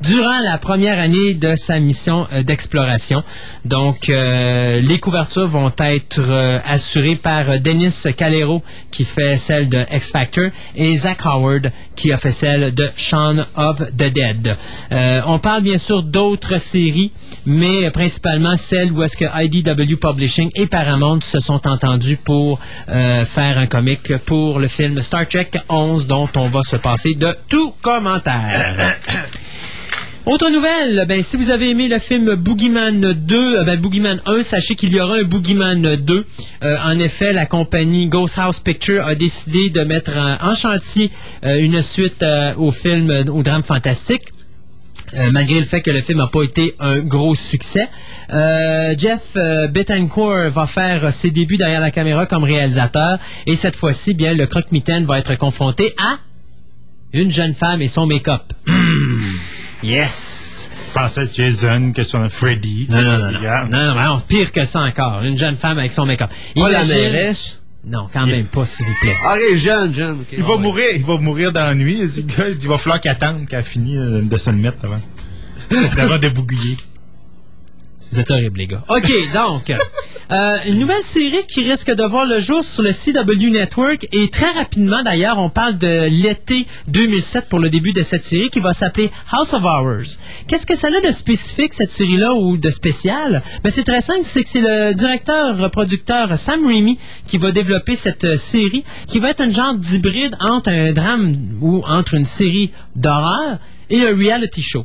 [0.00, 3.22] durant la première année de sa mission euh, d'exploration.
[3.64, 9.68] Donc, euh, les couvertures vont être euh, assurées par euh, Dennis Calero, qui fait celle
[9.68, 14.56] de X Factor, et Zach Howard, qui a fait celle de Shaun of the Dead.
[14.92, 17.12] Euh, on parle bien sûr d'autres séries,
[17.44, 23.58] mais principalement celles où est-ce que IDW Publishing et Paramount se sont entendus pour faire
[23.58, 27.72] un comic pour le film Star Trek 11, dont on va se passer de tout
[27.82, 28.96] commentaire.
[30.30, 34.44] Autre nouvelle, ben, si vous avez aimé le film Boogeyman 2, euh, ben, Boogeyman 1,
[34.44, 36.24] sachez qu'il y aura un Boogeyman 2.
[36.62, 41.10] Euh, en effet, la compagnie Ghost House Picture a décidé de mettre en, chantier
[41.44, 42.24] euh, une suite
[42.56, 44.22] au film, au drame fantastique.
[45.32, 47.88] Malgré le fait que le film n'a pas été un gros succès.
[48.30, 54.14] Jeff euh, Betancourt va faire ses débuts derrière la caméra comme réalisateur et cette fois-ci,
[54.14, 56.18] bien, le croque-mitaine va être confronté à
[57.12, 58.42] une jeune femme et son make-up.
[59.82, 60.70] Yes!
[60.88, 62.86] Je pensais que Jason, que sur un Freddy.
[62.90, 63.66] Non, non, non, tu non.
[63.70, 65.22] Non, non, non, pire que ça encore.
[65.22, 66.30] Une jeune femme avec son make-up.
[66.54, 67.62] Pas la mairesse?
[67.84, 69.14] Non, quand même pas, s'il vous plaît.
[69.24, 70.18] Ah, ok, jeune, jeune.
[70.32, 71.98] Il va mourir, il va mourir dans la nuit.
[72.00, 74.84] Il dit, gars, il il va falloir qu'il attende qu'elle finisse de se le mettre
[74.84, 75.00] avant.
[75.98, 76.76] Avant de bouguiller.
[78.10, 78.82] Vous êtes horribles, les gars.
[78.88, 79.72] OK, donc,
[80.30, 84.28] euh, une nouvelle série qui risque de voir le jour sur le CW Network et
[84.28, 88.58] très rapidement, d'ailleurs, on parle de l'été 2007 pour le début de cette série qui
[88.58, 90.18] va s'appeler House of Horrors.
[90.48, 93.42] Qu'est-ce que ça a de spécifique, cette série-là, ou de spécial?
[93.62, 98.24] Ben, c'est très simple, c'est que c'est le directeur-producteur Sam Raimi qui va développer cette
[98.24, 102.72] euh, série qui va être un genre d'hybride entre un drame ou entre une série
[102.96, 103.58] d'horreur
[103.88, 104.84] et un reality show.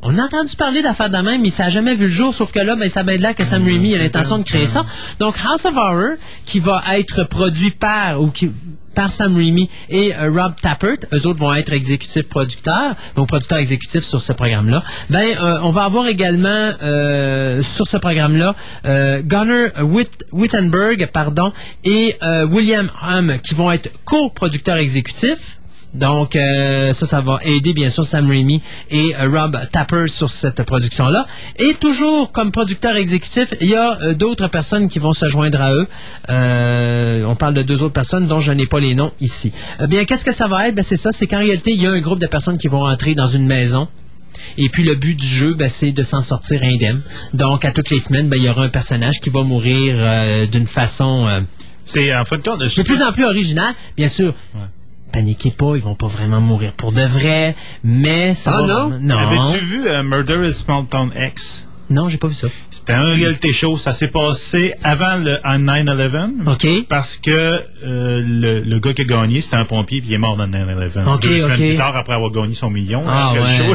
[0.00, 2.52] On a entendu parler d'affaires de même, mais ça n'a jamais vu le jour, sauf
[2.52, 4.86] que là, ben, ça va être là que Sam Raimi a l'intention de créer ça.
[5.18, 6.14] Donc, House of Horror,
[6.46, 8.48] qui va être produit par, ou qui,
[8.94, 13.58] par Sam Raimi et euh, Rob Tappert, eux autres vont être exécutifs producteurs, donc producteurs
[13.58, 14.84] exécutifs sur ce programme-là.
[15.10, 18.54] Ben, euh, on va avoir également euh, sur ce programme-là
[18.84, 19.70] euh, Gunnar
[20.32, 21.52] Wittenberg, pardon,
[21.84, 25.58] et euh, William Hum, qui vont être co-producteurs exécutifs.
[25.94, 28.60] Donc, euh, ça, ça va aider, bien sûr, Sam Raimi
[28.90, 31.26] et euh, Rob Tapper sur cette production-là.
[31.58, 35.60] Et toujours comme producteur exécutif, il y a euh, d'autres personnes qui vont se joindre
[35.60, 35.86] à eux.
[36.28, 39.52] Euh, on parle de deux autres personnes dont je n'ai pas les noms ici.
[39.80, 40.74] Eh bien, qu'est-ce que ça va être?
[40.74, 42.84] Ben, c'est ça, c'est qu'en réalité, il y a un groupe de personnes qui vont
[42.86, 43.88] entrer dans une maison.
[44.56, 47.00] Et puis le but du jeu, ben, c'est de s'en sortir indemne.
[47.32, 50.46] Donc, à toutes les semaines, ben, il y aura un personnage qui va mourir euh,
[50.46, 51.26] d'une façon...
[51.26, 51.40] euh,
[51.84, 52.60] C'est en fin de compte.
[52.60, 53.74] de plus en plus original.
[53.96, 54.34] Bien sûr,
[55.12, 57.54] paniquez pas, ils vont pas vraiment mourir pour de vrai,
[57.84, 58.88] mais ça Ah, va non?
[58.90, 59.18] vraiment- Non.
[59.18, 61.64] Avais-tu vu euh, Murder in Small Town X?
[61.90, 62.48] Non, j'ai pas vu ça.
[62.68, 63.78] C'était un reality show.
[63.78, 66.46] Ça s'est passé avant le en 9-11.
[66.46, 66.86] OK.
[66.86, 70.18] Parce que euh, le, le gars qui a gagné, c'était un pompier, puis il est
[70.18, 71.14] mort dans le 9-11.
[71.14, 71.56] OK, Deux semaines OK.
[71.68, 73.04] plus tard, après avoir gagné son million.
[73.08, 73.56] Ah, hein, ouais.
[73.56, 73.74] show.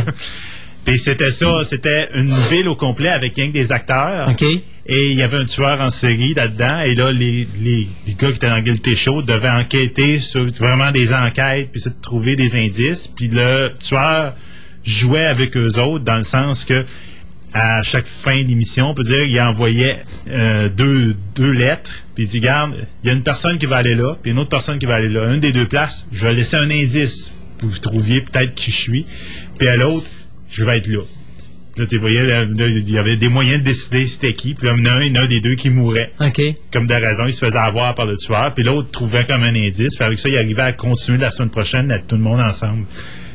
[0.86, 4.30] Puis c'était ça, c'était une ville au complet avec rien que des acteurs.
[4.30, 4.44] OK.
[4.86, 6.82] Et il y avait un tueur en série là-dedans.
[6.82, 10.92] Et là, les, les, les gars qui étaient dans reality show devaient enquêter sur vraiment
[10.92, 13.08] des enquêtes, puis essayer de trouver des indices.
[13.08, 14.34] Puis le tueur
[14.84, 16.84] jouait avec eux autres dans le sens que
[17.54, 22.28] à chaque fin d'émission, on peut dire il envoyait euh, deux, deux lettres, puis il
[22.28, 22.74] dit Garde,
[23.04, 24.96] il y a une personne qui va aller là, puis une autre personne qui va
[24.96, 25.32] aller là.
[25.32, 28.72] Une des deux places, je vais laisser un indice pour que vous trouviez peut-être qui
[28.72, 29.06] je suis,
[29.60, 30.08] puis à l'autre,
[30.54, 31.02] je vais être là.
[31.76, 34.86] Là, tu voyais, il y avait des moyens de décider c'était qui, puis là, il
[34.86, 36.12] y en a un, il y en a un des deux qui mourait.
[36.20, 36.40] OK.
[36.72, 39.56] Comme de raison, il se faisait avoir par le tueur, puis l'autre trouvait comme un
[39.56, 42.40] indice, puis avec ça, il arrivait à continuer la semaine prochaine à tout le monde
[42.40, 42.86] ensemble.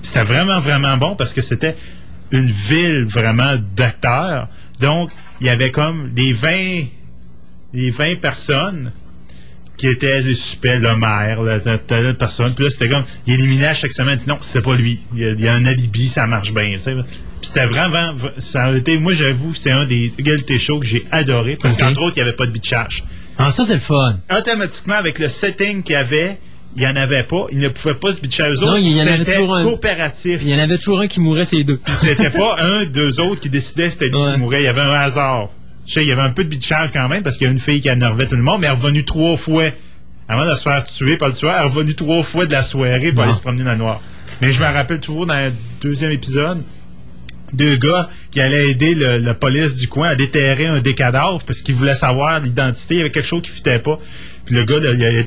[0.02, 1.74] C'était vraiment, vraiment bon parce que c'était
[2.30, 4.46] une ville vraiment d'acteurs.
[4.78, 6.84] Donc, il y avait comme les 20,
[7.72, 8.92] les 20 personnes
[9.78, 11.58] qui étaient des suspects, le maire, la,
[12.12, 12.52] personne.
[12.52, 15.00] Puis là, c'était comme, il éliminait à chaque semaine, il dit non, c'est pas lui.
[15.14, 16.72] Il y, a, il y a un alibi, ça marche bien.
[16.72, 16.94] tu sais.
[17.40, 21.04] Puis c'était vraiment, ça a été, moi j'avoue, c'était un des reality shows que j'ai
[21.12, 23.04] adoré parce qu'entre autres, il n'y avait pas de bitchage.
[23.38, 24.18] Ah, ça, c'est le fun.
[24.36, 26.40] Automatiquement, avec le setting qu'il y avait,
[26.74, 27.46] il n'y en avait pas.
[27.52, 28.78] Ils ne pouvaient pas se bitcher eux Non, autres.
[28.78, 29.64] il y en avait toujours un.
[29.64, 30.40] coopératif.
[30.42, 31.80] Il y en avait toujours un qui mourait, c'est les deux.
[31.86, 34.62] C'était pas un, deux autres qui décidaient c'était lui qui mourait.
[34.62, 35.50] Il y avait un hasard.
[35.88, 37.58] Sais, il y avait un peu de bitchage quand même parce qu'il y a une
[37.58, 39.64] fille qui énervait tout le monde, mais elle est revenue trois fois
[40.28, 43.10] avant de se faire tuer par le tueur, est revenu trois fois de la soirée
[43.12, 44.00] pour aller se promener dans le noir.
[44.42, 45.50] Mais je me rappelle toujours dans le
[45.80, 46.62] deuxième épisode,
[47.52, 51.42] deux gars qui allaient aider le, la police du coin à déterrer un des cadavres
[51.44, 52.94] parce qu'ils voulaient savoir l'identité.
[52.94, 53.98] Il y avait quelque chose qui fitait pas.
[54.44, 54.76] Puis le gars,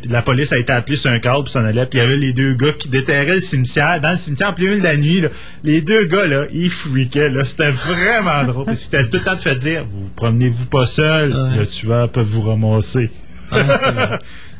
[0.09, 1.85] la police a été appelée sur un cadre puis s'en allait.
[1.85, 4.01] Puis il y avait les deux gars qui déterraient le cimetière.
[4.01, 5.29] Dans le cimetière, en plein de la nuit, là,
[5.63, 7.29] les deux gars, là, ils freakaient.
[7.29, 7.43] Là.
[7.43, 8.65] C'était vraiment drôle.
[8.65, 12.09] Parce c'était tout le temps de fait dire, vous vous promenez-vous pas seul, le tueur
[12.09, 13.11] peut vous ramasser.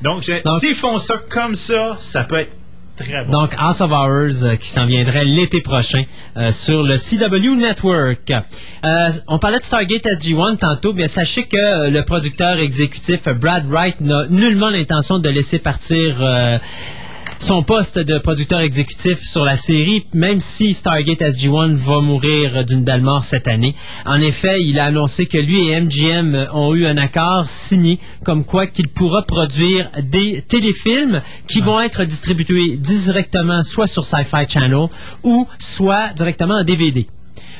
[0.01, 2.55] Donc, Donc- s'ils font ça comme ça, ça peut être
[3.30, 6.03] Donc, House of Horrors euh, qui s'en viendrait l'été prochain
[6.38, 8.31] euh, sur le CW Network.
[8.84, 13.65] Euh, on parlait de Stargate SG-1 tantôt, bien sachez que euh, le producteur exécutif Brad
[13.65, 16.57] Wright n'a nullement l'intention de laisser partir euh,
[17.41, 22.84] son poste de producteur exécutif sur la série, même si Stargate SG-1 va mourir d'une
[22.84, 23.76] belle mort cette année.
[24.05, 28.45] En effet, il a annoncé que lui et MGM ont eu un accord signé comme
[28.45, 34.88] quoi qu'il pourra produire des téléfilms qui vont être distribués directement soit sur Sci-Fi Channel
[35.23, 37.07] ou soit directement en DVD.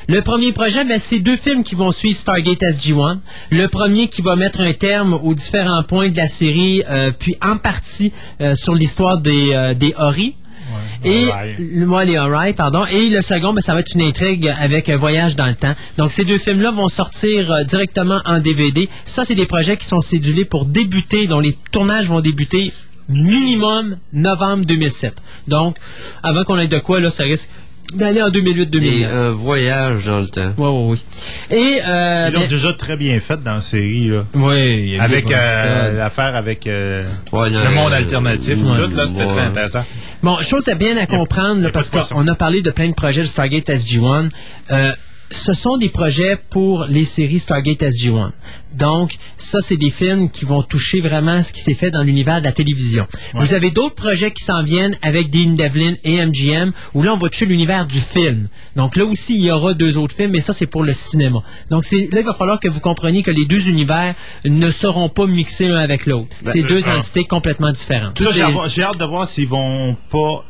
[0.08, 3.18] Le premier projet, ben, c'est deux films qui vont suivre Stargate SG-1.
[3.50, 7.36] Le premier qui va mettre un terme aux différents points de la série, euh, puis
[7.40, 9.94] en partie euh, sur l'histoire des, euh, des.
[11.04, 11.26] Et
[11.58, 12.84] le moi les Alright, pardon.
[12.86, 15.74] Et le second, ben, ça va être une intrigue avec un voyage dans le temps.
[15.98, 18.88] Donc ces deux films-là vont sortir euh, directement en DVD.
[19.04, 22.72] Ça, c'est des projets qui sont cédulés pour débuter, dont les tournages vont débuter
[23.08, 25.14] minimum novembre 2007.
[25.48, 25.76] Donc,
[26.22, 27.50] avant qu'on ait de quoi, là, ça risque
[27.94, 28.82] d'aller en 2008-2009.
[28.84, 30.52] Et un voyage dans le temps.
[30.58, 30.98] Oui, oui,
[31.50, 31.56] oui.
[31.56, 34.08] Et, euh, Ils l'ont déjà très bien fait dans la série.
[34.08, 34.24] Là.
[34.34, 38.58] Oui, il y a eu Avec euh, l'affaire avec euh, Ouais, le monde euh, alternatif.
[38.62, 39.34] ouais, tout, là, c'était ouais.
[39.34, 39.84] très intéressant.
[40.22, 43.22] Bon, chose à bien à comprendre, là, parce qu'on a parlé de plein de projets
[43.22, 44.28] de Stargate SG-1.
[45.32, 48.30] Ce sont des projets pour les séries Stargate SG-1.
[48.74, 52.40] Donc, ça, c'est des films qui vont toucher vraiment ce qui s'est fait dans l'univers
[52.40, 53.06] de la télévision.
[53.34, 57.18] Vous avez d'autres projets qui s'en viennent avec Dean Devlin et MGM, où là, on
[57.18, 58.48] va toucher l'univers du film.
[58.76, 61.42] Donc, là aussi, il y aura deux autres films, mais ça, c'est pour le cinéma.
[61.70, 64.14] Donc, là, il va falloir que vous compreniez que les deux univers
[64.44, 66.36] ne seront pas mixés l'un avec l'autre.
[66.44, 68.22] Ben, c'est deux entités complètement différentes.
[68.68, 70.44] J'ai hâte de voir s'ils vont pas.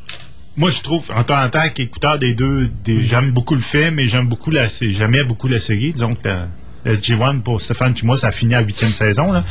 [0.56, 3.98] Moi, je trouve, en tant, en tant qu'écouteur des deux, des- j'aime beaucoup le film
[3.98, 5.92] et j'aime beaucoup la, j'aimais beaucoup la série.
[5.92, 6.48] Disons que la-
[6.84, 9.32] le G1 pour Stéphane puis moi, ça finit à la huitième saison.
[9.32, 9.44] Là.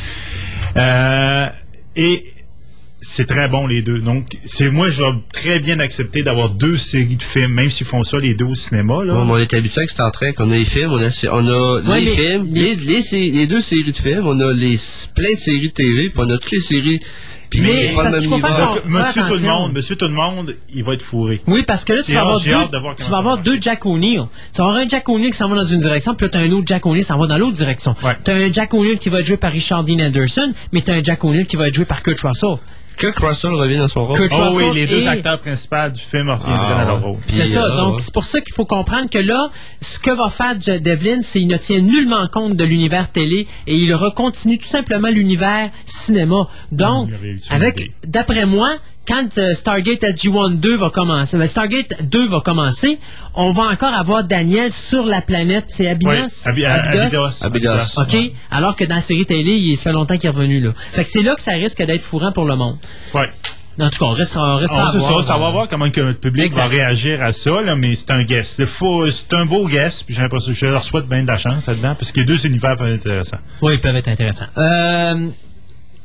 [0.78, 1.48] Euh,
[1.96, 2.24] et
[3.02, 4.00] c'est très bon les deux.
[4.00, 7.88] Donc, c'est moi, je vais très bien accepter d'avoir deux séries de films, même s'ils
[7.88, 9.04] font ça les deux au cinéma.
[9.04, 9.14] Là.
[9.16, 10.36] Bon, on est habitué avec Star Trek.
[10.38, 13.62] On a les films, on a, on a Ouais, les films, les, les, les deux
[13.62, 14.76] séries de films, on a les,
[15.16, 17.00] plein de séries de TV, puis on a toutes les séries.
[17.52, 18.82] Puis Mais parce le qu'il même faut faire univers.
[18.82, 21.42] con- Monsieur tout le monde, Monsieur tout le monde, il va être fourré.
[21.48, 24.24] Oui, parce que là, tu vas avoir, deux, tu vas avoir Jack O'Neill.
[24.54, 26.38] Tu vas avoir un Jack O'Neill qui s'en va dans une direction, puis là, tu
[26.38, 27.94] as un autre Jack O'Neill qui s'en va dans l'autre direction.
[28.24, 30.90] Tu as un Jack O'Neill qui va être joué par Richard Dean Anderson, mais tu
[30.92, 32.56] as un Jack O'Neill qui va être joué par Kurt Russell.
[33.02, 34.18] Kurt Russell revient dans son rôle?
[34.18, 37.02] Kurt Oh oui, Russell les deux et- acteurs principaux du film reviendront Ah, dans leur
[37.02, 37.16] rôle.
[37.28, 37.66] C'est ça.
[37.66, 38.00] euh, Donc, ouais.
[38.02, 39.50] c'est pour ça qu'il faut comprendre que là,
[39.82, 43.76] ce que va faire Devlin, c'est qu'il ne tient nullement compte de l'univers télé et
[43.76, 46.48] il recontinue tout simplement l'univers cinéma.
[46.72, 47.10] Donc,
[47.50, 48.76] avec, d'après moi,
[49.08, 53.00] quand euh, Stargate SG-1 2 va commencer, ben, Stargate 2 va commencer,
[53.34, 56.12] on va encore avoir Daniel sur la planète, c'est Abydos?
[56.12, 57.44] Oui, Abi- Abydos?
[57.44, 57.98] Abydos.
[58.00, 58.18] OK?
[58.52, 60.72] Alors que dans la série télé, il ça fait longtemps qu'il est revenu là.
[60.92, 62.78] Fait que c'est là que ça risque d'être fourrant pour le monde.
[63.14, 63.30] Ouais.
[63.80, 65.68] En tout cas, on reste, on reste Ah, à c'est voir, ça, ça va voir
[65.68, 66.62] comment que notre public Exact.
[66.64, 68.24] va réagir à ça, là, mais c'est un
[68.66, 71.66] faut- C'est un beau guest, puis j'ai l'impression je leur souhaite bien de la chance
[71.66, 73.38] là-dedans, parce que les deux univers peuvent être intéressants.
[73.62, 74.46] Oui, ils peuvent être intéressants.
[74.58, 75.28] Euh,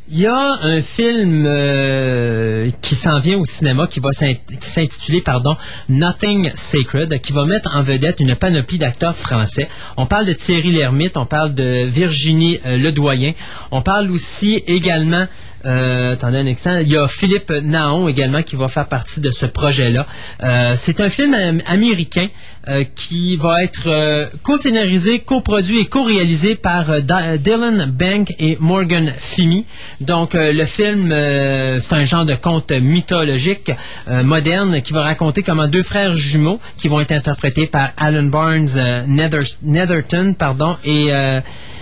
[0.08, 5.56] Il y a un film euh, qui s'en vient au cinéma qui va s'intituler pardon
[5.88, 9.68] Nothing Sacred qui va mettre en vedette une panoplie d'acteurs français.
[9.96, 13.32] On parle de Thierry Lhermitte, on parle de Virginie euh, Ledoyen,
[13.72, 15.26] on parle aussi également
[15.66, 19.30] euh, attendez un instant, il y a Philippe Naon également qui va faire partie de
[19.30, 20.06] ce projet-là.
[20.42, 22.28] Euh, c'est un film am- américain
[22.68, 29.12] euh, qui va être euh, co-scénarisé, coproduit et co-réalisé par euh, Dylan Bank et Morgan
[29.18, 29.66] Fimi.
[30.00, 31.08] Donc le film,
[31.80, 33.70] c'est un genre de conte mythologique
[34.08, 38.68] moderne qui va raconter comment deux frères jumeaux qui vont être interprétés par Alan Barnes
[39.08, 41.10] Nether- Netherton pardon, et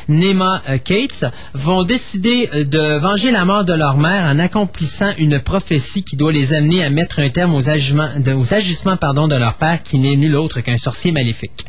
[0.09, 1.25] Nema euh, Cates
[1.55, 6.17] vont décider euh, de venger la mort de leur mère en accomplissant une prophétie qui
[6.17, 9.55] doit les amener à mettre un terme aux agissements, de, aux agissements pardon, de leur
[9.55, 11.65] père qui n'est nul autre qu'un sorcier maléfique.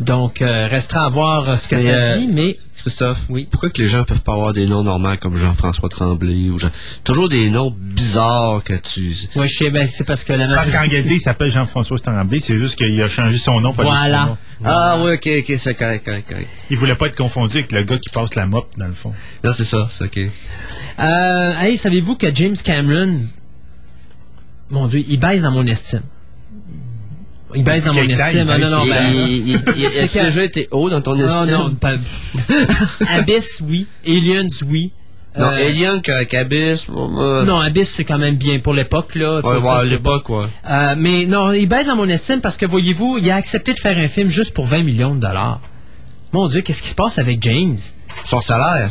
[0.00, 3.88] Donc, euh, restera à voir ce que Mais, ça dit, mais Christophe, pourquoi que les
[3.88, 6.70] gens peuvent pas avoir des noms normaux comme Jean-François Tremblay ou Jean...
[7.02, 9.12] toujours des noms bizarres bizarre que tu.
[9.34, 12.38] Ouais, je sais, ben, c'est parce que la Parce qu'en réalité, il s'appelle Jean-François Tremblay,
[12.38, 13.72] c'est juste qu'il a changé son nom.
[13.72, 14.22] pas Voilà.
[14.22, 14.36] son nom.
[14.64, 16.48] Ah, oui, ok, ok, c'est correct, correct, correct.
[16.70, 19.12] Il voulait pas être confondu avec le gars qui passe la mop, dans le fond.
[19.42, 20.18] Non, c'est ça, c'est ok.
[21.00, 23.22] Euh, hey, savez-vous que James Cameron,
[24.70, 26.02] mon Dieu, il baise dans mon estime.
[27.56, 28.46] Il baise dans mon estime.
[28.46, 29.58] il Ah, non, non, ben,
[29.90, 31.54] C'est déjà été haut dans ton non, estime?
[31.56, 31.94] non, pas-
[33.08, 33.86] Abyss, oui.
[34.06, 34.92] Aliens, oui.
[35.38, 39.14] Non, Euh, Alien qu'avec Abyss, moi, moi- non, Abyss, c'est quand même bien pour l'époque,
[39.16, 39.40] là.
[39.44, 40.46] Ouais, l'époque, ouais.
[40.70, 43.78] Euh, mais non, il baise dans mon estime parce que, voyez-vous, il a accepté de
[43.78, 45.60] faire un film juste pour 20 millions de dollars.
[46.32, 47.76] Mon Dieu, qu'est-ce qui se passe avec James?
[48.24, 48.90] Son salaire.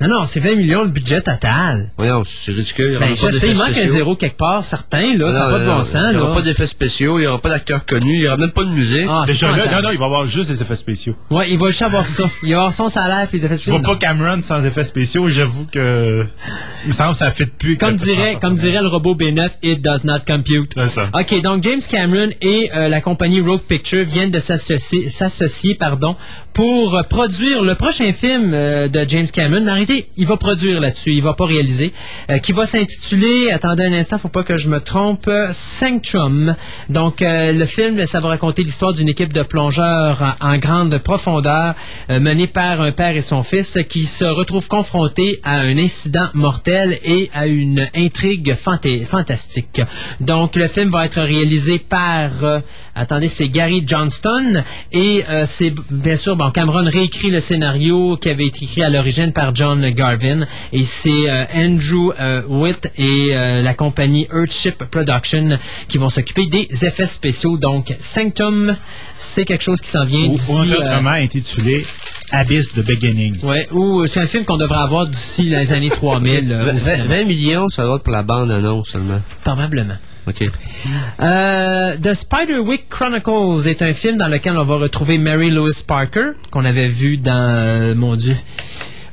[0.00, 1.90] Non, non, c'est 20 millions le budget total.
[1.98, 2.86] Voyons, c'est ridicule.
[2.86, 5.30] Il y aura Ben, pas je sais, il manque un zéro quelque part, certain, là,
[5.30, 6.22] ça n'a pas de bon sens, Il n'y là.
[6.22, 8.64] aura pas d'effets spéciaux, il n'y aura pas d'acteurs connus, il n'y aura même pas
[8.64, 9.06] de musique.
[9.08, 9.82] Ah, Déjà là, épouvantable.
[9.82, 11.14] non, non, il va avoir juste des effets spéciaux.
[11.30, 12.24] Ouais, il va juste avoir ça.
[12.42, 13.78] Il va avoir son salaire puis les effets Je spéciaux.
[13.82, 16.24] vois pas Cameron sans effets spéciaux, j'avoue que.
[16.84, 17.76] Il me semble que ça fit plus.
[17.76, 20.72] Comme dirait, comme dirait le robot B9, it does not compute.
[20.76, 21.10] C'est ça.
[21.12, 26.16] OK, donc James Cameron et euh, la compagnie Rogue Picture viennent de s'associer, s'associer pardon,
[26.54, 29.66] pour euh, produire le prochain film euh, de James Cameron.
[30.16, 31.92] Il va produire là-dessus, il va pas réaliser,
[32.30, 36.54] euh, qui va s'intituler, attendez un instant, faut pas que je me trompe, Sanctum.
[36.88, 41.74] Donc, euh, le film, ça va raconter l'histoire d'une équipe de plongeurs en, grande profondeur,
[42.08, 46.28] euh, menée par un père et son fils, qui se retrouvent confrontés à un incident
[46.34, 49.82] mortel et à une intrigue fanta- fantastique.
[50.20, 52.30] Donc, le film va être réalisé par,
[52.94, 54.62] attendez, c'est Gary Johnston
[54.92, 59.32] et c'est bien sûr, bon, Cameron réécrit le scénario qui avait été écrit à l'origine
[59.32, 65.58] par John Garvin et c'est euh, Andrew euh, Witt et euh, la compagnie Earthship Production
[65.88, 67.56] qui vont s'occuper des effets spéciaux.
[67.56, 68.76] Donc, Sanctum,
[69.16, 70.52] c'est quelque chose qui s'en vient Ou, d'ici.
[70.52, 71.84] ou euh, autrement intitulé
[72.32, 73.36] Abyss the Beginning.
[73.42, 76.52] Ouais, ou c'est un film qu'on devrait avoir d'ici les années 3000.
[76.52, 77.04] euh, au 20, cinéma.
[77.16, 79.20] 20 millions, ça doit être pour la bande-annonce seulement.
[79.42, 79.96] Probablement.
[80.28, 80.44] OK.
[81.20, 86.32] Euh, The Spiderwick Chronicles est un film dans lequel on va retrouver Mary Louise Parker,
[86.50, 88.36] qu'on avait vu dans, euh, mon Dieu,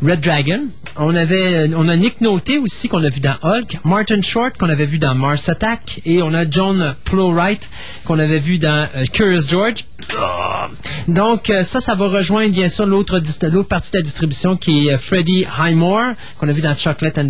[0.01, 0.67] Red Dragon.
[0.95, 4.69] On avait, on a Nick Nolte aussi qu'on a vu dans Hulk, Martin Short qu'on
[4.69, 7.69] avait vu dans Mars Attack, et on a John Plowright
[8.05, 9.85] qu'on avait vu dans euh, Curious George.
[10.19, 10.69] Ah.
[11.07, 13.19] Donc euh, ça, ça va rejoindre bien sûr l'autre
[13.63, 17.29] partie de la distribution qui est euh, Freddie Highmore qu'on a vu dans Chocolate and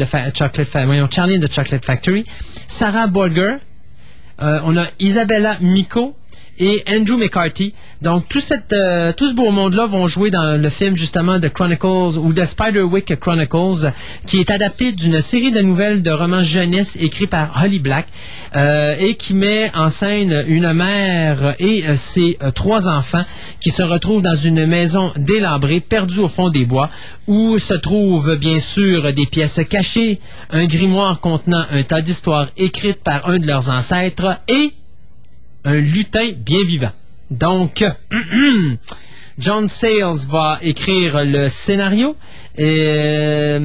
[1.12, 2.26] Charlie and the Chocolate Factory,
[2.68, 3.58] Sarah Bolger,
[4.42, 6.16] euh, on a Isabella Miko
[6.60, 7.74] et Andrew McCarthy.
[8.02, 11.48] Donc tout, cette, euh, tout ce beau monde-là vont jouer dans le film justement de
[11.48, 13.92] Chronicles ou de Spiderwick Chronicles,
[14.26, 18.08] qui est adapté d'une série de nouvelles de romans jeunesse écrits par Holly Black
[18.56, 23.24] euh, et qui met en scène une mère et euh, ses euh, trois enfants
[23.60, 26.90] qui se retrouvent dans une maison délabrée, perdue au fond des bois,
[27.28, 30.20] où se trouvent bien sûr des pièces cachées,
[30.52, 34.74] un grimoire contenant un tas d'histoires écrites par un de leurs ancêtres et
[35.68, 36.94] un lutin bien vivant.
[37.30, 37.84] Donc,
[39.38, 42.16] John Sayles va écrire le scénario
[42.58, 43.58] et,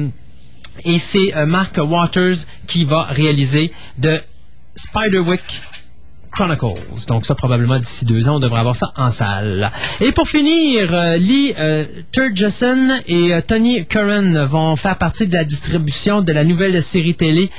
[0.85, 4.19] et c'est euh, Mark Waters qui va réaliser de
[4.75, 5.61] Spiderwick
[6.33, 6.81] Chronicles.
[7.07, 9.71] Donc ça, probablement d'ici deux ans, on devrait avoir ça en salle.
[10.01, 15.33] Et pour finir, euh, Lee euh, Turgeson et euh, Tony Curran vont faire partie de
[15.33, 17.51] la distribution de la nouvelle série télé,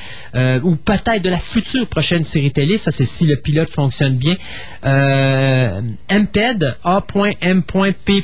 [0.63, 2.77] ou peut-être de la future prochaine série télé.
[2.77, 4.35] Ça, c'est si le pilote fonctionne bien.
[6.11, 8.19] MPED, A.M.P.E.D.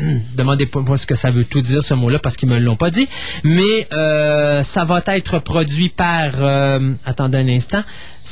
[0.34, 2.76] Demandez pas moi ce que ça veut tout dire ce mot-là parce qu'ils me l'ont
[2.76, 3.08] pas dit.
[3.44, 6.30] Mais ça va être produit par
[7.04, 7.82] attendez un instant.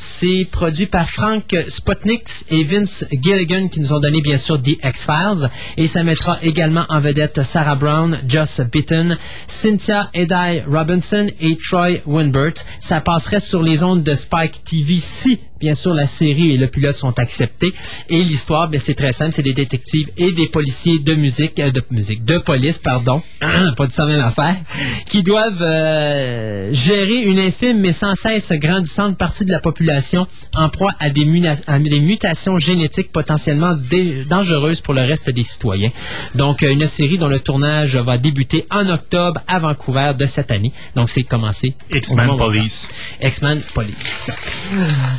[0.01, 4.77] C'est produit par Frank Spotnik et Vince Gilligan qui nous ont donné bien sûr The
[4.81, 5.49] X-Files.
[5.75, 11.97] Et ça mettra également en vedette Sarah Brown, Joss Bitton, Cynthia Edai Robinson et Troy
[12.05, 12.53] Winbert.
[12.79, 16.69] Ça passerait sur les ondes de Spike TV si bien sûr la série et le
[16.69, 17.73] pilote sont acceptés.
[18.07, 21.83] Et l'histoire, c'est très simple, c'est des détectives et des policiers de musique, euh, de
[21.91, 24.55] musique, de police, pardon, pas du tout même affaire,
[25.05, 29.88] qui doivent euh, gérer une infime mais sans cesse grandissante partie de la population
[30.55, 33.75] en proie à des, muna- à des mutations génétiques potentiellement
[34.27, 35.91] dangereuses pour le reste des citoyens.
[36.35, 40.51] Donc, euh, une série dont le tournage va débuter en octobre à Vancouver de cette
[40.51, 40.71] année.
[40.95, 41.75] Donc, c'est commencé.
[41.91, 42.87] X-Men Police.
[43.21, 44.31] X-Men Police.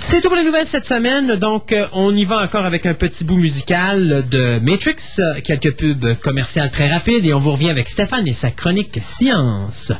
[0.00, 1.36] C'est tout pour les nouvelles cette semaine.
[1.36, 5.72] Donc, euh, on y va encore avec un petit bout musical de Matrix, euh, quelques
[5.76, 9.92] pubs commerciales très rapides, et on vous revient avec Stéphane et sa chronique Science.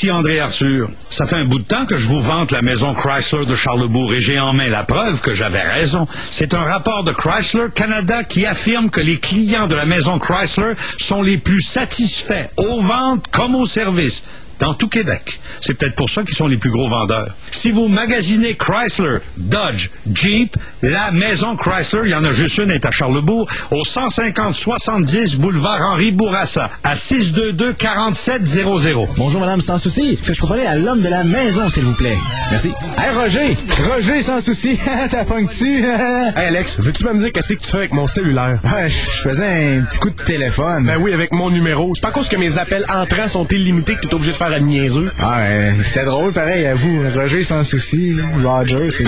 [0.00, 0.88] Ici André Arthur.
[1.10, 4.14] Ça fait un bout de temps que je vous vante la maison Chrysler de Charlebourg
[4.14, 6.08] et j'ai en main la preuve que j'avais raison.
[6.30, 10.72] C'est un rapport de Chrysler Canada qui affirme que les clients de la maison Chrysler
[10.96, 14.24] sont les plus satisfaits aux ventes comme au service
[14.58, 15.38] dans tout Québec.
[15.60, 17.34] C'est peut-être pour ça qu'ils sont les plus gros vendeurs.
[17.50, 22.70] Si vous magasinez Chrysler, Dodge, Jeep, la maison Chrysler, il y en a juste une,
[22.70, 29.08] elle est à Charlebourg, au 150-70 boulevard Henri Bourassa, à 622-4700.
[29.16, 30.10] Bonjour, madame, sans souci.
[30.12, 32.16] Est-ce que je peux parler à l'homme de la maison, s'il vous plaît?
[32.50, 32.72] Merci.
[32.98, 33.56] Hey, Roger!
[33.92, 34.78] Roger, sans souci.
[35.10, 35.84] T'as dessus.
[35.84, 38.58] hey, Alex, veux-tu me dire qu'est-ce que tu fais avec mon cellulaire?
[38.64, 40.84] Ouais, je faisais un petit coup de téléphone.
[40.86, 41.92] Ben oui, avec mon numéro.
[41.94, 44.36] C'est pas à cause que mes appels entrants sont illimités que tu es obligé de
[44.36, 45.10] faire un niaiseux.
[45.18, 47.02] Ah, ouais, c'était drôle, pareil, à vous.
[47.14, 48.12] Roger, sans souci.
[48.14, 48.24] là.
[48.42, 49.04] Roger, c'est...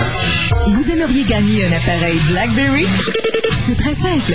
[0.53, 2.85] Vous aimeriez gagner un appareil BlackBerry?
[3.65, 4.33] C'est très simple.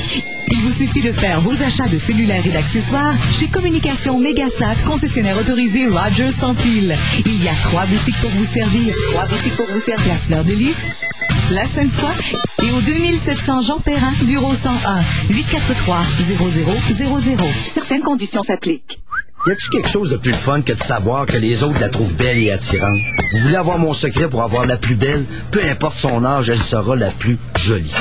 [0.50, 5.38] Il vous suffit de faire vos achats de cellulaires et d'accessoires chez Communication Mégasat, concessionnaire
[5.38, 6.96] autorisé Rogers sans fil.
[7.24, 8.94] Il y a trois boutiques pour vous servir.
[9.12, 10.04] Trois boutiques pour vous servir.
[10.04, 10.90] Place Fleur de Lys,
[11.52, 15.00] la Sainte-Foy et au 2700 Jean Perrin, bureau 101,
[15.30, 17.36] 843 0000.
[17.72, 18.97] Certaines conditions s'appliquent.
[19.48, 22.14] Y a-tu quelque chose de plus fun que de savoir que les autres la trouvent
[22.14, 22.98] belle et attirante?
[23.32, 25.24] Vous voulez avoir mon secret pour avoir la plus belle?
[25.50, 27.94] Peu importe son âge, elle sera la plus jolie.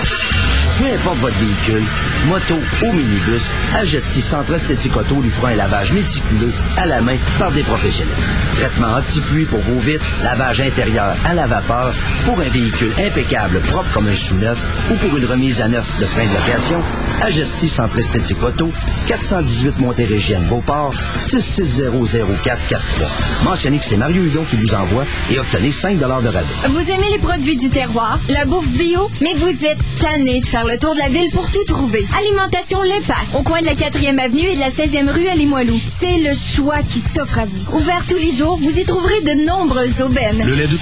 [0.78, 1.84] Peu importe votre véhicule,
[2.26, 4.54] moto ou minibus, Agestis Centre
[4.98, 8.16] Auto lui fera un lavage méticuleux à la main par des professionnels.
[8.56, 11.94] Traitement anti-pluie pour vos vitres, lavage intérieur à la vapeur,
[12.26, 14.60] pour un véhicule impeccable, propre comme un sous-neuf,
[14.92, 16.82] ou pour une remise à neuf de fin de location,
[17.22, 18.72] Agestis Centre Esthétique Auto,
[19.08, 22.78] 418 Montérégienne Beauport, 6600443.
[23.44, 26.28] Mentionnez que c'est Mario Hudon qui vous envoie et obtenez 5 de rabais.
[26.70, 30.66] Vous aimez les produits du terroir, la bouffe bio, mais vous êtes tanné de faire
[30.66, 32.07] le tour de la ville pour tout trouver.
[32.16, 35.80] Alimentation L'Impact, au coin de la 4e avenue et de la 16e rue à Limoilou.
[35.90, 37.78] C'est le choix qui s'offre à vous.
[37.78, 40.44] Ouvert tous les jours, vous y trouverez de nombreuses aubaines.
[40.46, 40.76] Le lait 2%,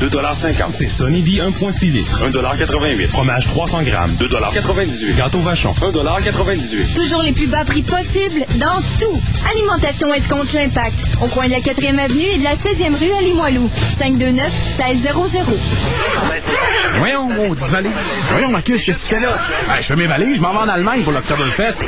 [0.00, 7.32] 2,50 C'est Sonidi 1,6 litres, 1,88 Fromage 300 grammes, 2,98 Gâteau Vachon, 1,98 Toujours les
[7.32, 9.20] plus bas prix possibles dans tout.
[9.50, 13.22] Alimentation Escompte L'Impact, au coin de la 4e avenue et de la 16e rue à
[13.22, 13.68] Limoilou.
[13.98, 16.61] 529-1600.
[16.98, 17.92] Voyons, maudite valise.
[18.30, 19.32] Voyons, Marcus, qu'est-ce que tu fais là?
[19.68, 21.84] Ben, je fais mes valises, je m'en vais en Allemagne pour l'Octoberfest.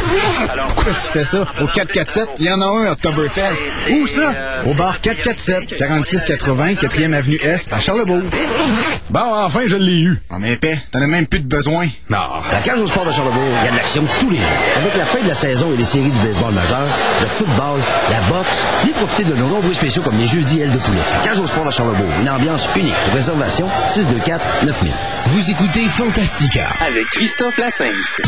[0.66, 1.46] Pourquoi tu fais ça?
[1.60, 3.58] Au 447, il y en a un, Oktoberfest.
[3.90, 4.32] Où ça?
[4.66, 8.22] Au bar 447, 4680, 4e avenue Est, à Charlebourg.
[9.10, 10.20] Bon, enfin, je l'ai eu.
[10.30, 11.86] En épais, t'en as même plus de besoin.
[12.08, 12.18] Non.
[12.50, 14.56] La cage au sport de Charlebourg, il y a de l'action tous les jours.
[14.76, 16.88] Avec la fin de la saison et les séries du baseball majeur,
[17.20, 20.78] le football, la boxe, venez profiter de nos nombreux spéciaux comme les jeudis ailes de
[20.78, 21.04] poulet.
[21.12, 22.94] La cage au sport de Charlebourg, une ambiance unique.
[23.12, 24.93] Réservation 624 9000.
[25.26, 28.20] Vous écoutez Fantastica avec Christophe Lassens.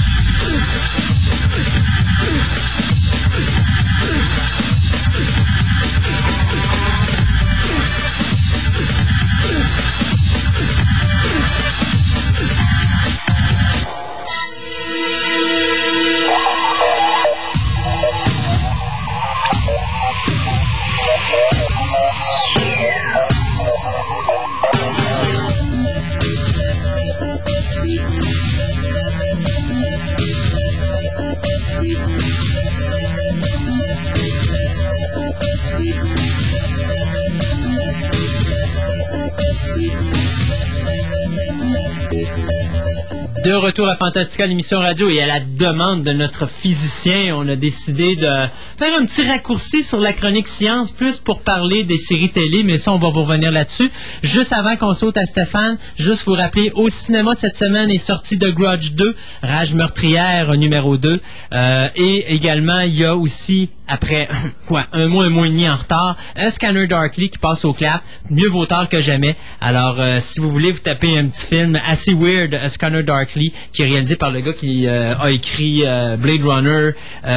[43.46, 47.54] De retour à Fantastica, l'émission radio, et à la demande de notre physicien, on a
[47.54, 48.26] décidé de
[48.76, 52.76] faire un petit raccourci sur la chronique science, plus pour parler des séries télé, mais
[52.76, 53.90] ça, on va vous revenir là-dessus.
[54.22, 58.38] Juste avant qu'on saute à Stéphane, juste vous rappeler, au cinéma cette semaine est sorti
[58.38, 61.20] The Grudge 2, Rage meurtrière numéro 2,
[61.52, 64.28] euh, et également, il y a aussi après
[64.66, 67.72] quoi un mois, un mois et demi en retard, un Scanner Darkly qui passe au
[67.72, 69.36] clap, mieux vaut tard que jamais.
[69.60, 73.52] Alors, euh, si vous voulez vous taper un petit film assez weird, A Scanner Darkly,
[73.72, 75.84] qui est réalisé par le gars qui euh, a écrit
[76.18, 76.90] Blade Runner,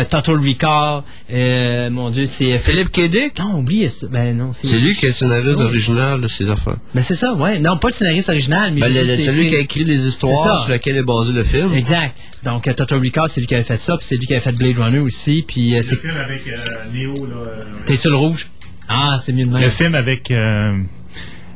[0.10, 3.10] Total Recall, euh, mon Dieu, c'est Philippe K.
[3.10, 3.40] Dick.
[3.40, 4.08] Non, oubliez ça.
[4.12, 5.64] Ben non, C'est lui qui est le scénariste Oui.
[5.66, 6.78] original de ces affaires.
[6.96, 7.60] Ben c'est ça, ouais.
[7.60, 10.60] Non, pas le scénariste original, mais Ben, le- dis, celui qui a écrit les histoires
[10.62, 11.74] sur lesquelles est basé le film.
[11.74, 12.18] Exact.
[12.44, 14.42] Donc, euh, Total Recall, c'est lui qui avait fait ça, puis c'est lui qui avait
[14.42, 15.96] fait Blade Runner aussi, puis euh, c'est...
[15.96, 16.56] Le film avec euh,
[16.94, 17.36] Neo, là.
[17.36, 18.48] euh, T'es sur le rouge?
[18.88, 19.62] Ah, c'est mieux de même.
[19.62, 20.32] Le film avec.
[20.32, 20.74] euh,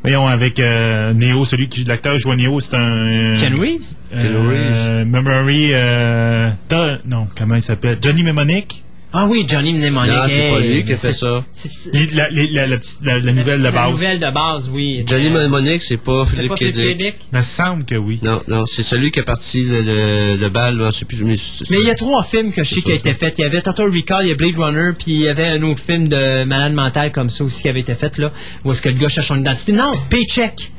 [0.03, 3.33] voyons, avec euh, Neo, celui qui l'acteur joue Neo, c'est un.
[3.39, 3.95] Ken Reeves?
[4.13, 5.69] Euh, Memory.
[5.71, 7.97] Euh, Don- non, comment il s'appelle?
[8.01, 8.83] Johnny Mnemonic?
[9.15, 10.11] Ah oui, Johnny Mnemonic.
[10.11, 11.45] Non, c'est pas lui qui a fait ça.
[11.94, 13.91] La, la- la la- la nouvelle de La base.
[13.91, 15.03] nouvelle de base, oui.
[15.07, 17.15] Johnny Euh, Mnemonic, c'est pas C'est Philippe Kédic.
[17.31, 18.19] Il me semble que oui.
[18.23, 20.77] Non, non, c'est celui qui a parti le, le, le bal,
[21.07, 21.23] plus.
[21.23, 23.35] Mais, c'est- Mais il y a trois films que je sais qui a été fait.
[23.38, 25.61] Il y avait Total Recall, il y a Blade Runner, puis il y avait un
[25.61, 28.31] autre film de malade mental comme ça aussi qui avait été fait là,
[28.65, 29.73] où est-ce que le gars cherche son identité.
[29.73, 30.72] Non, Paycheck.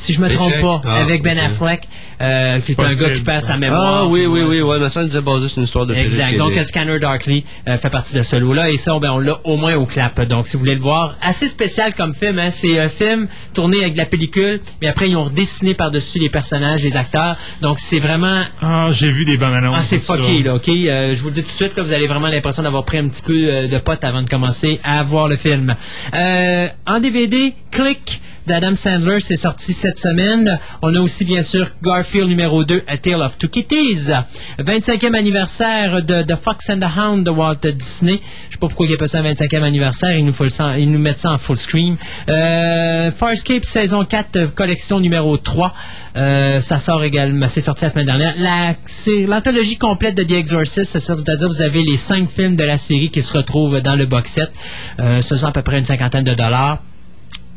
[0.00, 0.62] Si je me trompe Paycheck?
[0.62, 1.38] pas, Ah, avec Ben.
[1.38, 1.86] Affleck,
[2.22, 4.00] euh, qui est un gars qui perd sa mémoire.
[4.02, 6.38] Ah oui, oui, oui, ouais, mais ça, il disait basé sur une histoire de Exact.
[6.38, 6.54] Donc.
[6.54, 8.70] Scanner Darkly euh, fait partie de ce lot-là.
[8.70, 10.20] Et ça, ben, on l'a au moins au clap.
[10.26, 12.38] Donc, si vous voulez le voir, assez spécial comme film.
[12.38, 12.50] Hein.
[12.50, 16.30] C'est un film tourné avec de la pellicule, mais après, ils ont redessiné par-dessus les
[16.30, 17.36] personnages, les acteurs.
[17.60, 18.42] Donc, c'est vraiment...
[18.62, 19.76] Ah, j'ai vu des bonnes annonces.
[19.78, 20.16] Ah, c'est ça.
[20.16, 20.68] fucké, là, OK?
[20.68, 22.98] Euh, je vous le dis tout de suite, là, vous avez vraiment l'impression d'avoir pris
[22.98, 25.74] un petit peu euh, de pote avant de commencer à voir le film.
[26.14, 30.58] Euh, en DVD, Click d'Adam Sandler, c'est sorti cette semaine.
[30.82, 34.10] On a aussi, bien sûr, Garfield numéro 2, A Tale of Two Kitties.
[34.58, 38.20] 25e anniversaire de, de Fox and the Hound de Walt Disney.
[38.48, 40.16] Je sais pas pourquoi il appelle ça un 25e anniversaire.
[40.16, 41.96] Ils nous, nous mettent ça en full screen.
[42.28, 45.74] Euh, Farscape saison 4, euh, collection numéro 3.
[46.16, 48.34] Euh, ça sort également, c'est sorti la semaine dernière.
[49.26, 53.22] L'anthologie complète de The Exorcist, c'est-à-dire vous avez les cinq films de la série qui
[53.22, 54.50] se retrouvent dans le box set.
[54.98, 56.78] Euh, ce sont à peu près une cinquantaine de dollars.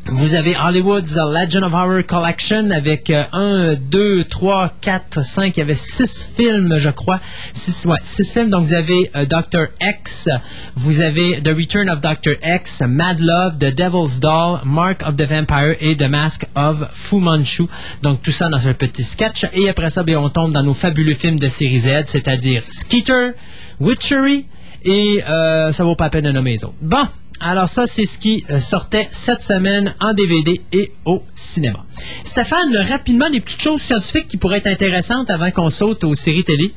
[0.06, 5.64] Vous avez Hollywood's Legend of Horror Collection avec 1, 2, 3, 4, 5, il y
[5.64, 7.22] avait 6 films, je crois.
[7.54, 8.50] 6 ouais, six films.
[8.50, 9.68] Donc, vous avez euh, Dr.
[9.82, 10.28] X,
[10.76, 12.34] vous avez The Return of Dr.
[12.44, 17.20] X, Mad Love, The Devil's Doll, Mark of the Vampire et The Mask of Fu
[17.20, 17.68] Manchu.
[18.02, 19.46] Donc, tout ça dans un petit sketch.
[19.54, 23.32] Et après ça, bien, on tombe dans nos fabuleux films de série Z, c'est-à-dire Skeeter,
[23.80, 24.48] Witchery
[24.86, 26.76] et euh, ça vaut pas la peine de nommer les autres.
[26.82, 27.08] Bon,
[27.44, 31.86] alors ça, c'est ce qui euh, sortait cette semaine en DVD et au cinéma.
[32.24, 36.44] Stéphane, rapidement, des petites choses scientifiques qui pourraient être intéressantes avant qu'on saute aux séries
[36.44, 36.74] télé?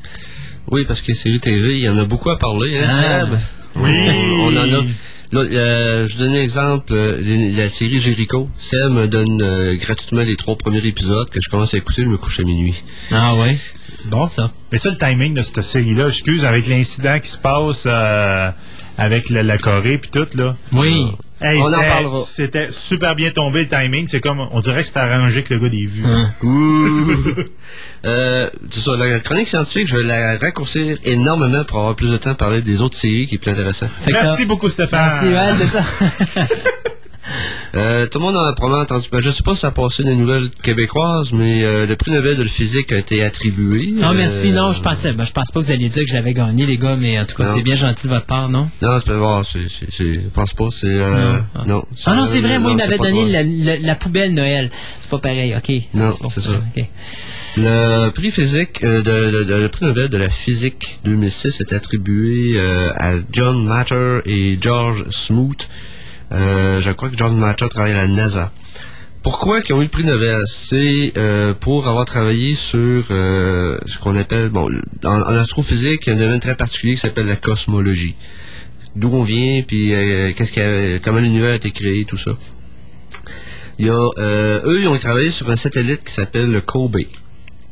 [0.71, 3.21] Oui, parce que série TV, il y en a beaucoup à parler, hein, Ah.
[3.27, 3.39] Seb?
[3.77, 3.91] Oui.
[4.09, 4.85] On, on en a.
[5.33, 6.93] Là, euh, je donne un exemple.
[6.93, 8.49] euh, la la série Jericho.
[8.57, 12.09] Seb me donne euh, gratuitement les trois premiers épisodes que je commence à écouter, je
[12.09, 12.75] me couche à minuit.
[13.13, 13.57] Ah ouais?
[13.99, 14.51] C'est bon ça.
[14.71, 18.51] Mais ça, le timing de cette série-là, excuse, avec l'incident qui se passe euh,
[18.99, 20.57] avec la, la Corée puis tout, là.
[20.73, 21.07] Oui.
[21.39, 22.19] Hey, On en c'était- parlera.
[22.27, 24.07] C'était super bien tombé le timing.
[24.09, 26.05] C'est comme, on dirait que c'était arrangé que le gars des vues.
[26.07, 26.31] Hein.
[26.43, 27.07] Ouh.
[28.07, 32.31] euh, ça, la chronique scientifique, je vais la raccourcir énormément pour avoir plus de temps
[32.31, 33.87] à parler des autres séries qui est plus intéressant.
[34.01, 35.27] Fait que Merci beaucoup, Stéphane.
[35.31, 36.49] Merci, ouais, c'est ça.
[37.75, 39.09] Euh, tout le monde en a probablement entendu.
[39.11, 42.11] Ben, je sais pas si ça a passé des nouvelles québécoises, mais euh, le prix
[42.13, 43.91] Nobel de physique a été attribué.
[43.93, 44.51] Non, merci.
[44.51, 46.65] Euh, Non, je pensais, ben, je pense pas que vous alliez dire que j'avais gagné,
[46.67, 48.71] les gars, mais en tout cas, c'est bien gentil de votre part, non?
[48.81, 51.33] Non, c'est pas bon, je pense pas, c'est, euh,
[51.67, 51.85] non.
[52.07, 54.71] Ah non, c'est vrai, moi, il m'avait donné la, la- la poubelle Noël.
[55.01, 55.71] C'est pas pareil, ok.
[55.95, 56.51] Non, c'est ça.
[57.59, 61.73] Le prix physique, euh, de, de- de- le prix Nobel de la physique 2006 est
[61.73, 65.69] attribué euh, à John Matter et George Smoot.
[66.33, 68.53] Euh, je crois que John Matter travaille à la NASA.
[69.23, 70.43] Pourquoi ils ont eu le prix Nobel?
[70.47, 74.71] C'est euh, pour avoir travaillé sur euh, ce qu'on appelle, bon,
[75.05, 78.15] en, astrophysique, il y a un domaine très particulier qui s'appelle la cosmologie.
[78.95, 79.91] D'où on vient, puis
[80.37, 82.31] qu'est-ce comment l'univers a été créé, tout ça.
[83.79, 87.03] Eux, ils ont travaillé sur un satellite qui s'appelle le COBE.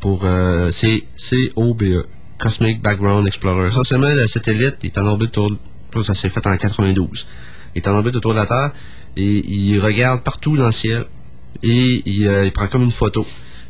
[0.00, 0.26] Pour,
[0.70, 2.04] C-O-B-E.
[2.38, 3.68] Cosmic Background Explorer.
[3.68, 7.26] Essentiellement, le satellite est en orbite autour, ça s'est fait en 92.
[7.74, 8.70] Il est en orbite autour de la Terre
[9.16, 11.04] et il regarde partout dans le ciel
[11.62, 13.26] et il, euh, il prend comme une photo.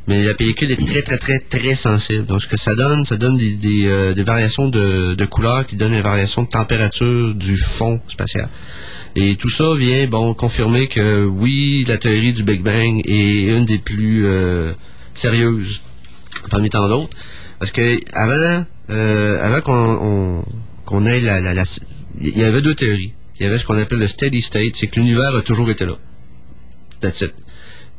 [0.06, 2.26] Mais la pellicule est très, très, très, très sensible.
[2.26, 5.92] Donc, ce que ça donne, ça donne des, euh, variations de, de couleurs qui donnent
[5.92, 8.48] des variations de température du fond spatial.
[9.16, 13.64] Et tout ça vient, bon, confirmer que oui, la théorie du Big Bang est une
[13.64, 14.74] des plus euh,
[15.14, 15.80] sérieuses
[16.50, 17.08] parmi tant d'autres.
[17.58, 20.44] Parce que avant, avant qu'on on-
[20.84, 21.62] qu'on ait la, la- la-
[22.20, 23.14] Il y avait deux théories.
[23.38, 25.84] Il y avait ce qu'on appelle le steady state, c'est que l'univers a toujours été
[25.86, 25.94] là.
[27.00, 27.32] That's it.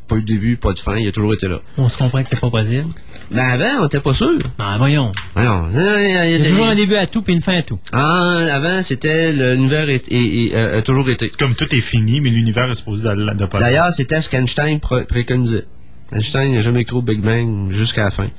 [0.07, 1.61] Pas eu de début, pas de fin, il a toujours été là.
[1.77, 2.85] On se comprend que c'est pas possible.
[3.31, 4.37] Mais avant, on n'était pas sûr.
[4.57, 5.11] Ben, voyons.
[5.35, 7.41] Non, non, il y a- Il y a toujours un début à tout puis une
[7.41, 7.79] fin à tout.
[7.91, 11.29] Ah, avant, c'était le- l'univers est- est- est- a- toujours été.
[11.29, 14.79] Comme tout est fini, mais l'univers est supposé de, de pas D'ailleurs, c'était ce qu'Einstein
[14.79, 15.65] pré- préconisait.
[16.11, 18.29] Einstein n'a jamais cru au Big Bang jusqu'à la fin.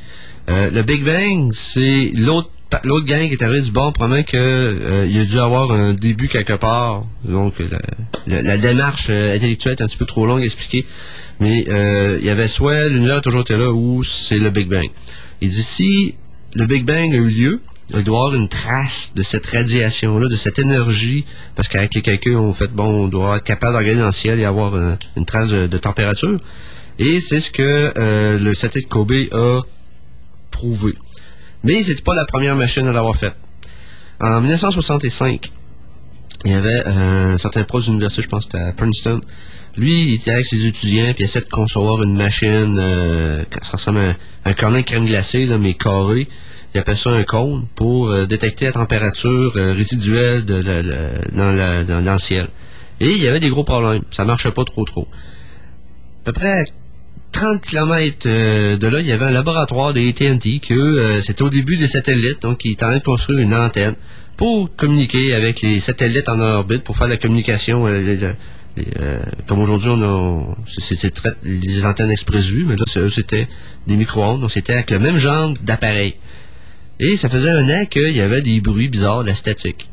[0.48, 2.50] Euh, le Big Bang, c'est l'autre
[2.84, 6.28] l'autre gang qui est arrivé du bon, probablement que euh, a dû avoir un début
[6.28, 7.04] quelque part.
[7.24, 7.78] Donc la,
[8.26, 10.84] la- la démarche euh, intellectuelle est un petit peu trop longue à expliquer.
[11.38, 14.68] Mais euh, il y avait soit l'univers a toujours été là ou c'est le Big
[14.68, 14.88] Bang.
[15.40, 16.14] Il dit si
[16.54, 17.60] le Big Bang a eu lieu,
[17.94, 21.24] il doit avoir une trace de cette radiation-là, de cette énergie,
[21.54, 24.12] parce qu'avec les calculs, on fait, bon, on doit être capable de regarder dans le
[24.12, 26.36] ciel et avoir euh, une trace de, de température.
[26.98, 29.60] Et c'est ce que euh, le satellite Kobe a
[30.50, 30.94] prouvé.
[31.66, 33.32] Mais c'était pas la première machine à l'avoir fait.
[34.20, 35.50] En 1965,
[36.44, 39.20] il y avait un certain prof d'université, je pense c'était à Princeton.
[39.76, 43.72] Lui, il était avec ses étudiants, puis il essayait de concevoir une machine, euh, ça
[43.72, 46.28] ressemble à un, cornet de crème glacée, mais carré.
[46.74, 50.62] Il appelle ça un cône pour euh, détecter la température euh, résiduelle dans,
[51.52, 52.48] la- dans- le ciel.
[53.00, 54.02] Et il y avait des gros problèmes.
[54.10, 55.08] Ça marchait pas trop trop.
[56.22, 56.64] À peu près
[57.36, 58.26] 30 km
[58.78, 61.86] de là, il y avait un laboratoire de AT&T que euh, c'était au début des
[61.86, 63.94] satellites, donc ils étaient en train de construire une antenne
[64.38, 67.86] pour communiquer avec les satellites en orbite, pour faire la communication.
[67.88, 68.32] euh,
[69.02, 73.48] euh, comme aujourd'hui, on a c'est- les antennes express-vue, mais là, eux, c'était
[73.86, 76.14] des micro-ondes, donc c'était avec le même genre d'appareil.
[77.00, 79.90] Et ça faisait un an qu'il y avait des bruits bizarres, de la statique.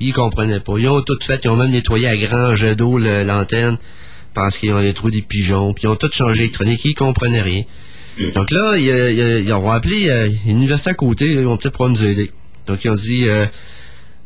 [0.00, 0.78] Ils comprenaient pas.
[0.78, 3.76] Ils ont tout fait, ils ont même nettoyé à grand jet d'eau l'antenne
[4.34, 7.62] parce qu'ils ont trouvé des pigeons, puis ils ont tout changé l'électronique, ils comprenaient rien.
[8.34, 11.72] Donc là, ils, ils- ils ont appelé euh, une université à côté, ils vont peut-être
[11.74, 12.30] pouvoir nous aider.
[12.66, 13.46] Donc ils ont dit euh,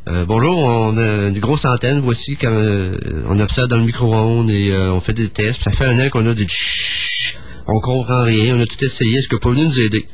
[0.09, 2.97] euh, bonjour, on a une grosse antenne, voici euh,
[3.29, 5.99] on observe dans le micro-ondes et euh, on fait des tests, puis ça fait un
[6.05, 9.41] an qu'on a des chut, on comprend rien, on a tout essayé, est-ce que vous
[9.41, 10.07] pouvez venir nous aider?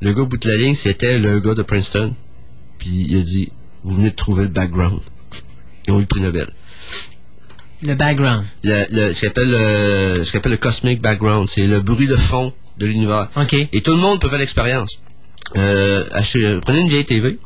[0.00, 2.14] Le gars au bout de la ligne, c'était le gars de Princeton.
[2.78, 3.50] Puis il a dit
[3.84, 5.00] Vous venez de trouver le background.
[5.86, 6.52] Ils ont eu le prix Nobel.
[7.86, 8.44] Le background.
[8.62, 12.86] Le, le- ce qu'on appelle, le- appelle cosmic background, c'est le bruit de fond de
[12.86, 13.28] l'univers.
[13.72, 15.00] Et tout le monde peut faire l'expérience.
[15.56, 16.04] Euh,
[16.62, 17.38] prenez une vieille TV,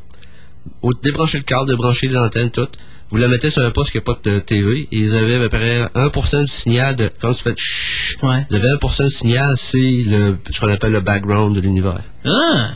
[1.03, 2.77] débranchez le câble, débranchez les antennes, toutes.
[3.11, 5.39] Vous la mettez sur un poste qui n'a pas de TV et vous avez à
[5.39, 7.09] peu près 1% du signal de.
[7.19, 11.01] Quand vous faites chut, vous avez 1% du signal, c'est le ce qu'on appelle le
[11.01, 11.99] background de l'univers.
[12.23, 12.69] Ah!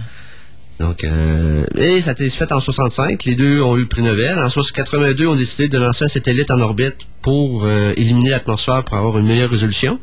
[1.03, 3.23] Euh, et ça a été fait en 65.
[3.25, 4.37] Les deux ont eu le prix Nobel.
[4.37, 8.83] En 82, on a décidé de lancer un satellite en orbite pour euh, éliminer l'atmosphère
[8.83, 9.99] pour avoir une meilleure résolution.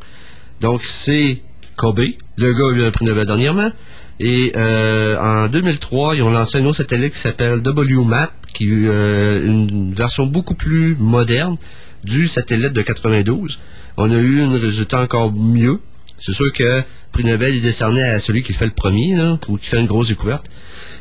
[0.61, 1.43] Donc, c'est
[1.77, 2.01] Kobe.
[2.36, 3.70] Le gars a eu un prix Nobel dernièrement.
[4.19, 8.66] Et euh, en 2003, ils ont lancé un autre satellite qui s'appelle WMAP, qui est
[8.66, 11.57] une version beaucoup plus moderne
[12.05, 13.61] du satellite de 92.
[13.97, 15.81] On a eu un résultat encore mieux.
[16.19, 19.57] C'est sûr que le prix Nobel est décerné à celui qui fait le premier, ou
[19.57, 20.51] qui fait une grosse découverte.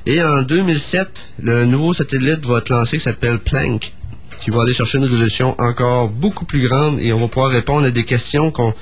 [0.06, 3.94] Et en 2007, le nouveau satellite va être lancé qui s'appelle Planck,
[4.40, 7.86] qui va aller chercher une résolution encore beaucoup plus grande et on va pouvoir répondre
[7.86, 8.74] à des questions qu'on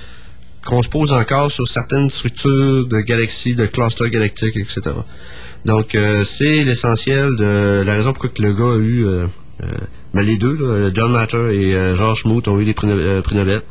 [0.66, 4.82] qu'on se pose encore sur certaines structures de galaxies, de clusters galactiques, etc.
[5.64, 9.06] Donc, euh, c'est l'essentiel de la raison pourquoi que le gars a eu...
[9.06, 9.28] euh,
[9.64, 9.68] euh,
[10.14, 13.22] ben, les deux, là, John Matter et euh, George Smoot ont eu des prix, No-
[13.22, 13.62] prix Nobel.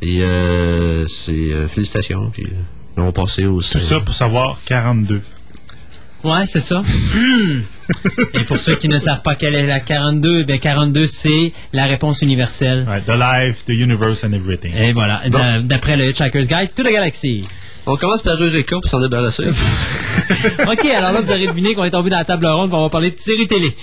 [0.00, 1.68] Et euh, c'est...
[1.68, 2.30] félicitations.
[2.30, 2.46] Puis,
[2.96, 3.60] ils ont passé au...
[3.60, 5.20] Tout ça pour savoir 42.
[6.22, 6.82] Ouais, c'est ça.
[8.34, 11.86] Et pour ceux qui ne savent pas quelle est la 42, ben 42 c'est la
[11.86, 12.86] réponse universelle.
[13.06, 14.72] the life, the universe and everything.
[14.76, 17.44] Et voilà, d'a- d'après le Hitchhiker's Guide to the Galaxy.
[17.86, 19.44] On commence par Eureka pour s'en débarrasser.
[20.70, 22.90] OK, alors là, vous aurez deviné qu'on est tombé dans la table ronde, on va
[22.90, 23.74] parler de série télé.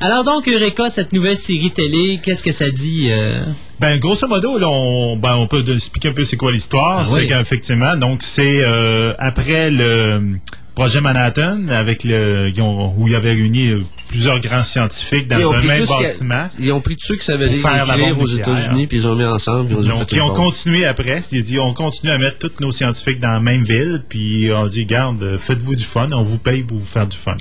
[0.00, 3.08] Alors donc, Eureka, cette nouvelle série télé, qu'est-ce que ça dit?
[3.10, 3.38] euh?
[3.80, 6.98] Ben, grosso modo, là, on, ben, on peut expliquer un peu c'est quoi l'histoire.
[7.00, 7.26] Ah c'est oui.
[7.28, 10.36] qu'effectivement, donc, c'est euh, après le
[10.74, 13.72] projet Manhattan, avec le, ils ont- où il y avait réuni
[14.08, 16.48] plusieurs grands scientifiques dans Ils ont un même bâtiment.
[16.58, 18.26] Ils ont pris tous ceux qui savaient lire aux.
[18.26, 19.68] États-Unis, puis ils ont mis ensemble.
[19.68, 21.22] Puis ils ont Donc, faites ils ont continué après.
[21.32, 24.02] Ils ont dit, on continue à mettre tous nos scientifiques dans la même ville.
[24.08, 26.08] Puis, on dit, garde, faites-vous du fun.
[26.12, 27.36] On vous paye pour vous faire du fun.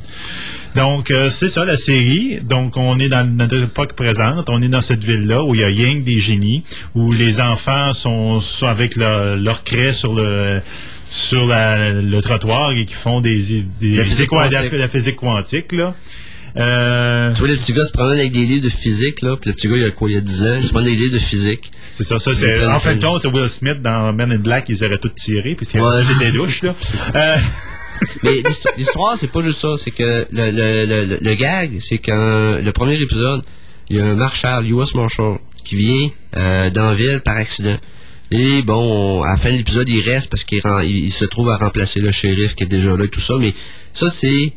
[0.75, 2.39] Donc, euh, c'est ça, la série.
[2.41, 4.49] Donc, on est dans notre époque présente.
[4.49, 7.41] On est dans cette ville-là où il y a rien que des génies, où les
[7.41, 10.61] enfants sont, sont avec leur, leur craie sur le
[11.09, 14.71] sur la- le trottoir et qui font des, des La physique quoi, quantique.
[14.73, 15.95] la physique quantique, là.
[16.57, 19.49] Euh, Tu vois, le petit gars se promène avec des livres de physique, là, puis
[19.51, 21.13] le petit gars, il a quoi, il a 10 ans, il se prend des livres
[21.13, 21.71] de physique.
[21.95, 22.65] C'est ça, ça c'est.
[22.65, 25.55] En fin de compte, c'est Will Smith dans Men in Black, ils auraient tout tiré,
[25.55, 26.01] puis y Ouais.
[26.19, 26.73] des douches, là.
[27.15, 27.37] Euh,
[28.23, 32.57] Mais l'histo- l'histoire, c'est pas juste ça, c'est que le, le, le, gag, c'est qu'un
[32.59, 33.43] le premier épisode,
[33.89, 37.77] il y a un Marshall, US Marshall, qui vient euh, dans la ville par accident.
[38.31, 41.57] Et bon, on- à la fin de l'épisode, il reste parce qu'il se trouve à
[41.57, 43.35] remplacer le shérif qui est déjà là et tout ça.
[43.39, 43.53] Mais
[43.93, 44.53] ça, c'est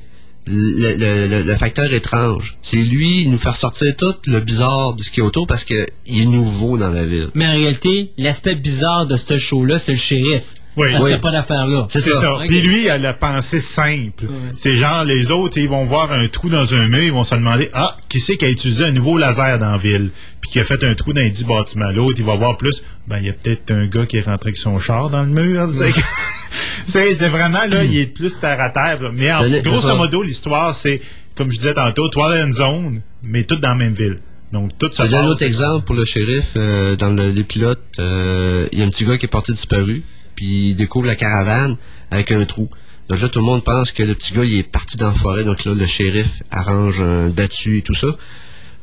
[0.46, 2.58] le, facteur étrange.
[2.62, 5.86] C'est lui, nous fait ressortir tout le bizarre de ce qui est autour parce qu'il
[6.06, 7.30] est nouveau dans la ville.
[7.34, 10.54] Mais en réalité, l'aspect bizarre de ce show-là, c'est le shérif.
[10.76, 10.88] Oui.
[10.90, 11.86] Parce qu'il n'y a pas d'affaire là.
[11.90, 12.38] C'est ça.
[12.46, 14.24] Puis lui, il a la pensée simple.
[14.56, 17.34] C'est genre, les autres, ils vont voir un trou dans un mur, ils vont se
[17.34, 20.10] demander, ah, qui c'est qui a utilisé un nouveau laser dans la ville?
[20.40, 21.90] Puis qui a fait un trou dans les 10 bâtiments.
[21.90, 24.48] L'autre, il va voir plus, ben, il y a peut-être un gars qui est rentré
[24.48, 25.68] avec son char dans le mur.
[26.86, 29.00] C'est vraiment, là, il est plus terre à terre.
[29.02, 29.10] là.
[29.14, 31.00] Mais en, Le- le- grosso modo, l'histoire, c'est,
[31.36, 34.16] comme je disais tantôt, Twilight Zone, mais tout dans la même ville.
[34.52, 36.52] Donc, tout ça Je donne un autre exemple pour le shérif.
[36.56, 39.52] euh, dans le, les pilotes, euh, il y a un petit gars qui est porté
[39.52, 40.02] disparu,
[40.34, 41.76] puis il découvre la caravane
[42.10, 42.68] avec un trou.
[43.09, 45.14] Donc là, tout le monde pense que le petit gars, il est parti dans la
[45.14, 45.44] forêt.
[45.44, 48.09] Donc là, le shérif arrange un battu et tout ça.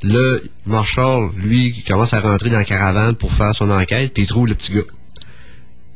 [0.03, 4.27] Là, Marshall, lui, commence à rentrer dans la caravane pour faire son enquête, puis il
[4.27, 4.84] trouve le petit gars.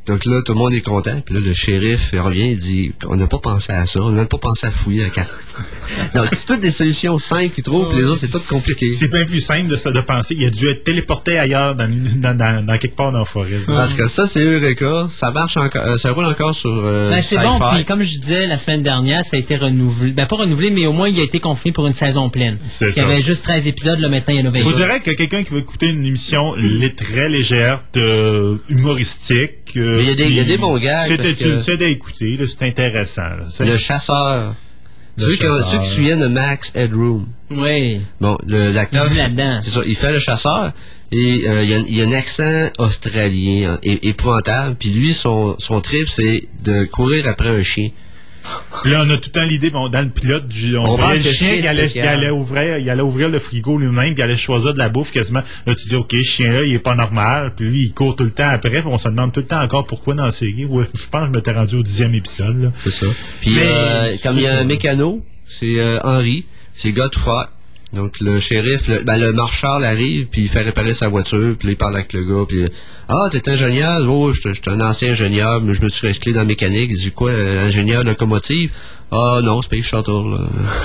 [0.06, 1.20] Donc là, tout le monde est content.
[1.24, 4.10] Puis là, le shérif il revient et dit On n'a pas pensé à ça, on
[4.10, 5.32] n'a même pas pensé à fouiller la carte.
[6.14, 8.92] Donc, c'est toutes des solutions simples qu'ils trouvent, puis les autres, c'est tout compliqué.
[8.92, 10.34] C'est bien plus simple de, ça, de penser.
[10.38, 13.58] Il a dû être téléporté ailleurs, dans, dans, dans- dans quelque part dans la forêt.
[13.66, 15.06] Parce que ça, c'est Eureka.
[15.10, 18.18] Ça marche encore, euh, ça roule encore sur euh, Ben, c'est bon, puis comme je
[18.18, 20.10] disais la semaine dernière, ça a été renouvelé.
[20.12, 22.58] Ben, pas renouvelé, mais au moins, il a été confié pour une saison pleine.
[22.88, 24.72] Qu'il y avait juste 13 épisodes, là, maintenant, il y en a 20 Je vous
[24.72, 26.54] dirais que quelqu'un qui veut écouter une émission
[26.96, 29.76] très légère, de- humoristique.
[29.76, 31.76] euh, Mais il y a des- il y a puis des bons parce que- c'est
[31.76, 33.22] d'écouter, là, c'est intéressant.
[33.22, 33.64] là.
[33.64, 34.54] Le chasseur.
[35.16, 37.26] Le Ceux qui, ceux qui se souviennent de Max Headroom.
[37.50, 38.00] Oui.
[38.20, 39.04] Bon, l'acteur.
[39.06, 39.60] Il joue là-dedans.
[39.62, 40.72] C'est ça, il fait le chasseur.
[41.12, 44.74] Et euh, il, y a, il y a un accent australien é- épouvantable.
[44.76, 47.90] Puis lui, son, son trip, c'est de courir après un chien.
[48.84, 51.16] Là, on a tout le temps l'idée, bon, dans le pilote, du- on, On voyait
[51.22, 51.66] le chien qui
[52.00, 55.10] allait, ouvrir, il allait ouvrir le frigo lui-même, puis il allait choisir de la bouffe
[55.12, 55.42] quasiment.
[55.66, 57.52] Là, tu dis, OK, ce chien-là, il est pas normal.
[57.56, 59.62] Puis lui, il court tout le temps après, puis on se demande tout le temps
[59.62, 60.66] encore pourquoi dans la série.
[60.66, 62.72] Ouais, je pense que je m'étais rendu au dixième épisode.
[62.82, 63.06] C'est ça.
[63.40, 66.44] Puis Mais- euh, comme il y a un mécano, c'est euh, Henry,
[66.74, 67.46] c'est le gars tout fort.
[67.94, 71.68] Donc le shérif, le, ben, le marchal arrive, puis il fait réparer sa voiture, puis
[71.68, 72.64] là, il parle avec le gars, puis
[73.08, 76.40] ah t'es ingénieur, oh je suis un ancien ingénieur, mais je me suis resté dans
[76.40, 76.90] la mécanique.
[76.90, 78.70] Il dit quoi, euh, ingénieur de locomotive
[79.12, 80.38] Ah non, Space Shuttle, là.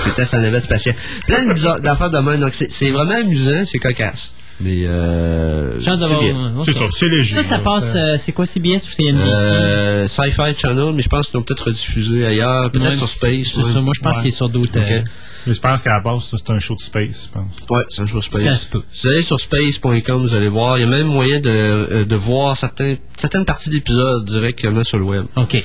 [0.06, 0.94] je teste en navette spatiale.
[1.26, 2.40] Plein de bizarres- d'affaires de même.
[2.40, 4.32] Donc c'est c'est vraiment amusant, c'est cocasse.
[4.62, 6.54] Mais euh, hâte c'est d'avoir- bien.
[6.54, 9.24] ouais, Ça, ça passe, euh, c'est quoi, CBS ou CNBC?
[9.32, 13.48] Euh, Sci-Fi Channel, mais je pense qu'ils l'ont peut-être rediffusé ailleurs, peut-être Ouais, sur Space.
[13.54, 13.80] c'est ça.
[13.80, 15.00] Moi, je pense qu'il est sur d'autres, euh,
[15.46, 17.56] Mais je pense qu'à la base, c'est un show de space, je pense.
[17.70, 18.42] Ouais, c'est un show Space.
[18.42, 18.82] Ça se peut.
[19.02, 20.78] Vous allez sur space.com, vous allez voir.
[20.78, 24.98] Il y a même moyen de, euh, de voir certains, certaines parties d'épisodes directement sur
[24.98, 25.24] le web.
[25.36, 25.54] OK.
[25.54, 25.60] Euh,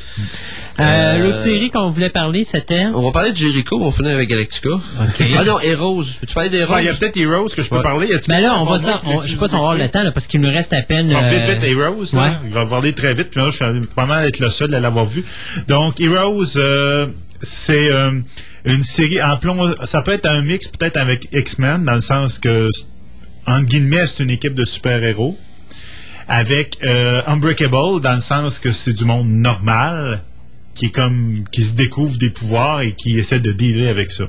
[0.77, 2.87] Euh, L'autre série qu'on voulait parler, c'était...
[2.93, 4.71] On va parler de Jericho, on finit avec Galactica.
[4.99, 6.03] Ah non, Heroes.
[6.19, 6.73] Peux-tu parler des Heroes?
[6.73, 7.81] Ouais, il y a peut-être Heroes que je peux Ouais.
[7.81, 8.13] parler.
[8.13, 9.87] A-t-il Ben là, on va dire, on- je sais pas si on va avoir le
[9.89, 11.13] temps, là, parce qu'il nous reste à peine...
[11.15, 12.23] On euh, vite, vite, Heroes, là.
[12.23, 12.29] ouais.
[12.43, 14.81] Il va parler très vite, puis là, je suis pas mal être le seul à
[14.81, 15.23] l'avoir vu.
[15.69, 17.07] Donc, Heroes, euh,
[17.41, 18.21] c'est euh,
[18.65, 22.39] une série, en plomb, ça peut être un mix peut-être avec X-Men, dans le sens
[22.39, 22.69] que,
[23.45, 25.37] entre guillemets, c'est une équipe de super-héros,
[26.27, 30.23] avec euh, Unbreakable, dans le sens que c'est du monde normal,
[30.73, 34.25] qui est comme qui se découvre des pouvoirs et qui essaie de dealer avec ça.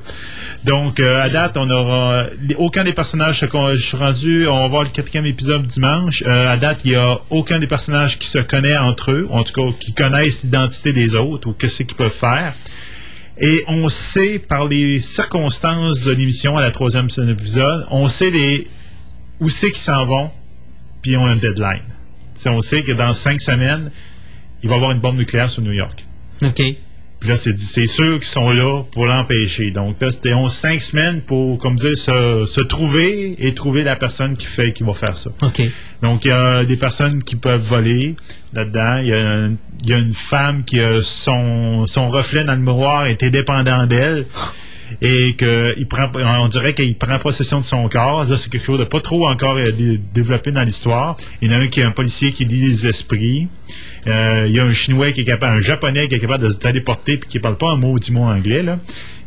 [0.63, 2.25] Donc euh, à date, on aura
[2.57, 6.21] aucun des personnages je suis rendu, on va voir le quatrième épisode dimanche.
[6.25, 9.53] À date, il y a aucun des personnages qui se connaît entre eux, en tout
[9.53, 12.53] cas qui connaissent l'identité des autres ou que c'est qu'ils peuvent faire.
[13.39, 18.67] Et on sait par les circonstances de l'émission à la troisième épisode, on sait les
[19.39, 20.31] où c'est qu'ils s'en vont,
[21.01, 21.83] puis ils ont un deadline.
[22.33, 23.91] T'sais, on sait que dans cinq semaines,
[24.63, 26.03] il va y avoir une bombe nucléaire sur New York.
[26.41, 26.61] OK.
[27.19, 29.71] Puis là, c'est c'est ceux qui sont là pour l'empêcher.
[29.71, 33.95] Donc là, c'était 11 cinq semaines pour, comme dire, se, se trouver et trouver la
[33.95, 35.31] personne qui fait qui va faire ça.
[35.41, 35.61] OK.
[36.03, 38.15] Donc il y a des personnes qui peuvent voler
[38.53, 38.97] là-dedans.
[39.01, 42.53] Il y a, un- il y a une femme qui a son, son reflet dans
[42.53, 44.25] le miroir est indépendant d'elle.
[45.01, 46.09] Et que il prend,
[46.41, 48.23] on dirait qu'il prend possession de son corps.
[48.25, 51.17] Là, c'est quelque chose de pas trop encore euh, dé- développé dans l'histoire.
[51.41, 53.47] Il y en a un qui est un policier qui lit les esprits.
[54.07, 56.49] Euh, il y a un chinois qui est capable, un japonais qui est capable de
[56.49, 58.77] se téléporter puis qui parle pas un mot du mot anglais là.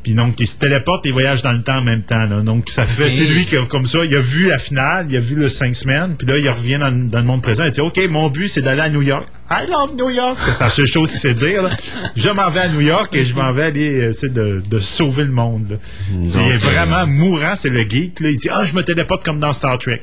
[0.02, 2.24] Puis donc il se téléporte et voyage dans le temps en même temps.
[2.26, 2.40] là.
[2.40, 5.16] Donc ça fait, c'est lui qui a- comme ça, il a vu la finale, il
[5.16, 7.64] a vu le cinq semaines, puis là il revient dans, dans le monde présent.
[7.64, 9.26] Il dit ok, mon but c'est d'aller à New York.
[9.50, 10.38] I love New York.
[10.38, 11.62] C'est la seule chose qu'il sait dire.
[11.64, 11.70] là.
[12.16, 14.78] Je m'en vais à New York et je m'en vais aller euh, essayer de, de
[14.78, 15.78] sauver le monde.
[16.26, 18.20] C'est euh, vraiment mourant, c'est le geek.
[18.20, 18.30] Là.
[18.30, 20.02] Il dit ah je me téléporte comme dans Star Trek.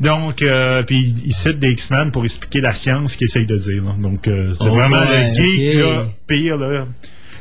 [0.00, 3.84] Donc, euh, puis il- cite des X-Men pour expliquer la science qu'il essaye de dire.
[3.84, 3.92] là.
[4.00, 5.82] Donc, euh, c'est Oh vraiment le geek, ok.
[5.84, 6.86] là, pire, là.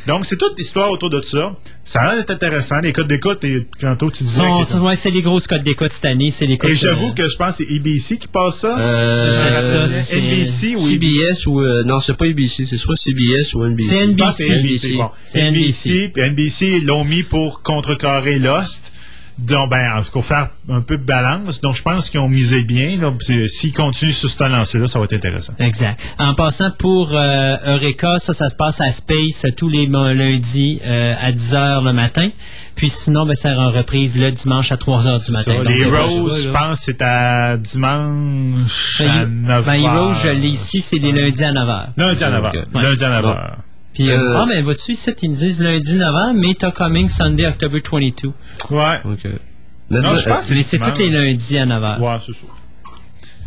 [0.08, 1.56] Donc, c'est toute l'histoire autour de ça.
[1.84, 2.80] Ça a l'air d'être intéressant.
[2.80, 4.42] Les codes d'écoute, et tantôt, tu disais...
[4.82, 6.32] Ouais, c'est les grosses codes d'écoute cette année.
[6.32, 6.72] C'est les codes.
[6.72, 8.78] et j'avoue que je pense que c'est ABC qui passe ça.
[8.80, 13.54] Euh, Ça, c'est NBC ou CBS ou euh, non c'est pas ABC c'est soit CBS
[13.56, 14.32] ou NBC C'est NBC.
[14.32, 14.96] c'est NBC.
[14.98, 15.10] Bon.
[15.24, 16.12] C'est NBC.
[16.14, 18.92] Puis NBC, ils l'ont mis pour contrecarrer Lost.
[19.42, 21.62] Donc, ben, en tout cas, faire un peu de balance.
[21.62, 22.98] Donc, je pense qu'ils ont misé bien.
[23.48, 25.54] S'ils continuent sur ce lancé-là, ça va être intéressant.
[25.60, 26.00] Exact.
[26.20, 30.80] En passant pour euh, Eureka, ça, ça se passe à Space euh, tous les lundis
[30.86, 32.30] euh, à 10h le matin.
[32.76, 35.62] Puis sinon, ben, ça en reprise le dimanche à 3h du matin.
[35.64, 40.30] Ça, les Roses, je pense, c'est à dimanche Ben, à il- 9 ben, Heroes, je
[40.30, 41.88] l'ai ici, c'est les lundis à 9h.
[41.98, 42.56] Lundi à 9 h.
[42.74, 42.84] Ouais.
[42.84, 43.38] Lundi à 9 h.
[43.94, 47.10] Puis, euh, Euh, ah, mais vois-tu, ici, ils me disent lundi 9h, mais t'as coming
[47.10, 48.32] Sunday, October 22.
[48.70, 49.00] Ouais.
[49.06, 49.28] Ok.
[49.90, 52.00] Non, je pense que Mais c'est tous les lundis à 9h.
[52.00, 52.42] Ouais, c'est ça.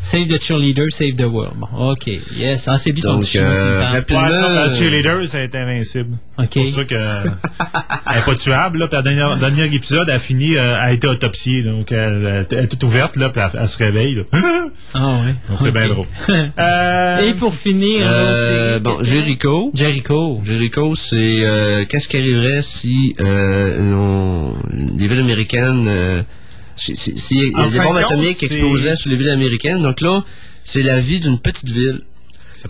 [0.04, 1.54] Save the cheerleader, save the world.
[1.56, 2.08] Bon, OK.
[2.36, 2.68] Yes.
[2.68, 6.18] Ah, c'est lui ton Donc, euh, rapidement, Ouais, euh, cheerleader, ça a été invincible.
[6.38, 6.46] OK.
[6.52, 8.78] C'est pour ça que elle est pas tuable.
[8.80, 11.62] Là, puis, le dernier, dernier épisode, elle a fini, euh, elle a été autopsiée.
[11.62, 14.14] Donc, elle, elle est toute ouverte, là, puis elle, elle se réveille.
[14.16, 14.22] Là.
[14.92, 15.34] Ah ouais.
[15.48, 16.04] Donc, c'est bien drôle.
[16.58, 19.70] Euh, Et pour finir, Euh, euh, c'est- bon, Jericho.
[19.74, 20.40] Jericho.
[20.44, 24.54] Jericho, c'est euh, qu'est-ce qui arriverait si euh, on-
[24.98, 26.22] les villes américaines, euh,
[26.76, 29.16] si, si- si il y En a des fin bombes atomiques c'est- explosaient sur les
[29.16, 29.82] villes américaines.
[29.82, 30.24] Donc là,
[30.64, 32.00] c'est la vie d'une petite ville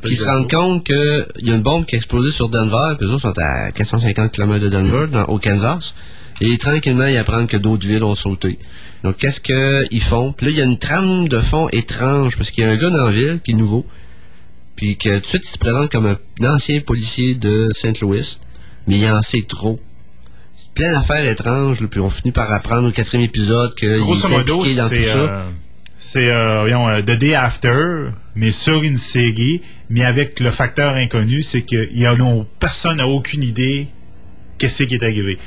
[0.07, 3.07] qui se rendent compte qu'il y a une bombe qui a explosé sur Denver, puis
[3.07, 5.95] eux autres sont à 450 km de Denver, dans, au Kansas.
[6.41, 8.59] Et tranquillement, ils apprennent que d'autres villes ont sauté.
[9.05, 10.33] Donc, qu'est-ce qu'ils font?
[10.33, 12.77] Puis là, il y a une trame de fond étrange, parce qu'il y a un
[12.77, 13.87] gars dans la ville qui est nouveau,
[14.75, 16.19] puis que tout de suite, il se présente comme un,
[16.49, 18.39] ancien policier de Saint-Louis,
[18.89, 19.79] mais il en sait trop.
[20.75, 24.75] Plein d'affaires étranges, là, puis on finit par apprendre au quatrième épisode qu'il est impliqué
[24.75, 25.19] dans tout c'est ça.
[25.19, 25.43] euh,
[25.97, 30.97] c'est euh, voyons, euh, The Day After, mais sur une série, mais avec le facteur
[30.97, 33.89] inconnu, c'est que y en a, personne n'a aucune idée
[34.59, 35.39] qu'est-ce qui est arrivé.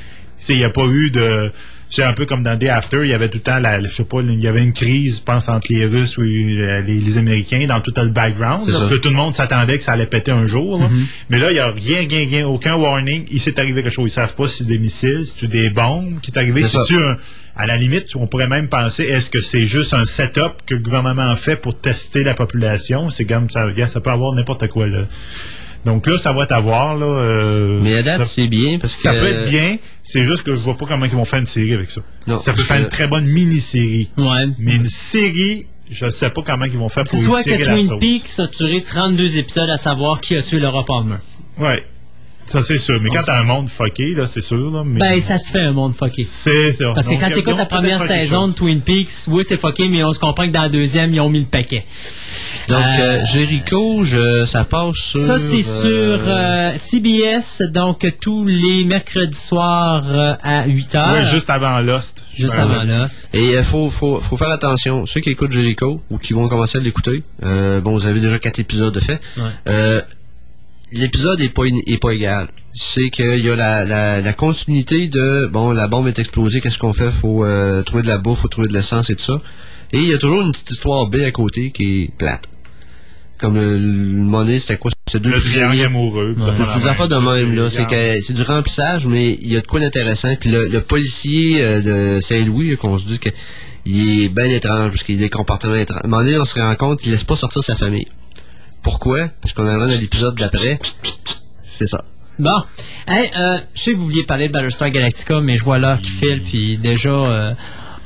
[0.48, 1.52] Il n'y a pas eu de
[1.90, 3.88] c'est un peu comme dans Day After, il y avait tout le temps, la, je
[3.88, 6.98] sais pas, il y avait une crise, je pense, entre les Russes ou euh, les,
[7.00, 8.68] les Américains dans tout le background.
[8.68, 8.78] Là.
[9.02, 10.78] tout le monde s'attendait que ça allait péter un jour.
[10.78, 10.88] là.
[10.88, 11.06] Mhm.
[11.30, 13.24] Mais là, il n'y a rien, rien, rien, aucun warning.
[13.30, 14.10] Il s'est arrivé quelque chose.
[14.10, 16.62] Ils savent pas si c'est des missiles, si c'est des bombes qui est arrivé.
[16.62, 17.16] Si tu un-
[17.56, 20.80] à la limite, on pourrait même penser, est-ce que c'est juste un setup que le
[20.80, 23.10] gouvernement a fait pour tester la population?
[23.10, 25.06] C'est comme ça, ça peut avoir n'importe quoi, là.
[25.88, 27.06] Donc là, ça va t'avoir, là.
[27.06, 30.54] euh, Mais à date, c'est bien, parce ça que- peut être bien, c'est juste que
[30.54, 32.02] je vois pas comment ils vont faire une série avec ça.
[32.26, 34.08] Non, ça peut faire que- une très bonne mini-série.
[34.18, 34.44] Ouais.
[34.58, 37.98] Mais une série, je sais pas comment ils vont faire pour Dis-toi que Twin.
[37.98, 41.16] Peaks a tué 32 épisodes à savoir qui a tué Laura Palmer.
[41.58, 41.84] Ouais.
[42.48, 43.00] Ça, c'est sûr.
[43.02, 44.82] Mais quand t'as un monde fucké, là, c'est sûr, là.
[44.84, 44.98] Mais...
[44.98, 46.24] Ben, ça se fait un monde fucké.
[46.24, 46.86] C'est ça.
[46.94, 48.52] Parce que Donc, quand t'écoutes la première saison de.
[48.52, 51.28] Twin Peaks, oui, c'est fucké, mais on se comprend que dans la deuxième, ils ont
[51.28, 51.84] mis le paquet.
[52.68, 55.20] Donc, Euh, euh, Jericho, je, ça passe sur...
[55.20, 61.12] Ça, c'est euh, sur euh, CBS, donc tous les mercredis soirs euh, à 8 heures.
[61.14, 62.22] Ouais, juste avant Lost.
[62.34, 62.82] Juste avant.
[62.82, 63.30] Lost.
[63.32, 65.06] Et il faut, faut, faut faire attention.
[65.06, 68.38] Ceux qui écoutent Jericho ou qui vont commencer à l'écouter, euh, bon, vous avez déjà
[68.38, 69.20] quatre épisodes de fait.
[69.36, 70.02] Ouais.
[70.92, 72.48] L'épisode est pas, est pas égal.
[72.74, 76.78] C'est qu'il y a la, la, la continuité de bon, la bombe est explosée, qu'est-ce
[76.78, 77.10] qu'on fait?
[77.10, 79.40] Faut euh, trouver de la bouffe, faut trouver de l'essence et tout ça.
[79.92, 82.48] Et il y a toujours une petite histoire B à côté qui est plate.
[83.38, 84.90] Comme le, le monnaie, c'était quoi?
[85.10, 85.84] C'est deux Le prisonniers.
[85.84, 86.34] amoureux.
[86.36, 87.70] fait C'est des affaires de même, là.
[87.70, 90.34] C'est que c'est du remplissage, mais il y a de quoi d'intéressant.
[90.38, 93.30] Puis le, le policier euh, de Saint-Louis, qu'on se dit que
[93.86, 96.00] il est bien étrange, parce qu'il a des comportements étranges.
[96.02, 98.08] À un moment donné, on se rend compte qu'il laisse pas sortir sa famille.
[98.82, 99.28] Pourquoi?
[99.40, 100.78] Parce qu'on arrive à l'épisode d'après.
[101.62, 102.04] C'est ça.
[102.38, 102.62] Bon.
[103.08, 105.98] Hey, euh, je sais que vous vouliez parler de Battlestar Galactica, mais je vois l'heure
[105.98, 107.52] qui file, puis déjà, euh,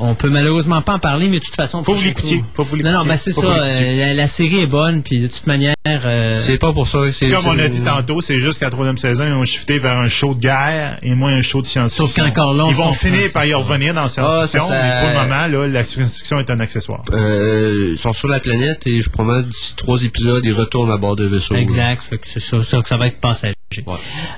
[0.02, 1.82] on peut malheureusement pas en parler, mais de toute façon...
[1.84, 2.44] Faut que vous l'écoutiez.
[2.54, 3.08] Faut que vous Non, non, l'écoutiez.
[3.10, 3.40] ben c'est ça.
[3.42, 4.02] l'écoutiez.
[4.02, 5.74] euh, la, la série est bonne, puis de toute manière...
[5.86, 7.00] euh, C'est pas pour ça.
[7.12, 9.78] c'est Comme on a dit tantôt, c'est juste qu'à la troisième saison, ils ont shifté
[9.78, 12.06] vers un show de guerre et moins un show de science-fiction.
[12.06, 15.20] Sauf qu'encore là, Ils vont finir par y revenir dans la science-fiction, Ah, mais pour
[15.22, 17.02] le moment, là, la science-fiction est un accessoire.
[17.12, 20.96] Euh, ils sont sur la planète et je promets d'ici trois épisodes, ils retournent à
[20.96, 21.54] bord de vaisseau.
[21.54, 23.18] Exact, fait que c'est ça, ça, que ça va être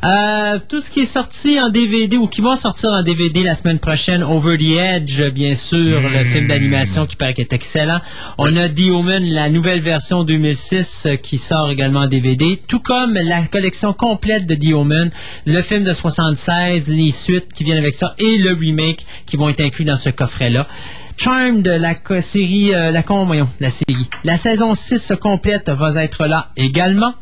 [0.05, 3.55] Euh, tout ce qui est sorti en DVD ou qui va sortir en DVD la
[3.55, 6.13] semaine prochaine, Over the Edge, bien sûr, Hmm.
[6.13, 8.01] le film d'animation qui paraît qu'il est excellent.
[8.39, 12.81] On a The Omen, la nouvelle version 2006 euh, qui sort également en DVD, tout
[12.81, 15.11] comme la collection complète de The Omen,
[15.47, 19.49] le film de 76, les suites qui viennent avec ça et le remake qui vont
[19.49, 20.67] être inclus dans ce coffret-là.
[21.17, 24.09] Charmed, la série, euh, la con, voyons, la série.
[24.25, 27.15] La saison 6 complète va être là également.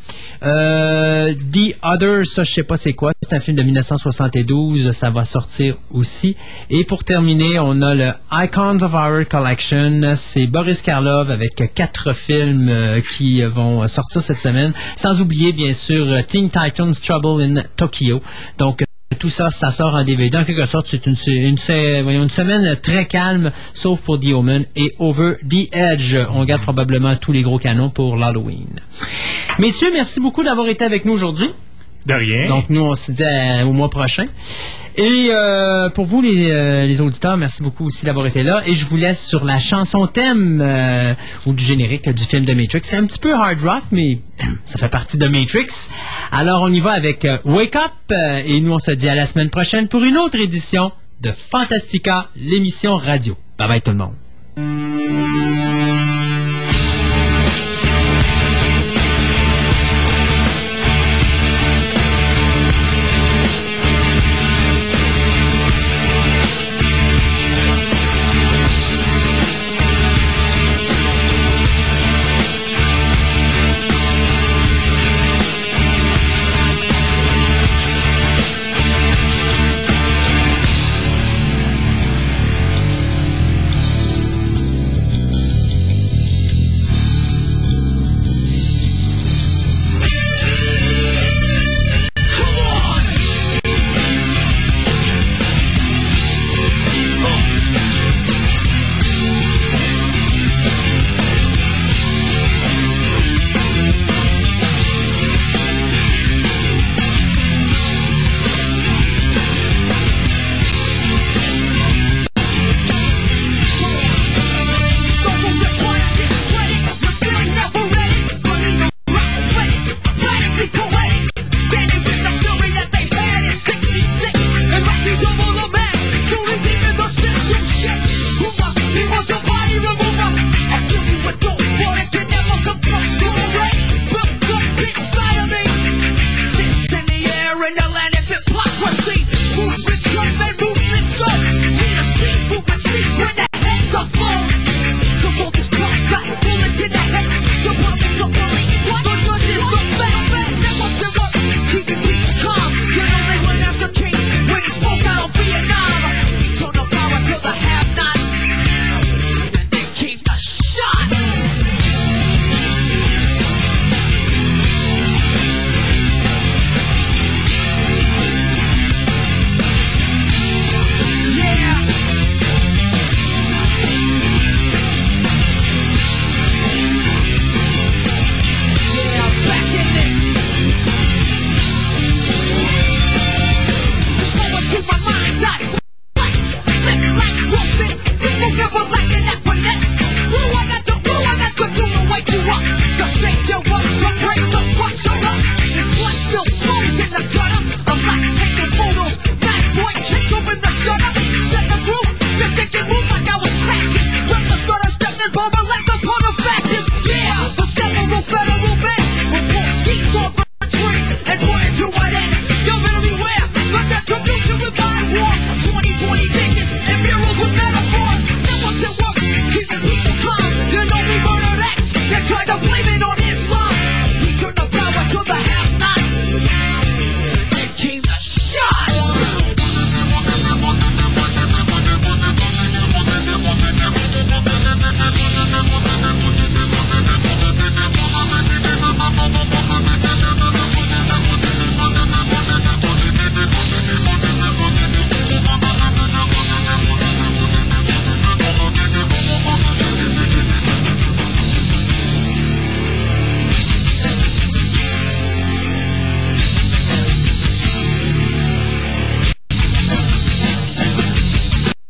[0.43, 3.13] Euh, The Other, ça je sais pas c'est quoi.
[3.23, 6.37] C'est un film de 1972, ça va sortir aussi.
[6.71, 10.15] Et pour terminer, on a le Icons of Horror Collection.
[10.17, 14.73] C'est Boris Karloff avec quatre films euh, qui vont sortir cette semaine.
[14.97, 18.21] Sans oublier bien sûr Teen Titans Trouble in Tokyo.
[18.59, 18.83] Donc
[19.19, 20.37] tout ça, ça sort en DVD.
[20.39, 21.57] En quelque sorte, c'est une, une,
[22.09, 26.17] une, semaine très calme, sauf pour The Omen et Over the Edge.
[26.35, 28.81] On garde probablement tous les gros canons pour l'Halloween.
[29.59, 31.51] Messieurs, merci beaucoup d'avoir été avec nous aujourd'hui.
[32.07, 32.49] De rien.
[32.49, 34.25] Donc, nous, on se dit à- au mois prochain.
[34.97, 38.61] Et euh, pour vous, les, euh, les auditeurs, merci beaucoup aussi d'avoir été là.
[38.67, 41.15] Et je vous laisse sur la chanson thème euh,
[41.47, 42.81] ou du générique du film de Matrix.
[42.83, 44.19] C'est un petit peu hard rock, mais
[44.67, 45.67] ça fait partie de Matrix.
[46.31, 47.93] Alors, on y va avec euh, Wake Up.
[48.11, 50.93] euh, et nous, on se dit à la semaine prochaine pour une autre édition
[51.23, 53.35] de Fantastica, l'émission radio.
[53.59, 54.15] Bye bye tout le monde.